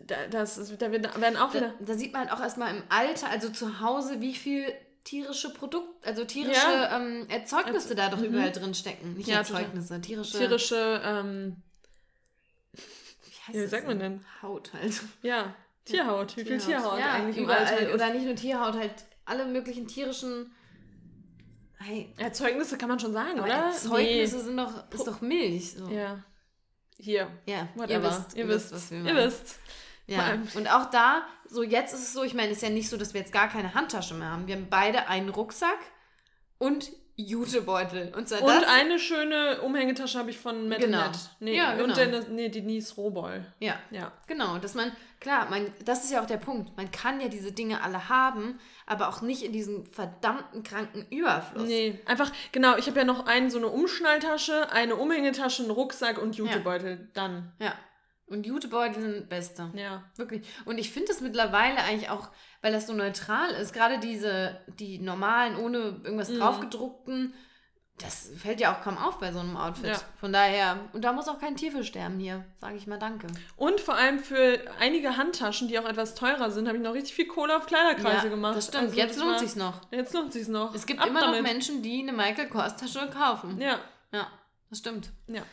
da, 0.07 0.15
das, 0.29 0.55
da 0.77 0.87
da 0.89 0.91
werden 1.21 1.37
auch 1.37 1.51
Da, 1.51 1.55
wieder. 1.59 1.73
da 1.79 1.93
sieht 1.93 2.13
man 2.13 2.21
halt 2.29 2.31
auch 2.31 2.41
erstmal 2.41 2.75
im 2.75 2.83
Alter, 2.89 3.29
also 3.29 3.49
zu 3.49 3.79
Hause, 3.81 4.21
wie 4.21 4.33
viel 4.35 4.65
tierische 5.03 5.53
Produkte, 5.53 6.07
also 6.07 6.25
tierische 6.25 6.55
Ja. 6.65 6.97
ähm, 6.97 7.27
Erzeugnisse 7.29 7.93
da 7.95 8.09
doch 8.09 8.21
überall 8.21 8.51
drin 8.51 8.73
stecken. 8.73 9.13
Nicht 9.13 9.27
Ja. 9.29 9.37
Erzeugnisse, 9.37 10.01
tierische, 10.01 10.37
Tierische, 10.39 11.01
ähm, 11.05 11.57
wie, 12.73 12.79
heißt 13.47 13.55
ja, 13.55 13.61
wie 13.63 13.67
sagt 13.67 13.87
man 13.87 13.99
denn? 13.99 14.25
Haut 14.41 14.73
halt. 14.73 15.01
Ja, 15.21 15.53
Tierhaut. 15.85 16.35
Wie 16.35 16.43
viel 16.43 16.57
Tierhaut 16.57 16.99
ja, 16.99 17.13
eigentlich 17.13 17.37
im 17.37 17.43
überall. 17.43 17.65
Alltag 17.65 17.81
ist. 17.89 17.93
Oder 17.93 18.09
nicht 18.09 18.25
nur 18.25 18.33
Tierhaut, 18.35 18.73
halt 18.75 18.91
alle 19.25 19.45
möglichen 19.45 19.87
tierischen 19.87 20.51
hey, 21.77 22.13
Erzeugnisse 22.17 22.77
kann 22.77 22.89
man 22.89 22.99
schon 22.99 23.13
sagen, 23.13 23.39
oder? 23.39 23.53
Erzeugnisse 23.53 24.43
sind 24.43 24.57
doch, 24.57 24.89
ist 24.91 25.07
doch 25.07 25.21
Milch. 25.21 25.73
So. 25.73 25.87
Nee. 25.87 25.97
Ja. 25.97 26.23
Hier. 26.97 27.27
Ja, 27.45 27.67
Whatever. 27.75 27.93
ihr 27.93 28.03
wisst, 28.03 28.37
ihr 28.37 28.47
wisst, 28.47 28.71
was 28.71 28.91
wir 28.91 28.97
ihr 28.99 29.03
meinen. 29.03 29.17
wisst. 29.17 29.59
Ja, 30.07 30.37
und 30.55 30.71
auch 30.71 30.89
da, 30.91 31.25
so 31.49 31.63
jetzt 31.63 31.93
ist 31.93 32.01
es 32.01 32.13
so, 32.13 32.23
ich 32.23 32.35
meine, 32.35 32.51
es 32.51 32.57
ist 32.57 32.63
ja 32.63 32.69
nicht 32.69 32.89
so, 32.89 32.95
dass 32.95 33.13
wir 33.13 33.21
jetzt 33.21 33.33
gar 33.33 33.49
keine 33.49 33.73
Handtasche 33.73 34.13
mehr 34.13 34.29
haben. 34.29 34.47
Wir 34.47 34.55
haben 34.55 34.67
beide 34.69 35.07
einen 35.07 35.29
Rucksack 35.29 35.79
und 36.59 36.91
Jutebeutel. 37.17 38.13
Und 38.15 38.27
zwar 38.27 38.41
Und 38.41 38.49
das, 38.49 38.65
eine 38.67 38.99
schöne 38.99 39.61
Umhängetasche 39.61 40.19
habe 40.19 40.29
ich 40.31 40.37
von 40.37 40.67
Metal 40.67 40.85
Genau. 40.87 41.05
Net. 41.07 41.17
Nee, 41.39 41.55
Ja, 41.55 41.73
genau. 41.73 41.85
Und 41.85 41.97
Dennis, 41.97 42.27
nee, 42.29 42.49
Denise 42.49 42.95
Roboll. 42.95 43.45
ja, 43.59 43.75
Ja. 43.91 44.11
genau, 44.27 44.57
dass 44.57 44.73
man, 44.73 44.91
klar, 45.21 45.49
man, 45.49 45.71
das 45.85 46.03
ist 46.03 46.11
ja 46.11 46.21
auch 46.21 46.25
der 46.25 46.37
Punkt. 46.37 46.75
Man 46.75 46.91
kann 46.91 47.21
ja 47.21 47.29
diese 47.29 47.51
Dinge 47.53 47.81
alle 47.81 48.09
haben, 48.09 48.59
aber 48.85 49.07
auch 49.09 49.21
nicht 49.21 49.43
in 49.43 49.53
diesem 49.53 49.85
verdammten 49.85 50.63
kranken 50.63 51.05
Überfluss. 51.09 51.67
Nee, 51.67 51.99
einfach, 52.05 52.31
genau, 52.51 52.75
ich 52.77 52.87
habe 52.87 52.99
ja 52.99 53.05
noch 53.05 53.25
einen, 53.25 53.49
so 53.49 53.57
eine 53.59 53.67
Umschnalltasche, 53.67 54.71
eine 54.71 54.95
Umhängetasche, 54.97 55.63
einen 55.63 55.71
Rucksack 55.71 56.17
und 56.21 56.35
Jutebeutel. 56.35 57.09
Dann. 57.13 57.53
Ja. 57.59 57.73
Und 58.27 58.45
Jutebeutel 58.45 59.01
sind 59.01 59.29
beste. 59.29 59.71
Ja. 59.75 60.03
Wirklich. 60.15 60.47
Und 60.65 60.77
ich 60.79 60.91
finde 60.91 61.11
es 61.11 61.21
mittlerweile 61.21 61.77
eigentlich 61.77 62.09
auch, 62.09 62.29
weil 62.61 62.71
das 62.73 62.87
so 62.87 62.93
neutral 62.93 63.51
ist, 63.51 63.71
gerade 63.73 63.99
diese, 63.99 64.59
die 64.79 64.97
normalen, 64.99 65.55
ohne 65.57 65.77
irgendwas 66.03 66.29
Mhm. 66.29 66.39
draufgedruckten, 66.39 67.33
das 67.99 68.31
fällt 68.37 68.59
ja 68.59 68.75
auch 68.75 68.81
kaum 68.81 68.97
auf 68.97 69.19
bei 69.19 69.31
so 69.31 69.39
einem 69.39 69.55
Outfit. 69.55 69.85
Ja. 69.91 70.01
Von 70.19 70.33
daher, 70.33 70.79
und 70.91 71.03
da 71.05 71.13
muss 71.13 71.29
auch 71.29 71.39
kein 71.39 71.55
Tier 71.55 71.71
für 71.71 71.83
sterben 71.85 72.19
hier, 72.19 72.43
sage 72.59 72.75
ich 72.75 72.87
mal 72.87 72.97
danke. 72.99 73.27
Und 73.55 73.79
vor 73.79 73.93
allem 73.95 74.19
für 74.19 74.59
einige 74.79 75.15
Handtaschen, 75.15 75.67
die 75.69 75.79
auch 75.79 75.85
etwas 75.87 76.13
teurer 76.15 76.51
sind, 76.51 76.67
habe 76.67 76.77
ich 76.77 76.83
noch 76.83 76.93
richtig 76.93 77.13
viel 77.15 77.27
Kohle 77.27 77.55
auf 77.55 77.67
Kleiderkreise 77.67 78.29
gemacht. 78.29 78.57
Das 78.57 78.65
stimmt, 78.67 78.83
Also 78.85 78.97
jetzt 78.97 79.17
lohnt 79.19 79.39
sich's 79.39 79.55
noch. 79.55 79.79
Jetzt 79.91 80.13
lohnt 80.13 80.33
sich's 80.33 80.49
noch. 80.49 80.73
Es 80.75 80.85
gibt 80.85 80.99
Ab 80.99 81.07
immer 81.07 81.21
damit. 81.21 81.41
noch 81.43 81.47
Menschen, 81.49 81.81
die 81.83 82.01
eine 82.01 82.11
Michael 82.11 82.49
Kors 82.49 82.75
Tasche 82.75 83.07
kaufen. 83.11 83.61
Ja. 83.61 83.79
Ja, 84.11 84.27
das 84.69 84.79
stimmt. 84.79 85.11
ja. 85.27 85.43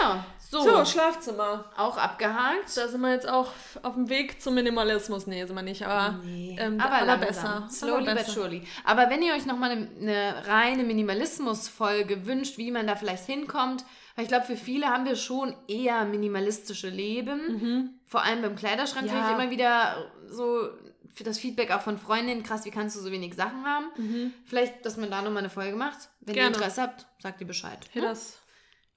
Ja, 0.00 0.24
so, 0.38 0.60
So, 0.62 0.84
Schlafzimmer. 0.84 1.66
auch 1.76 1.96
abgehakt. 1.98 2.74
Da 2.76 2.88
sind 2.88 3.00
wir 3.02 3.12
jetzt 3.12 3.28
auch 3.28 3.48
auf 3.82 3.94
dem 3.94 4.08
Weg 4.08 4.40
zum 4.40 4.54
Minimalismus. 4.54 5.26
Nee, 5.26 5.44
sind 5.44 5.54
wir 5.54 5.62
nicht, 5.62 5.86
aber, 5.86 6.18
Nee, 6.24 6.56
ähm, 6.58 6.80
aber, 6.80 7.02
aber 7.12 7.26
besser. 7.26 7.68
Slowly 7.70 8.08
aber 8.08 8.20
but 8.22 8.26
surely. 8.30 8.62
Aber 8.84 9.10
wenn 9.10 9.20
ihr 9.22 9.34
euch 9.34 9.44
nochmal 9.46 9.72
eine, 9.72 9.88
eine 10.00 10.46
reine 10.48 10.84
Minimalismus-Folge 10.84 12.26
wünscht, 12.26 12.56
wie 12.58 12.70
man 12.70 12.86
da 12.86 12.96
vielleicht 12.96 13.26
hinkommt, 13.26 13.84
weil 14.16 14.24
ich 14.24 14.28
glaube, 14.28 14.46
für 14.46 14.56
viele 14.56 14.86
haben 14.86 15.04
wir 15.04 15.16
schon 15.16 15.54
eher 15.68 16.04
minimalistische 16.04 16.88
Leben. 16.88 18.00
Vor 18.06 18.22
allem 18.22 18.42
beim 18.42 18.56
Kleiderschrank 18.56 19.06
Ja. 19.06 19.12
kriege 19.12 19.26
ich 19.26 19.32
immer 19.42 19.50
wieder 19.50 20.10
so 20.28 20.68
für 21.14 21.24
das 21.24 21.38
Feedback 21.38 21.70
auch 21.72 21.80
von 21.82 21.96
Freundinnen, 21.98 22.42
krass, 22.42 22.64
wie 22.64 22.70
kannst 22.72 22.96
du 22.96 23.00
so 23.00 23.10
wenig 23.12 23.34
Sachen 23.34 23.64
haben? 23.64 24.32
Vielleicht, 24.46 24.84
dass 24.86 24.96
man 24.96 25.10
da 25.10 25.20
nochmal 25.22 25.38
eine 25.38 25.50
Folge 25.50 25.76
macht. 25.76 26.08
Wenn 26.20 26.34
Gerne. 26.34 26.50
ihr 26.50 26.54
Interesse 26.56 26.82
habt, 26.82 27.06
sagt 27.20 27.40
ihr 27.40 27.46
Bescheid. 27.46 27.78
Hit 27.92 28.02
das 28.02 28.38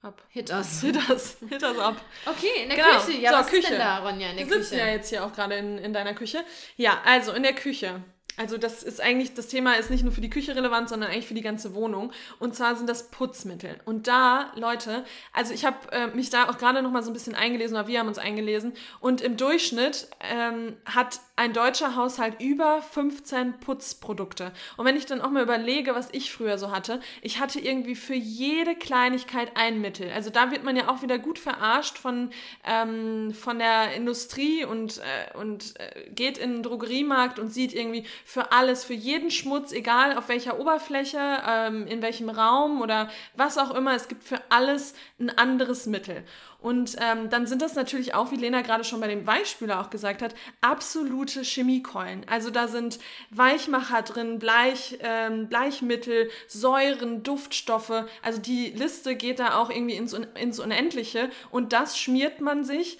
ab. 0.02 0.22
Hit 0.28 0.50
us. 0.50 0.80
Hit 0.80 0.96
das, 1.08 1.36
hit 1.48 1.62
das 1.62 1.78
ab. 1.78 1.96
Okay, 2.26 2.62
in 2.62 2.68
der 2.68 2.78
Genau. 2.78 3.00
Küche. 3.00 3.18
Ja, 3.18 3.30
So, 3.32 3.36
was 3.38 3.46
ist 3.46 3.52
Küche. 3.52 3.68
denn 3.70 3.78
da, 3.80 3.98
Ronja, 3.98 4.30
in 4.30 4.36
der 4.36 4.46
Wir 4.48 4.54
sitzen 4.54 4.70
Küche? 4.76 4.80
ja 4.80 4.86
jetzt 4.92 5.08
hier 5.08 5.24
auch 5.24 5.32
gerade 5.32 5.56
in, 5.56 5.78
in 5.78 5.92
deiner 5.92 6.14
Küche. 6.14 6.44
Ja, 6.76 7.00
also 7.04 7.32
in 7.32 7.42
der 7.42 7.54
Küche. 7.54 8.02
Also 8.38 8.56
das 8.56 8.82
ist 8.84 9.00
eigentlich, 9.00 9.34
das 9.34 9.48
Thema 9.48 9.74
ist 9.74 9.90
nicht 9.90 10.04
nur 10.04 10.12
für 10.12 10.20
die 10.20 10.30
Küche 10.30 10.54
relevant, 10.54 10.88
sondern 10.88 11.10
eigentlich 11.10 11.26
für 11.26 11.34
die 11.34 11.42
ganze 11.42 11.74
Wohnung. 11.74 12.12
Und 12.38 12.54
zwar 12.54 12.76
sind 12.76 12.88
das 12.88 13.10
Putzmittel. 13.10 13.78
Und 13.84 14.06
da, 14.06 14.52
Leute, 14.54 15.04
also 15.32 15.52
ich 15.52 15.64
habe 15.64 15.90
äh, 15.90 16.06
mich 16.08 16.30
da 16.30 16.48
auch 16.48 16.56
gerade 16.56 16.80
noch 16.82 16.92
mal 16.92 17.02
so 17.02 17.10
ein 17.10 17.14
bisschen 17.14 17.34
eingelesen, 17.34 17.76
oder 17.76 17.88
wir 17.88 17.98
haben 17.98 18.08
uns 18.08 18.18
eingelesen. 18.18 18.72
Und 19.00 19.20
im 19.20 19.36
Durchschnitt 19.36 20.08
ähm, 20.20 20.76
hat 20.86 21.20
ein 21.34 21.52
deutscher 21.52 21.96
Haushalt 21.96 22.40
über 22.40 22.80
15 22.82 23.60
Putzprodukte. 23.60 24.52
Und 24.76 24.84
wenn 24.84 24.96
ich 24.96 25.06
dann 25.06 25.20
auch 25.20 25.30
mal 25.30 25.42
überlege, 25.42 25.94
was 25.94 26.08
ich 26.12 26.32
früher 26.32 26.58
so 26.58 26.70
hatte, 26.70 27.00
ich 27.22 27.40
hatte 27.40 27.60
irgendwie 27.60 27.94
für 27.94 28.14
jede 28.14 28.74
Kleinigkeit 28.74 29.52
ein 29.56 29.80
Mittel. 29.80 30.10
Also 30.12 30.30
da 30.30 30.50
wird 30.50 30.64
man 30.64 30.76
ja 30.76 30.88
auch 30.88 31.02
wieder 31.02 31.18
gut 31.18 31.38
verarscht 31.38 31.98
von, 31.98 32.30
ähm, 32.64 33.32
von 33.34 33.58
der 33.58 33.94
Industrie 33.94 34.64
und, 34.64 34.98
äh, 34.98 35.38
und 35.38 35.74
äh, 35.78 36.10
geht 36.10 36.38
in 36.38 36.54
den 36.54 36.62
Drogeriemarkt 36.62 37.38
und 37.38 37.52
sieht 37.52 37.72
irgendwie 37.72 38.04
für 38.28 38.52
alles, 38.52 38.84
für 38.84 38.92
jeden 38.92 39.30
Schmutz, 39.30 39.72
egal 39.72 40.14
auf 40.18 40.28
welcher 40.28 40.60
Oberfläche, 40.60 41.18
ähm, 41.48 41.86
in 41.86 42.02
welchem 42.02 42.28
Raum 42.28 42.82
oder 42.82 43.08
was 43.34 43.56
auch 43.56 43.74
immer. 43.74 43.94
Es 43.94 44.06
gibt 44.06 44.22
für 44.22 44.38
alles 44.50 44.92
ein 45.18 45.30
anderes 45.30 45.86
Mittel. 45.86 46.24
Und 46.60 46.96
ähm, 47.00 47.30
dann 47.30 47.46
sind 47.46 47.62
das 47.62 47.74
natürlich 47.74 48.12
auch, 48.12 48.30
wie 48.30 48.36
Lena 48.36 48.60
gerade 48.60 48.84
schon 48.84 49.00
bei 49.00 49.08
dem 49.08 49.26
Weichspüler 49.26 49.80
auch 49.80 49.88
gesagt 49.88 50.20
hat, 50.20 50.34
absolute 50.60 51.40
Chemiekeulen. 51.40 52.26
Also 52.28 52.50
da 52.50 52.68
sind 52.68 52.98
Weichmacher 53.30 54.02
drin, 54.02 54.38
Bleich, 54.38 54.98
ähm, 55.00 55.48
Bleichmittel, 55.48 56.28
Säuren, 56.48 57.22
Duftstoffe. 57.22 58.04
Also 58.20 58.42
die 58.42 58.66
Liste 58.76 59.16
geht 59.16 59.38
da 59.38 59.56
auch 59.56 59.70
irgendwie 59.70 59.96
ins, 59.96 60.12
ins 60.12 60.60
Unendliche. 60.60 61.30
Und 61.50 61.72
das 61.72 61.98
schmiert 61.98 62.42
man 62.42 62.62
sich 62.62 62.98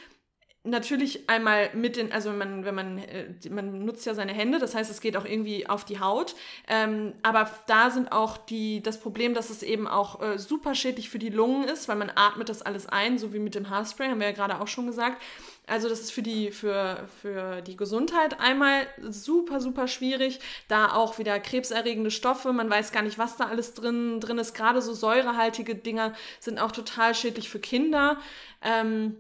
natürlich 0.70 1.28
einmal 1.28 1.70
mit 1.74 1.96
den, 1.96 2.12
also 2.12 2.30
wenn 2.30 2.38
man, 2.38 2.64
wenn 2.64 2.74
man, 2.74 2.98
äh, 2.98 3.26
man 3.50 3.84
nutzt 3.84 4.06
ja 4.06 4.14
seine 4.14 4.32
Hände, 4.32 4.58
das 4.58 4.74
heißt, 4.74 4.90
es 4.90 5.00
geht 5.00 5.16
auch 5.16 5.24
irgendwie 5.24 5.68
auf 5.68 5.84
die 5.84 6.00
Haut. 6.00 6.34
Ähm, 6.68 7.14
aber 7.22 7.50
da 7.66 7.90
sind 7.90 8.12
auch 8.12 8.38
die, 8.38 8.82
das 8.82 9.00
Problem, 9.00 9.34
dass 9.34 9.50
es 9.50 9.62
eben 9.62 9.86
auch 9.86 10.22
äh, 10.22 10.38
super 10.38 10.74
schädlich 10.74 11.08
für 11.10 11.18
die 11.18 11.30
Lungen 11.30 11.64
ist, 11.64 11.88
weil 11.88 11.96
man 11.96 12.12
atmet 12.14 12.48
das 12.48 12.62
alles 12.62 12.86
ein, 12.86 13.18
so 13.18 13.32
wie 13.32 13.38
mit 13.38 13.54
dem 13.54 13.70
Haarspray, 13.70 14.08
haben 14.08 14.20
wir 14.20 14.28
ja 14.28 14.34
gerade 14.34 14.60
auch 14.60 14.68
schon 14.68 14.86
gesagt. 14.86 15.22
Also 15.68 15.88
das 15.88 16.00
ist 16.00 16.12
für 16.12 16.22
die, 16.22 16.50
für, 16.50 17.06
für 17.20 17.60
die 17.60 17.76
Gesundheit 17.76 18.40
einmal 18.40 18.86
super, 19.02 19.60
super 19.60 19.86
schwierig. 19.86 20.40
Da 20.66 20.94
auch 20.94 21.18
wieder 21.18 21.38
krebserregende 21.40 22.10
Stoffe, 22.10 22.52
man 22.52 22.70
weiß 22.70 22.90
gar 22.90 23.02
nicht, 23.02 23.18
was 23.18 23.36
da 23.36 23.46
alles 23.46 23.74
drin, 23.74 24.18
drin 24.20 24.38
ist. 24.38 24.54
Gerade 24.54 24.80
so 24.80 24.94
säurehaltige 24.94 25.74
Dinger 25.74 26.14
sind 26.40 26.58
auch 26.58 26.72
total 26.72 27.14
schädlich 27.14 27.50
für 27.50 27.58
Kinder. 27.58 28.16
Ähm, 28.62 29.16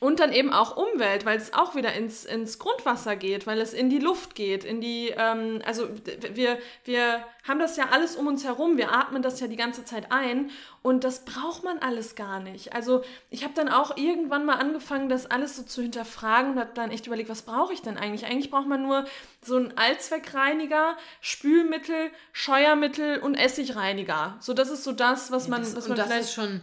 und 0.00 0.18
dann 0.18 0.32
eben 0.32 0.50
auch 0.50 0.78
Umwelt, 0.78 1.26
weil 1.26 1.36
es 1.36 1.52
auch 1.52 1.74
wieder 1.74 1.92
ins, 1.92 2.24
ins 2.24 2.58
Grundwasser 2.58 3.16
geht, 3.16 3.46
weil 3.46 3.60
es 3.60 3.74
in 3.74 3.90
die 3.90 3.98
Luft 3.98 4.34
geht, 4.34 4.64
in 4.64 4.80
die, 4.80 5.12
ähm, 5.16 5.60
also 5.66 5.88
wir, 6.32 6.58
wir 6.84 7.22
haben 7.46 7.58
das 7.58 7.76
ja 7.76 7.90
alles 7.92 8.16
um 8.16 8.26
uns 8.26 8.42
herum, 8.44 8.78
wir 8.78 8.92
atmen 8.92 9.20
das 9.20 9.40
ja 9.40 9.46
die 9.46 9.56
ganze 9.56 9.84
Zeit 9.84 10.10
ein 10.10 10.50
und 10.80 11.04
das 11.04 11.26
braucht 11.26 11.64
man 11.64 11.78
alles 11.80 12.14
gar 12.14 12.40
nicht. 12.40 12.72
Also 12.72 13.02
ich 13.28 13.44
habe 13.44 13.52
dann 13.54 13.68
auch 13.68 13.98
irgendwann 13.98 14.46
mal 14.46 14.54
angefangen, 14.54 15.10
das 15.10 15.30
alles 15.30 15.56
so 15.56 15.64
zu 15.64 15.82
hinterfragen 15.82 16.52
und 16.52 16.58
habe 16.60 16.70
dann 16.72 16.90
echt 16.90 17.06
überlegt, 17.06 17.28
was 17.28 17.42
brauche 17.42 17.74
ich 17.74 17.82
denn 17.82 17.98
eigentlich? 17.98 18.24
Eigentlich 18.24 18.50
braucht 18.50 18.68
man 18.68 18.82
nur 18.82 19.04
so 19.42 19.56
einen 19.56 19.76
Allzweckreiniger, 19.76 20.96
Spülmittel, 21.20 22.10
Scheuermittel 22.32 23.18
und 23.18 23.34
Essigreiniger. 23.34 24.38
So, 24.40 24.54
das 24.54 24.70
ist 24.70 24.82
so 24.82 24.92
das, 24.92 25.30
was 25.30 25.46
man, 25.46 25.60
das, 25.60 25.76
was 25.76 25.88
man 25.88 25.98
das 25.98 26.06
vielleicht... 26.06 26.32
schon 26.32 26.62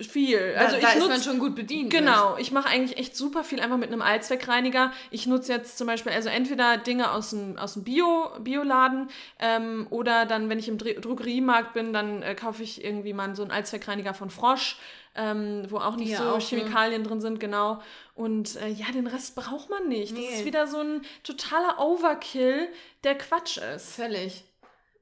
viel. 0.00 0.54
Also 0.58 0.76
da 0.80 0.88
ich 0.88 0.94
ist 0.94 0.98
nutz, 1.00 1.08
man 1.08 1.22
schon 1.22 1.38
gut 1.38 1.54
bedient. 1.54 1.90
Genau, 1.90 2.36
ich 2.36 2.50
mache 2.50 2.68
eigentlich 2.68 2.98
echt 2.98 3.16
super 3.16 3.44
viel 3.44 3.60
einfach 3.60 3.76
mit 3.76 3.92
einem 3.92 4.02
Allzweckreiniger. 4.02 4.92
Ich 5.10 5.26
nutze 5.26 5.52
jetzt 5.52 5.78
zum 5.78 5.86
Beispiel 5.86 6.12
also 6.12 6.28
entweder 6.28 6.76
Dinge 6.78 7.12
aus 7.12 7.30
dem, 7.30 7.56
aus 7.56 7.74
dem 7.74 7.84
Bio, 7.84 8.30
Bioladen 8.40 9.08
ähm, 9.38 9.86
oder 9.90 10.26
dann, 10.26 10.48
wenn 10.48 10.58
ich 10.58 10.68
im 10.68 10.78
Drogeriemarkt 10.78 11.74
bin, 11.74 11.92
dann 11.92 12.22
äh, 12.22 12.34
kaufe 12.34 12.62
ich 12.64 12.84
irgendwie 12.84 13.12
mal 13.12 13.36
so 13.36 13.42
einen 13.42 13.52
Allzweckreiniger 13.52 14.14
von 14.14 14.30
Frosch, 14.30 14.78
ähm, 15.14 15.64
wo 15.68 15.78
auch 15.78 15.94
nicht 15.94 16.10
ja 16.10 16.18
so 16.18 16.24
auch, 16.24 16.38
ne? 16.38 16.44
Chemikalien 16.44 17.04
drin 17.04 17.20
sind, 17.20 17.38
genau. 17.38 17.80
Und 18.16 18.56
äh, 18.56 18.68
ja, 18.68 18.86
den 18.92 19.06
Rest 19.06 19.36
braucht 19.36 19.70
man 19.70 19.86
nicht. 19.88 20.10
Das 20.12 20.18
Nee. 20.18 20.34
ist 20.34 20.44
wieder 20.44 20.66
so 20.66 20.80
ein 20.80 21.02
totaler 21.22 21.78
Overkill, 21.80 22.68
der 23.04 23.16
Quatsch 23.16 23.58
ist. 23.58 23.94
Völlig. 23.94 24.44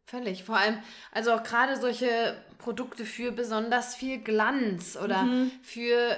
Völlig. 0.05 0.45
Vor 0.45 0.57
allem, 0.59 0.79
also 1.13 1.33
auch 1.33 1.43
gerade 1.43 1.79
solche 1.81 2.37
Produkte 2.63 3.05
für 3.05 3.33
besonders 3.33 3.95
viel 3.95 4.19
Glanz 4.19 4.97
oder 5.03 5.23
Mhm. 5.23 5.51
für 5.63 6.17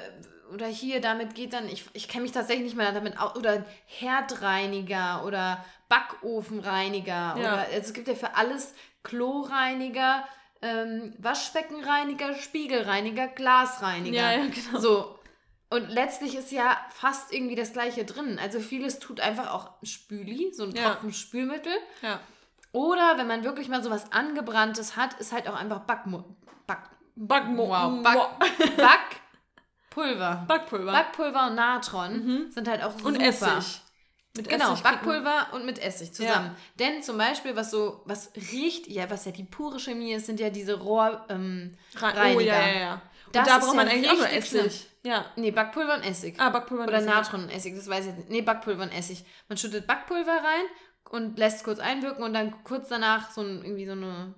oder 0.52 0.66
hier, 0.66 1.00
damit 1.00 1.34
geht 1.34 1.52
dann, 1.54 1.68
ich, 1.68 1.84
ich 1.94 2.06
kenne 2.06 2.22
mich 2.22 2.32
tatsächlich 2.32 2.64
nicht 2.66 2.76
mehr 2.76 2.92
damit 2.92 3.18
aus, 3.18 3.34
oder 3.34 3.64
Herdreiniger 3.86 5.24
oder 5.26 5.64
Backofenreiniger 5.88 7.12
Ja. 7.12 7.34
oder 7.36 7.58
also 7.60 7.76
es 7.78 7.92
gibt 7.94 8.08
ja 8.08 8.14
für 8.14 8.34
alles 8.36 8.74
Kloreiniger, 9.02 10.24
ähm, 10.62 11.14
Waschbeckenreiniger, 11.18 12.34
Spiegelreiniger, 12.34 13.28
Glasreiniger. 13.28 14.16
Ja, 14.16 14.32
ja, 14.32 14.46
genau. 14.46 14.78
So. 14.80 15.18
Und 15.70 15.88
letztlich 15.90 16.36
ist 16.36 16.52
ja 16.52 16.76
fast 16.90 17.32
irgendwie 17.32 17.56
das 17.56 17.72
gleiche 17.72 18.04
drin. 18.04 18.38
Also 18.40 18.60
vieles 18.60 18.98
tut 19.00 19.20
einfach 19.20 19.52
auch 19.52 19.70
Spüli, 19.82 20.52
so 20.54 20.64
ein. 20.64 20.74
Tropfen 20.74 21.12
Spülmittel. 21.12 21.72
Ja. 22.02 22.20
Oder 22.74 23.18
wenn 23.18 23.28
man 23.28 23.44
wirklich 23.44 23.68
mal 23.68 23.84
sowas 23.84 24.10
Angebranntes 24.10 24.96
hat, 24.96 25.14
ist 25.20 25.32
halt 25.32 25.46
auch 25.48 25.54
einfach 25.54 25.80
Backmu 25.82 26.24
Back 26.66 26.90
Backmo 27.14 27.68
wow, 27.68 28.02
Back 28.02 28.76
Backpulver. 28.76 30.44
Backpulver. 30.48 30.90
Backpulver 30.90 31.46
und 31.46 31.54
Natron 31.54 32.50
sind 32.50 32.66
halt 32.66 32.82
auch 32.82 32.92
und 33.04 33.14
super. 33.14 33.26
Essig. 33.26 33.80
Mit 34.36 34.48
Genau, 34.48 34.72
Essig 34.72 34.82
Backpulver 34.82 35.50
und 35.52 35.64
mit 35.64 35.78
Essig 35.78 36.12
zusammen. 36.12 36.56
Denn 36.80 37.00
zum 37.00 37.16
Beispiel, 37.16 37.54
was 37.54 37.70
so, 37.70 38.02
was 38.06 38.32
riecht, 38.50 38.88
ja, 38.88 39.08
was 39.08 39.24
ja 39.24 39.30
die 39.30 39.44
pure 39.44 39.78
Chemie 39.78 40.12
ist, 40.12 40.26
sind 40.26 40.40
ja 40.40 40.50
diese 40.50 40.80
Rohr, 40.80 41.24
ähm. 41.28 41.78
Oh, 42.02 42.40
ja, 42.40 42.40
ja, 42.40 42.80
ja. 42.80 43.02
Und 43.26 43.36
Das 43.36 43.46
da 43.46 43.58
braucht 43.58 43.76
man 43.76 43.86
ja 43.86 43.92
eigentlich 43.92 44.10
auch 44.10 44.16
nur 44.16 44.28
Essig. 44.30 44.88
Ja. 45.04 45.26
nee, 45.36 45.52
Backpulver 45.52 45.94
und 45.94 46.02
Essig. 46.02 46.34
Ah, 46.40 46.50
Backpulver 46.50 46.82
und 46.82 46.88
Oder 46.88 46.98
Essig. 46.98 47.10
Natron 47.10 47.44
und 47.44 47.50
Essig, 47.50 47.76
das 47.76 47.86
weiß 47.86 48.00
ich 48.00 48.06
jetzt 48.06 48.18
nicht. 48.18 48.30
Nee, 48.30 48.42
Backpulver 48.42 48.82
und 48.82 48.90
Essig. 48.92 49.24
Man 49.48 49.58
schüttet 49.58 49.86
Backpulver 49.86 50.32
rein 50.32 50.64
und 51.14 51.38
lässt 51.38 51.64
kurz 51.64 51.78
einwirken 51.78 52.22
und 52.24 52.34
dann 52.34 52.52
kurz 52.64 52.88
danach 52.88 53.30
so 53.30 53.40
ein, 53.40 53.62
irgendwie 53.64 53.86
so 53.86 53.92
eine 53.92 54.34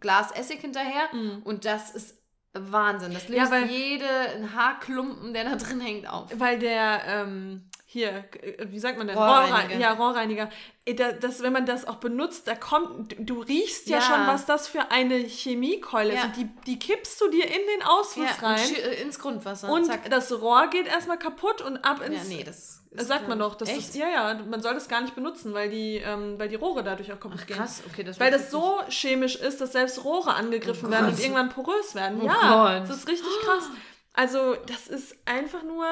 Glas 0.00 0.30
Essig 0.32 0.60
hinterher. 0.60 1.08
Und 1.44 1.64
das 1.64 1.90
ist 1.90 2.16
Wahnsinn. 2.52 3.12
Das 3.14 3.28
löst. 3.28 3.38
Ja, 3.38 3.50
weil- 3.50 3.66
jeden 3.70 4.54
Haarklumpen, 4.56 5.32
der 5.32 5.44
da 5.44 5.56
drin 5.56 5.80
hängt, 5.80 6.08
auf. 6.08 6.26
Weil 6.34 6.58
der, 6.58 7.02
ähm, 7.06 7.68
hier, 7.84 8.24
äh, 8.42 8.66
wie 8.70 8.78
sagt 8.80 8.98
man 8.98 9.06
denn? 9.06 9.16
Rohrreiniger. 9.16 9.74
Rohrrei- 9.76 9.80
Ja, 9.80 9.92
Rohrreiniger. 9.92 10.50
Äh, 10.84 10.94
da- 10.94 11.12
Das, 11.12 11.42
wenn 11.42 11.52
man 11.52 11.66
das 11.66 11.84
auch 11.86 11.96
benutzt, 11.96 12.48
da 12.48 12.54
kommt, 12.56 13.14
du- 13.18 13.40
riechst 13.40 13.88
ja, 13.88 13.98
Ja. 13.98 14.02
schon, 14.02 14.26
was 14.26 14.46
das 14.46 14.66
für 14.66 14.90
eine 14.90 15.16
Chemiekeule 15.18 16.10
ist. 16.12 16.18
Ja. 16.18 16.24
Und 16.24 16.36
die, 16.36 16.48
die 16.66 16.78
kippst 16.80 17.20
du 17.20 17.28
dir 17.30 17.44
in 17.46 17.52
den 17.78 17.86
Ausfluss 17.86 18.26
Ja, 18.40 18.48
rein. 18.48 18.74
äh, 18.74 19.02
ins 19.02 19.18
Grundwasser. 19.20 19.68
Und 19.70 19.84
Zack. 19.86 20.10
das 20.10 20.32
Rohr 20.32 20.66
geht 20.70 20.86
erstmal 20.88 21.18
kaputt 21.18 21.62
und 21.62 21.76
ab 21.84 21.98
Ja, 22.00 22.06
ins. 22.06 22.28
nee, 22.28 22.42
das 22.42 22.79
Das 22.92 23.06
sagt 23.06 23.28
man 23.28 23.38
doch. 23.38 23.54
Das 23.54 23.68
Echt? 23.68 23.78
ist, 23.78 23.94
ja, 23.94 24.08
ja, 24.08 24.34
man 24.34 24.60
soll 24.60 24.74
das 24.74 24.88
gar 24.88 25.00
nicht 25.00 25.14
benutzen, 25.14 25.54
weil 25.54 25.70
die, 25.70 25.98
ähm, 25.98 26.38
weil 26.38 26.48
die 26.48 26.56
Rohre 26.56 26.82
dadurch 26.82 27.12
auch 27.12 27.20
kaputt 27.20 27.46
gehen. 27.46 27.56
Krass, 27.56 27.82
okay, 27.88 28.02
das 28.02 28.18
Weil 28.18 28.32
das 28.32 28.50
so 28.50 28.80
chemisch 28.88 29.36
ist, 29.36 29.60
dass 29.60 29.72
selbst 29.72 30.04
Rohre 30.04 30.34
angegriffen 30.34 30.90
werden 30.90 31.10
und 31.10 31.20
irgendwann 31.20 31.50
porös 31.50 31.94
werden. 31.94 32.20
Oh 32.20 32.26
ja, 32.26 32.78
Gott. 32.78 32.88
das 32.88 32.96
ist 32.96 33.08
richtig 33.08 33.30
krass. 33.44 33.68
Also, 34.12 34.56
das 34.66 34.88
ist 34.88 35.16
einfach 35.24 35.62
nur. 35.62 35.86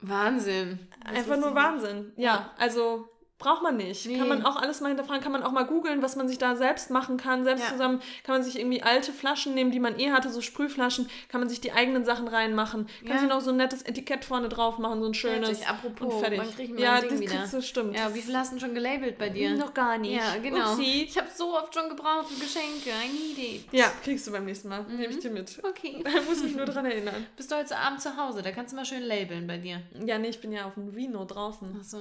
Wahnsinn. 0.00 0.88
Das 1.04 1.16
einfach 1.16 1.36
nur 1.36 1.54
Wahnsinn. 1.54 2.12
Ja, 2.16 2.52
also 2.56 3.08
braucht 3.38 3.62
man 3.62 3.76
nicht. 3.76 4.04
Nee. 4.06 4.18
Kann 4.18 4.28
man 4.28 4.44
auch 4.44 4.56
alles 4.56 4.80
mal 4.80 4.88
hinterfragen, 4.88 5.22
kann 5.22 5.32
man 5.32 5.42
auch 5.42 5.52
mal 5.52 5.64
googeln, 5.64 6.02
was 6.02 6.16
man 6.16 6.28
sich 6.28 6.38
da 6.38 6.56
selbst 6.56 6.90
machen 6.90 7.16
kann. 7.16 7.44
Selbst 7.44 7.64
Ja. 7.64 7.70
zusammen 7.70 8.00
kann 8.24 8.34
man 8.34 8.42
sich 8.42 8.58
irgendwie 8.58 8.82
alte 8.82 9.12
Flaschen 9.12 9.54
nehmen, 9.54 9.70
die 9.70 9.80
man 9.80 9.98
eh 9.98 10.10
hatte, 10.10 10.30
so 10.30 10.40
Sprühflaschen, 10.40 11.08
kann 11.28 11.40
man 11.40 11.48
sich 11.48 11.60
die 11.60 11.72
eigenen 11.72 12.04
Sachen 12.04 12.26
reinmachen. 12.28 12.86
Kann 13.02 13.08
Ja. 13.16 13.18
sich 13.20 13.28
noch 13.28 13.40
so 13.40 13.50
ein 13.50 13.56
nettes 13.56 13.82
Etikett 13.82 14.24
vorne 14.24 14.48
drauf 14.48 14.78
machen, 14.78 15.00
so 15.00 15.06
ein 15.08 15.14
schönes. 15.14 15.60
Fertig. 15.60 15.68
Apropos, 15.68 16.14
und 16.14 16.20
fertig. 16.20 16.76
wir 16.76 16.80
ja, 16.80 17.00
Ding 17.00 17.10
das 17.10 17.20
wieder? 17.20 17.34
kriegst 17.36 17.52
du, 17.54 17.62
stimmt. 17.62 17.96
Ja, 17.96 18.14
wie 18.14 18.20
viel 18.22 18.36
hast 18.36 18.50
du 18.52 18.56
denn 18.56 18.60
schon 18.66 18.74
gelabelt 18.74 19.18
bei 19.18 19.28
dir? 19.28 19.54
Noch 19.56 19.72
gar 19.74 19.98
nicht. 19.98 20.16
Ja, 20.16 20.36
genau. 20.42 20.72
Upsi. 20.72 21.04
Ich 21.08 21.16
habe 21.16 21.28
so 21.34 21.56
oft 21.56 21.72
schon 21.74 21.88
gebraucht 21.88 22.26
für 22.28 22.40
Geschenke. 22.40 22.90
I 22.90 23.08
need 23.36 23.38
it. 23.38 23.72
Ja, 23.72 23.92
kriegst 24.02 24.26
du 24.26 24.32
beim 24.32 24.44
nächsten 24.44 24.68
Mal. 24.68 24.82
Mhm. 24.82 24.96
Nehme 24.96 25.12
ich 25.12 25.18
dir 25.20 25.30
mit. 25.30 25.58
Okay. 25.62 26.02
Da 26.04 26.22
muss 26.28 26.42
mich 26.42 26.56
nur 26.56 26.66
dran 26.66 26.86
erinnern. 26.86 27.26
Bist 27.36 27.50
du 27.52 27.56
heute 27.56 27.76
Abend 27.76 28.00
zu 28.00 28.16
Hause? 28.16 28.42
Da 28.42 28.50
kannst 28.50 28.72
du 28.72 28.76
mal 28.76 28.84
schön 28.84 29.02
labeln 29.02 29.46
bei 29.46 29.58
dir. 29.58 29.82
Ja, 30.04 30.18
nee, 30.18 30.28
ich 30.28 30.40
bin 30.40 30.50
ja 30.52 30.64
auf 30.66 30.74
dem 30.74 30.94
Vino 30.96 31.24
draußen. 31.24 31.76
Achso. 31.80 31.98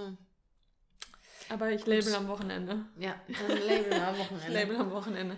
Aber 1.50 1.72
ich 1.72 1.86
label 1.86 2.14
am 2.16 2.28
Wochenende. 2.28 2.86
Ja, 3.00 3.16
dann 3.28 3.58
labeln 3.68 3.90
wir 3.92 4.08
am 4.08 4.16
Ich 4.20 4.20
Wochenende. 4.20 4.54
label 4.54 4.76
am 4.78 4.92
Wochenende. 4.92 5.38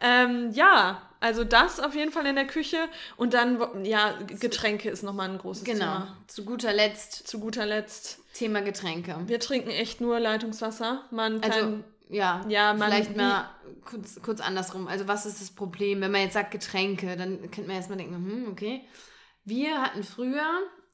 Ähm, 0.00 0.50
ja, 0.52 1.02
also 1.20 1.44
das 1.44 1.78
auf 1.78 1.94
jeden 1.94 2.10
Fall 2.10 2.26
in 2.26 2.34
der 2.34 2.46
Küche. 2.46 2.88
Und 3.16 3.34
dann, 3.34 3.84
ja, 3.84 4.18
Getränke 4.26 4.90
ist 4.90 5.02
nochmal 5.02 5.30
ein 5.30 5.38
großes 5.38 5.64
Genau. 5.64 5.78
Thema. 5.84 6.16
Zu 6.26 6.44
guter 6.44 6.72
Letzt 6.72 7.28
Zu 7.28 7.38
guter 7.38 7.66
Letzt, 7.66 8.18
Thema 8.34 8.62
Getränke. 8.62 9.16
wir 9.26 9.38
trinken 9.38 9.70
echt 9.70 10.00
nur 10.00 10.18
Leitungswasser. 10.18 11.04
Man 11.10 11.40
kann, 11.40 11.52
Also, 11.52 11.78
ja, 12.08 12.44
Ja, 12.48 12.74
man- 12.74 12.90
vielleicht 12.90 13.16
mal 13.16 13.48
kurz, 13.84 14.20
kurz 14.22 14.40
andersrum. 14.40 14.88
Also, 14.88 15.06
was 15.06 15.24
ist 15.26 15.40
das 15.40 15.50
Problem? 15.52 16.00
Wenn 16.00 16.10
man 16.10 16.22
jetzt 16.22 16.34
sagt 16.34 16.50
Getränke, 16.50 17.16
dann 17.16 17.40
könnte 17.42 17.68
man 17.68 17.76
erstmal 17.76 17.98
denken, 17.98 18.14
hm, 18.16 18.48
okay. 18.50 18.84
Wir 19.44 19.80
hatten 19.82 20.02
früher, 20.02 20.44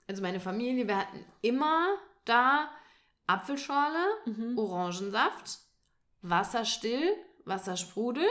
also 0.07 0.21
meine 0.23 0.41
Familie, 0.41 0.87
wir 0.87 0.97
hatten 0.99 1.25
immer 1.41 1.87
da 2.27 2.69
Apfelschorle, 3.29 4.05
Mhm. 4.27 4.59
Orangensaft, 4.59 5.59
Wasserstill, 6.23 7.15
Wassersprudel. 7.45 8.27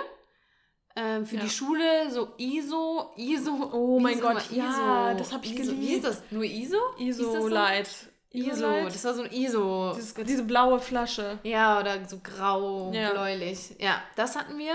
Ähm, 0.95 1.26
für 1.28 1.36
Ja. 1.36 1.43
die 1.43 1.50
Schule 1.50 2.10
so 2.10 2.34
ISO, 2.38 3.12
ISO. 3.18 3.70
Oh 3.72 4.00
mein 4.00 4.18
ISO, 4.18 4.28
Gott, 4.28 4.52
ja, 4.52 5.14
das 5.14 5.32
hab 5.32 5.45
ich 5.45 5.58
ISO. 5.60 5.74
Wie 5.74 5.93
ist 5.93 6.04
das? 6.06 6.24
Nur 6.32 6.43
ISO? 6.43 6.78
ISO 6.98 7.41
so? 7.41 7.48
Light. 7.48 7.88
ISO, 8.32 8.66
Light. 8.68 8.88
das 8.88 9.06
war 9.06 9.14
so 9.14 9.22
ein 9.24 9.32
ISO. 9.32 9.93
Dieses, 9.95 10.14
diese 10.16 10.43
blaue 10.43 10.80
Flasche. 10.80 11.38
Ja, 11.43 11.80
oder 11.80 12.04
so 12.10 12.20
grau, 12.20 12.91
Ja. 12.93 13.12
bläulich. 13.12 13.76
Ja, 13.80 14.02
das 14.16 14.36
hatten 14.36 14.58
wir. 14.58 14.74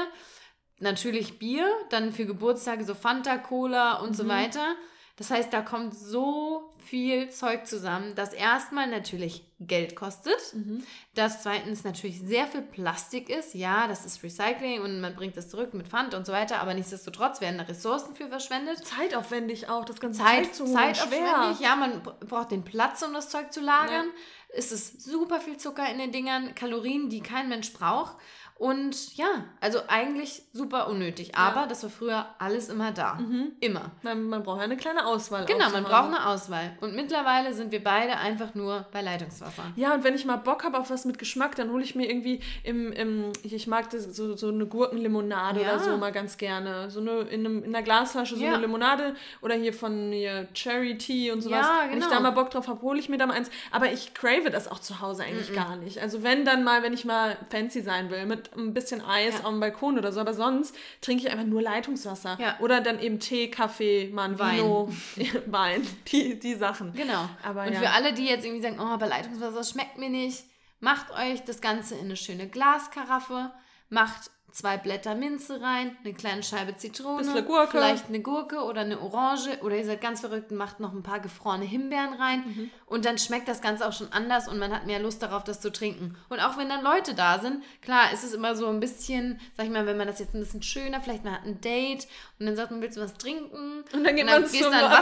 Natürlich 0.79 1.39
Bier, 1.39 1.69
dann 1.91 2.13
für 2.13 2.25
Geburtstage 2.27 2.85
so 2.85 2.95
Fanta, 2.95 3.39
Cola 3.39 3.95
und 4.01 4.11
Mhm. 4.11 4.15
so 4.15 4.29
weiter. 4.29 4.75
Das 5.17 5.31
heißt, 5.31 5.53
da 5.53 5.61
kommt 5.63 5.95
so 5.95 6.72
viel 6.85 7.31
Zeug 7.31 7.67
zusammen, 7.67 8.15
das 8.15 8.33
erstmal 8.33 8.87
natürlich 8.89 9.45
Geld 9.61 9.95
kostet, 9.95 10.37
Mhm. 10.55 10.83
das 11.15 11.43
zweitens 11.43 11.85
natürlich 11.85 12.21
sehr 12.21 12.47
viel 12.47 12.63
Plastik 12.63 13.29
ist. 13.31 13.55
Ja, 13.55 13.87
das 13.87 14.05
ist 14.05 14.23
Recycling 14.25 14.81
und 14.83 15.01
man 15.01 15.15
bringt 15.15 15.37
das 15.37 15.49
zurück 15.49 15.73
mit 15.75 15.87
Pfand 15.89 16.15
und 16.15 16.27
so 16.27 16.33
weiter, 16.33 16.61
aber 16.61 16.75
nichtsdestotrotz 16.75 17.41
werden 17.41 17.59
da 17.59 17.65
Ressourcen 17.65 18.15
für 18.17 18.29
verschwendet. 18.29 18.85
Zeitaufwendig 18.85 19.69
auch, 19.69 19.85
das 19.85 20.01
ganze 20.01 20.21
Zeit, 20.23 20.47
Zeug 20.47 20.55
zu 20.55 20.65
holen, 20.65 20.75
zeitaufwendig, 20.75 21.57
schwer. 21.59 21.69
ja, 21.69 21.77
man 21.77 22.03
br- 22.03 22.15
braucht 22.27 22.51
den 22.51 22.65
Platz, 22.65 23.03
um 23.03 23.13
das 23.15 23.29
Zeug 23.31 23.53
zu 23.53 23.61
lagern. 23.61 24.07
Es 24.55 24.73
ist 24.73 25.03
super 25.03 25.41
viel 25.41 25.57
Zucker 25.57 25.89
in 25.91 25.99
den 25.99 26.13
Dingern, 26.13 26.55
Kalorien, 26.55 27.09
die 27.09 27.21
kein 27.21 27.49
Mensch 27.49 27.73
braucht. 27.73 28.17
Und 28.63 29.17
ja, 29.17 29.27
also 29.61 29.81
eigentlich 29.89 30.45
super 30.53 30.87
unnötig. 30.87 31.35
Aber 31.35 31.67
das 31.67 31.83
war 31.83 31.91
früher 31.91 32.27
alles 32.39 32.69
immer 32.69 32.93
da. 32.93 33.19
Immer. 33.59 33.91
Man, 34.03 34.29
man 34.29 34.45
braucht 34.45 34.59
ja 34.59 34.63
eine 34.63 34.77
kleine 34.77 35.05
Auswahl. 35.05 35.47
Genau, 35.47 35.69
man 35.71 35.83
braucht 35.83 36.15
eine 36.15 36.29
Auswahl. 36.29 36.71
Und 36.81 36.95
mittlerweile 36.95 37.55
sind 37.55 37.73
wir 37.73 37.83
beide 37.83 38.19
einfach 38.19 38.55
nur 38.55 38.87
bei 38.93 39.03
Leitungswasser. 39.03 39.65
Ja, 39.75 39.95
und 39.95 40.05
wenn 40.05 40.15
ich 40.15 40.25
mal 40.27 40.37
Bock 40.37 40.63
habe 40.63 40.79
auf 40.79 40.91
was 40.91 41.05
mit 41.07 41.19
Geschmack, 41.19 41.57
dann 41.57 41.73
hole 41.73 41.83
ich 41.83 41.97
mir 41.97 42.09
irgendwie 42.09 42.39
im, 42.63 42.93
im 42.93 43.33
ich, 43.43 43.67
mag 43.67 43.91
das, 43.91 44.05
so, 44.15 44.37
so 44.37 44.51
eine 44.51 44.67
Gurkenlimonade 44.67 45.61
Ja. 45.61 45.71
oder 45.75 45.79
so 45.81 45.97
mal 45.97 46.13
ganz 46.13 46.37
gerne. 46.39 46.89
So 46.89 47.01
eine 47.01 47.23
in, 47.23 47.45
einem, 47.45 47.65
in 47.65 47.75
einer 47.75 47.83
Glasflasche 47.83 48.37
so 48.37 48.45
Ja. 48.45 48.53
eine 48.53 48.61
Limonade 48.61 49.17
oder 49.41 49.57
hier 49.57 49.73
von 49.75 50.13
hier 50.13 50.47
Cherry 50.55 50.97
Tea 50.99 51.33
und 51.33 51.41
sowas. 51.41 51.67
Ja, 51.67 51.87
Wenn 51.89 51.99
ich 51.99 52.05
genau. 52.05 52.15
da 52.15 52.21
mal 52.21 52.31
Bock 52.31 52.51
drauf 52.51 52.69
habe, 52.69 52.81
hole 52.83 53.01
ich 53.01 53.09
mir 53.09 53.19
da 53.19 53.27
mal 53.27 53.35
eins. 53.35 53.51
Aber 53.73 53.91
ich 53.91 54.15
crave 54.15 54.51
das 54.51 54.71
auch 54.71 54.79
zu 54.79 55.01
Hause 55.01 55.25
eigentlich 55.25 55.53
gar 55.53 55.75
nicht. 55.75 55.99
Also 55.99 56.23
wenn 56.23 56.45
dann 56.45 56.63
mal, 56.63 56.85
wenn 56.85 56.93
ich 56.93 57.05
mal 57.05 57.37
fancy 57.51 57.81
sein 57.83 58.09
will, 58.09 58.25
mit 58.27 58.52
ein 58.57 58.75
bisschen 58.75 59.01
Eis 59.01 59.35
Ja. 59.35 59.41
auf 59.45 59.51
dem 59.51 59.61
Balkon 59.61 59.99
oder 59.99 60.13
so, 60.13 60.21
aber 60.21 60.35
sonst 60.35 60.75
trinke 61.01 61.25
ich 61.27 61.31
einfach 61.33 61.45
nur 61.47 61.63
Leitungswasser. 61.63 62.37
Ja. 62.41 62.57
Oder 62.61 62.81
dann 62.81 62.99
eben 63.01 63.21
Tee, 63.21 63.51
Kaffee, 63.51 64.11
mal 64.13 64.25
ein 64.31 64.39
Wein. 64.39 64.57
Vino, 64.59 64.93
Wein, 65.47 65.87
die, 66.09 66.39
die 66.39 66.55
Sachen. 66.55 66.93
Genau. 66.95 67.29
Aber 67.43 67.65
und 67.65 67.73
ja. 67.75 67.81
für 67.81 67.91
alle, 67.91 68.13
die 68.13 68.27
jetzt 68.27 68.45
irgendwie 68.45 68.63
sagen, 68.63 68.79
oh, 68.81 68.85
aber 68.85 69.07
Leitungswasser 69.07 69.63
schmeckt 69.65 69.99
mir 69.99 70.11
nicht, 70.11 70.45
macht 70.81 71.11
euch 71.13 71.43
das 71.45 71.61
Ganze 71.61 71.95
in 71.95 72.07
eine 72.07 72.17
schöne 72.17 72.49
Glaskaraffe, 72.49 73.53
macht 73.89 74.32
zwei 74.53 74.77
Blätter 74.77 75.15
Minze 75.15 75.61
rein, 75.61 75.97
eine 76.05 76.15
kleine 76.15 76.43
Scheibe 76.43 76.77
Zitrone, 76.77 77.19
Bisschen 77.25 77.45
Gurke. 77.47 77.69
vielleicht 77.71 78.09
eine 78.09 78.21
Gurke 78.21 78.63
oder 78.63 78.83
eine 78.83 79.01
Orange 79.01 79.59
oder 79.63 79.77
ihr 79.77 79.85
seid 79.85 80.01
ganz 80.01 80.21
verrückt 80.21 80.51
und 80.53 80.59
macht 80.59 80.79
noch 80.79 80.93
ein 80.93 81.03
paar 81.03 81.21
gefrorene 81.21 81.65
Himbeeren 81.65 82.13
rein 82.15 82.41
Mhm. 82.47 82.71
und 82.87 83.05
dann 83.05 83.19
schmeckt 83.19 83.49
das 83.49 83.61
Ganze 83.63 83.87
auch 83.89 83.93
schon 83.93 84.13
anders 84.13 84.49
und 84.49 84.59
man 84.59 84.73
hat 84.73 84.87
mehr 84.87 85.01
Lust 85.01 85.23
darauf, 85.23 85.43
das 85.43 85.61
zu 85.61 85.73
trinken. 85.73 86.17
Und 86.29 86.41
auch 86.41 86.57
wenn 86.59 86.69
dann 86.69 86.85
Leute 86.85 87.15
da 87.15 87.39
sind, 87.39 87.65
klar, 87.81 88.13
ist 88.13 88.25
es 88.25 88.35
immer 88.35 88.55
so 88.55 88.67
ein 88.69 88.79
bisschen, 88.79 89.41
sag 89.57 89.67
ich 89.67 89.73
mal, 89.73 89.87
wenn 89.87 89.97
man 89.97 90.07
das 90.07 90.19
jetzt 90.19 90.35
ein 90.35 90.41
bisschen 90.41 90.63
schöner, 90.63 91.01
vielleicht 91.01 91.25
man 91.25 91.33
hat 91.35 91.45
ein 91.47 91.61
Date 91.63 92.07
und 92.43 92.47
dann 92.47 92.57
sagt 92.57 92.73
man, 92.73 92.81
willst 92.83 92.97
du 92.97 93.01
was 93.01 93.15
trinken? 93.15 93.85
Und 93.93 94.05
dann 94.05 94.17
geht 94.17 94.25
und 94.25 94.31
dann 94.31 94.43
gehst 94.43 94.61
du 94.61 94.67
an 94.67 94.73
den 94.73 94.83
Wasserhahn. 94.83 95.01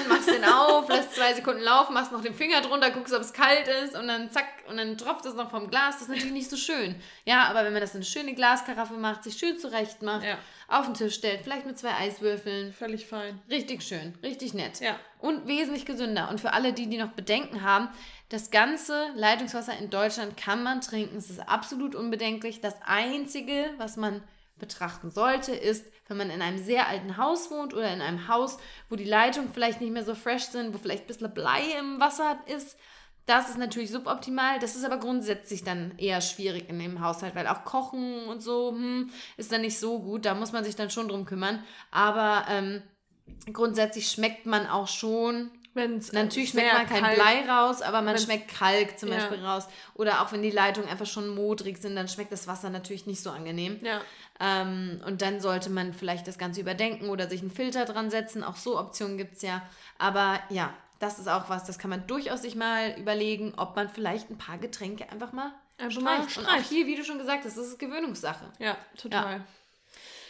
Wasserhahn, 0.00 0.08
machst 0.08 0.30
den 0.30 0.44
auf, 0.44 0.88
lässt 0.88 1.14
zwei 1.16 1.34
Sekunden 1.34 1.62
laufen, 1.62 1.94
machst 1.94 2.12
noch 2.12 2.22
den 2.22 2.32
Finger 2.34 2.60
drunter, 2.60 2.90
guckst, 2.92 3.12
ob 3.12 3.20
es 3.22 3.32
kalt 3.32 3.66
ist 3.84 3.96
und 3.98 4.06
dann 4.06 4.30
zack, 4.30 4.44
und 4.68 4.76
dann 4.76 4.96
tropft 4.96 5.26
es 5.26 5.34
noch 5.34 5.50
vom 5.50 5.68
Glas. 5.68 5.94
Das 5.94 6.02
ist 6.02 6.08
natürlich 6.08 6.32
nicht 6.32 6.48
so 6.50 6.56
schön. 6.56 6.94
Ja, 7.24 7.44
aber 7.48 7.64
wenn 7.64 7.72
man 7.72 7.80
das 7.82 7.90
in 7.90 7.96
eine 7.98 8.04
schöne 8.04 8.34
Glaskaraffe 8.34 8.94
macht, 8.94 9.24
sich 9.24 9.34
schön 9.36 9.58
zurecht 9.58 10.02
macht, 10.02 10.24
Ja. 10.24 10.38
auf 10.68 10.84
den 10.86 10.94
Tisch 10.94 11.14
stellt, 11.16 11.40
vielleicht 11.42 11.66
mit 11.66 11.76
zwei 11.78 11.92
Eiswürfeln, 11.94 12.72
Völlig 12.72 13.06
fein. 13.06 13.40
richtig 13.50 13.82
schön, 13.82 14.14
richtig 14.22 14.54
nett. 14.54 14.78
Ja. 14.80 14.96
Und 15.18 15.48
wesentlich 15.48 15.84
gesünder. 15.86 16.28
Und 16.30 16.40
für 16.40 16.52
alle 16.52 16.72
die, 16.72 16.86
die 16.88 16.98
noch 16.98 17.08
Bedenken 17.10 17.62
haben, 17.62 17.88
das 18.28 18.52
ganze 18.52 19.08
Leitungswasser 19.16 19.76
in 19.78 19.90
Deutschland 19.90 20.36
kann 20.36 20.62
man 20.62 20.80
trinken. 20.80 21.16
Es 21.16 21.30
ist 21.30 21.40
absolut 21.48 21.96
unbedenklich. 21.96 22.60
Das 22.60 22.76
Einzige, 22.86 23.70
was 23.76 23.96
man 23.96 24.22
betrachten 24.56 25.10
sollte, 25.10 25.52
ist, 25.52 25.84
wenn 26.10 26.16
man 26.16 26.30
in 26.30 26.42
einem 26.42 26.58
sehr 26.58 26.88
alten 26.88 27.16
Haus 27.16 27.50
wohnt 27.50 27.72
oder 27.72 27.92
in 27.92 28.02
einem 28.02 28.26
Haus, 28.28 28.58
wo 28.88 28.96
die 28.96 29.04
Leitungen 29.04 29.52
vielleicht 29.54 29.80
nicht 29.80 29.92
mehr 29.92 30.04
so 30.04 30.16
fresh 30.16 30.42
sind, 30.42 30.74
wo 30.74 30.78
vielleicht 30.78 31.04
ein 31.04 31.06
bisschen 31.06 31.32
Blei 31.32 31.62
im 31.78 32.00
Wasser 32.00 32.40
ist. 32.46 32.76
Das 33.26 33.48
ist 33.48 33.58
natürlich 33.58 33.92
suboptimal. 33.92 34.58
Das 34.58 34.74
ist 34.74 34.84
aber 34.84 34.98
grundsätzlich 34.98 35.62
dann 35.62 35.96
eher 35.98 36.20
schwierig 36.20 36.68
in 36.68 36.80
dem 36.80 37.00
Haushalt, 37.00 37.36
weil 37.36 37.46
auch 37.46 37.64
Kochen 37.64 38.24
und 38.24 38.42
so 38.42 38.72
hm, 38.72 39.10
ist 39.36 39.52
dann 39.52 39.60
nicht 39.60 39.78
so 39.78 40.00
gut. 40.00 40.24
Da 40.24 40.34
muss 40.34 40.50
man 40.50 40.64
sich 40.64 40.74
dann 40.74 40.90
schon 40.90 41.06
drum 41.06 41.26
kümmern. 41.26 41.62
Aber 41.92 42.44
ähm, 42.48 42.82
grundsätzlich 43.52 44.10
schmeckt 44.10 44.46
man 44.46 44.66
auch 44.66 44.88
schon. 44.88 45.52
Wenn's 45.72 46.12
Natürlich 46.12 46.50
sehr 46.52 46.62
schmeckt 46.70 46.76
man 46.78 46.86
kein 46.88 47.02
kalt- 47.04 47.14
Blei 47.16 47.48
raus, 47.52 47.80
aber 47.80 48.02
man 48.02 48.14
Wenn's- 48.14 48.24
schmeckt 48.24 48.48
Kalk 48.52 48.98
zum 48.98 49.08
Ja. 49.10 49.16
Beispiel 49.18 49.44
raus. 49.44 49.68
Oder 49.94 50.20
auch 50.22 50.32
wenn 50.32 50.42
die 50.42 50.50
Leitungen 50.50 50.88
einfach 50.90 51.06
schon 51.06 51.28
modrig 51.28 51.78
sind, 51.78 51.94
dann 51.94 52.08
schmeckt 52.08 52.32
das 52.32 52.48
Wasser 52.48 52.70
natürlich 52.70 53.06
nicht 53.06 53.22
so 53.22 53.30
angenehm. 53.30 53.78
Ja. 53.82 54.00
Ähm, 54.40 55.00
und 55.06 55.22
dann 55.22 55.40
sollte 55.40 55.70
man 55.70 55.92
vielleicht 55.94 56.26
das 56.26 56.38
Ganze 56.38 56.60
überdenken 56.60 57.08
oder 57.08 57.28
sich 57.28 57.40
einen 57.40 57.50
Filter 57.52 57.84
dran 57.84 58.10
setzen. 58.10 58.42
Auch 58.42 58.56
so 58.56 58.78
Optionen 58.80 59.16
gibt 59.16 59.36
es 59.36 59.42
ja. 59.42 59.62
Aber 59.98 60.40
ja, 60.48 60.72
das 60.98 61.18
ist 61.18 61.28
auch 61.28 61.48
was, 61.48 61.64
das 61.64 61.78
kann 61.78 61.90
man 61.90 62.06
durchaus 62.06 62.42
sich 62.42 62.56
mal 62.56 62.94
überlegen, 62.98 63.54
ob 63.56 63.76
man 63.76 63.88
vielleicht 63.88 64.28
ein 64.30 64.38
paar 64.38 64.58
Getränke 64.58 65.08
einfach 65.10 65.32
mal 65.32 65.52
Einfach 65.78 66.02
mal 66.02 66.28
streicht. 66.28 66.38
Und 66.38 66.46
auch 66.48 66.62
hier, 66.68 66.86
wie 66.86 66.94
du 66.96 67.04
schon 67.04 67.16
gesagt 67.18 67.44
hast, 67.44 67.56
das 67.56 67.66
ist 67.68 67.78
Gewöhnungssache. 67.78 68.44
Ja, 68.58 68.76
total. 69.00 69.40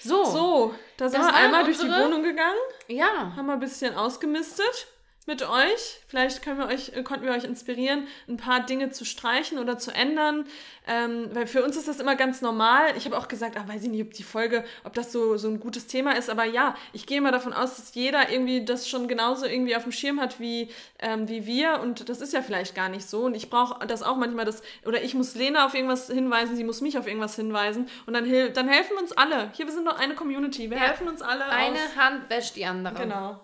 So, 0.02 0.24
So, 0.24 0.74
da 0.96 1.08
sind 1.08 1.20
wir 1.22 1.34
einmal 1.34 1.64
durch 1.64 1.78
die 1.78 1.88
Wohnung 1.88 2.22
gegangen, 2.22 2.56
ja. 2.88 3.32
haben 3.36 3.46
wir 3.46 3.54
ein 3.54 3.60
bisschen 3.60 3.94
ausgemistet 3.96 4.86
mit 5.26 5.42
euch. 5.48 6.00
Vielleicht 6.08 6.42
können 6.42 6.58
wir 6.58 6.66
euch, 6.66 6.90
äh, 6.96 7.02
konnten 7.02 7.24
wir 7.24 7.32
euch 7.32 7.44
inspirieren, 7.44 8.08
ein 8.28 8.36
paar 8.36 8.60
Dinge 8.60 8.90
zu 8.90 9.04
streichen 9.04 9.58
oder 9.58 9.78
zu 9.78 9.92
ändern. 9.92 10.44
Ähm, 10.88 11.28
weil 11.34 11.46
für 11.46 11.62
uns 11.62 11.76
ist 11.76 11.86
das 11.86 12.00
immer 12.00 12.16
ganz 12.16 12.40
normal. 12.40 12.96
Ich 12.96 13.04
habe 13.04 13.16
auch 13.16 13.28
gesagt, 13.28 13.56
ach, 13.56 13.68
weiß 13.68 13.84
ich 13.84 13.90
nicht, 13.90 14.02
ob 14.02 14.12
die 14.12 14.24
Folge, 14.24 14.64
ob 14.82 14.94
das 14.94 15.12
so, 15.12 15.36
so 15.36 15.46
ein 15.48 15.60
gutes 15.60 15.86
Thema 15.86 16.16
ist. 16.16 16.30
Aber 16.30 16.44
ja, 16.44 16.74
ich 16.92 17.06
gehe 17.06 17.20
mal 17.20 17.30
davon 17.30 17.52
aus, 17.52 17.76
dass 17.76 17.94
jeder 17.94 18.30
irgendwie 18.30 18.64
das 18.64 18.88
schon 18.88 19.06
genauso 19.06 19.46
irgendwie 19.46 19.76
auf 19.76 19.84
dem 19.84 19.92
Schirm 19.92 20.20
hat 20.20 20.40
wie, 20.40 20.68
ähm, 20.98 21.28
wie 21.28 21.46
wir. 21.46 21.78
Und 21.80 22.08
das 22.08 22.20
ist 22.20 22.32
ja 22.32 22.42
vielleicht 22.42 22.74
gar 22.74 22.88
nicht 22.88 23.08
so. 23.08 23.24
Und 23.26 23.34
ich 23.36 23.50
brauche 23.50 23.86
das 23.86 24.02
auch 24.02 24.16
manchmal, 24.16 24.46
das, 24.46 24.62
oder 24.84 25.00
ich 25.02 25.14
muss 25.14 25.34
Lena 25.36 25.66
auf 25.66 25.74
irgendwas 25.74 26.08
hinweisen, 26.08 26.56
sie 26.56 26.64
muss 26.64 26.80
mich 26.80 26.98
auf 26.98 27.06
irgendwas 27.06 27.36
hinweisen. 27.36 27.88
Und 28.06 28.14
dann, 28.14 28.24
hil- 28.24 28.50
dann 28.50 28.66
helfen 28.68 28.96
uns 28.96 29.12
alle. 29.12 29.50
Hier, 29.54 29.66
wir 29.66 29.72
sind 29.72 29.86
doch 29.86 29.98
eine 29.98 30.14
Community. 30.14 30.70
Wir 30.70 30.78
Ja. 30.78 30.84
helfen 30.84 31.06
uns 31.08 31.22
alle 31.22 31.44
Eine 31.44 31.76
aus. 31.76 31.96
Hand 31.96 32.28
wäscht 32.30 32.56
die 32.56 32.64
andere. 32.66 32.94
Genau. 32.94 33.38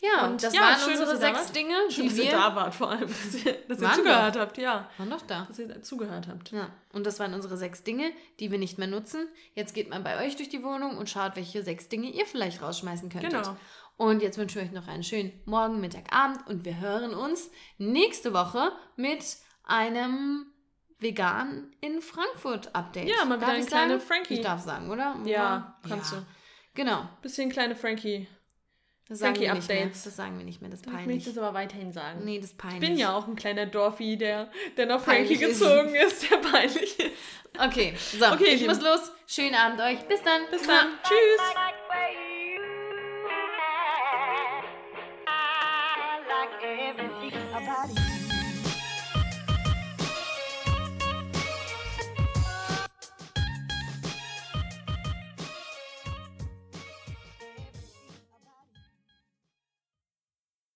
Ja, 0.00 0.26
Und 0.26 0.42
das 0.42 0.54
ja, 0.54 0.60
waren 0.60 0.78
schön, 0.78 0.90
unsere 0.92 1.12
ihr 1.12 1.16
sechs 1.16 1.38
wart. 1.46 1.56
Dinge, 1.56 1.74
Schön, 1.90 2.04
die 2.04 2.08
dass 2.10 2.18
ihr 2.18 2.24
wir... 2.24 2.30
da 2.30 2.54
wart, 2.54 2.74
vor 2.74 2.90
allem, 2.90 3.08
dass 3.08 3.44
ihr, 3.44 3.52
dass 3.66 3.80
ihr 3.80 3.92
zugehört 3.92 4.38
habt, 4.38 4.58
ja. 4.58 4.88
Waren 4.96 5.10
doch 5.10 5.22
da. 5.22 5.44
Dass 5.48 5.58
ihr 5.58 5.82
zugehört 5.82 6.28
habt. 6.28 6.52
Ja, 6.52 6.70
und 6.92 7.04
das 7.04 7.18
waren 7.18 7.34
unsere 7.34 7.56
sechs 7.56 7.82
Dinge, 7.82 8.12
die 8.38 8.50
wir 8.52 8.58
nicht 8.58 8.78
mehr 8.78 8.86
nutzen. 8.86 9.28
Jetzt 9.54 9.74
geht 9.74 9.90
man 9.90 10.04
bei 10.04 10.24
euch 10.24 10.36
durch 10.36 10.48
die 10.48 10.62
Wohnung 10.62 10.96
und 10.96 11.10
schaut, 11.10 11.34
welche 11.34 11.64
sechs 11.64 11.88
Dinge 11.88 12.10
ihr 12.10 12.26
vielleicht 12.26 12.62
rausschmeißen 12.62 13.08
könntet. 13.08 13.32
Genau. 13.32 13.56
Und 13.96 14.22
jetzt 14.22 14.38
wünschen 14.38 14.60
wir 14.60 14.62
euch 14.62 14.72
noch 14.72 14.86
einen 14.86 15.02
schönen 15.02 15.32
Morgen, 15.44 15.80
Mittag, 15.80 16.14
Abend 16.14 16.46
und 16.46 16.64
wir 16.64 16.78
hören 16.78 17.12
uns 17.14 17.50
nächste 17.78 18.32
Woche 18.32 18.70
mit 18.94 19.24
einem 19.64 20.46
vegan 21.00 21.72
in 21.80 22.00
Frankfurt 22.02 22.72
Update. 22.74 23.08
Ja, 23.08 23.24
mal 23.24 23.40
wieder 23.40 23.48
eine 23.48 23.66
kleine 23.66 23.98
sagen? 23.98 24.06
Frankie. 24.06 24.34
Ich 24.34 24.40
darf 24.42 24.62
sagen, 24.62 24.90
oder? 24.90 25.16
Ja, 25.24 25.76
kannst 25.88 26.12
ja. 26.12 26.18
du. 26.18 26.26
Genau. 26.74 27.08
Bisschen 27.22 27.50
kleine 27.50 27.74
Frankie. 27.74 28.28
Das 29.08 29.20
sagen, 29.20 29.40
wir 29.40 29.54
nicht 29.54 29.68
mehr. 29.68 29.86
Das 29.86 30.04
sagen 30.16 30.36
wir 30.38 30.44
nicht 30.44 30.60
mehr. 30.60 30.70
Das 30.70 30.80
ist 30.80 30.86
Ich 30.86 30.92
möchte 30.92 31.06
peinlich. 31.08 31.26
es 31.26 31.38
aber 31.38 31.54
weiterhin 31.54 31.92
sagen. 31.92 32.24
Nee, 32.24 32.36
das 32.40 32.50
ist 32.50 32.58
peinlich. 32.58 32.82
Ich 32.82 32.88
bin 32.88 32.98
ja 32.98 33.14
auch 33.16 33.26
ein 33.26 33.36
kleiner 33.36 33.64
Dorfi, 33.66 34.18
der, 34.18 34.50
der 34.76 34.84
nach 34.86 35.00
Frankie 35.00 35.34
Peinlich 35.36 35.40
ist. 35.42 35.60
gezogen 35.60 35.94
ist, 35.94 36.30
der 36.30 36.36
peinlich 36.36 36.98
ist. 36.98 37.12
Okay, 37.58 37.94
so, 37.96 38.26
Okay, 38.26 38.54
ich 38.54 38.66
muss 38.66 38.80
los. 38.82 39.10
Schönen 39.26 39.54
Abend 39.54 39.80
euch. 39.80 39.98
Bis 40.06 40.22
dann. 40.22 40.42
Bis 40.50 40.62
dann. 40.66 40.88
Tschüss. 41.02 41.54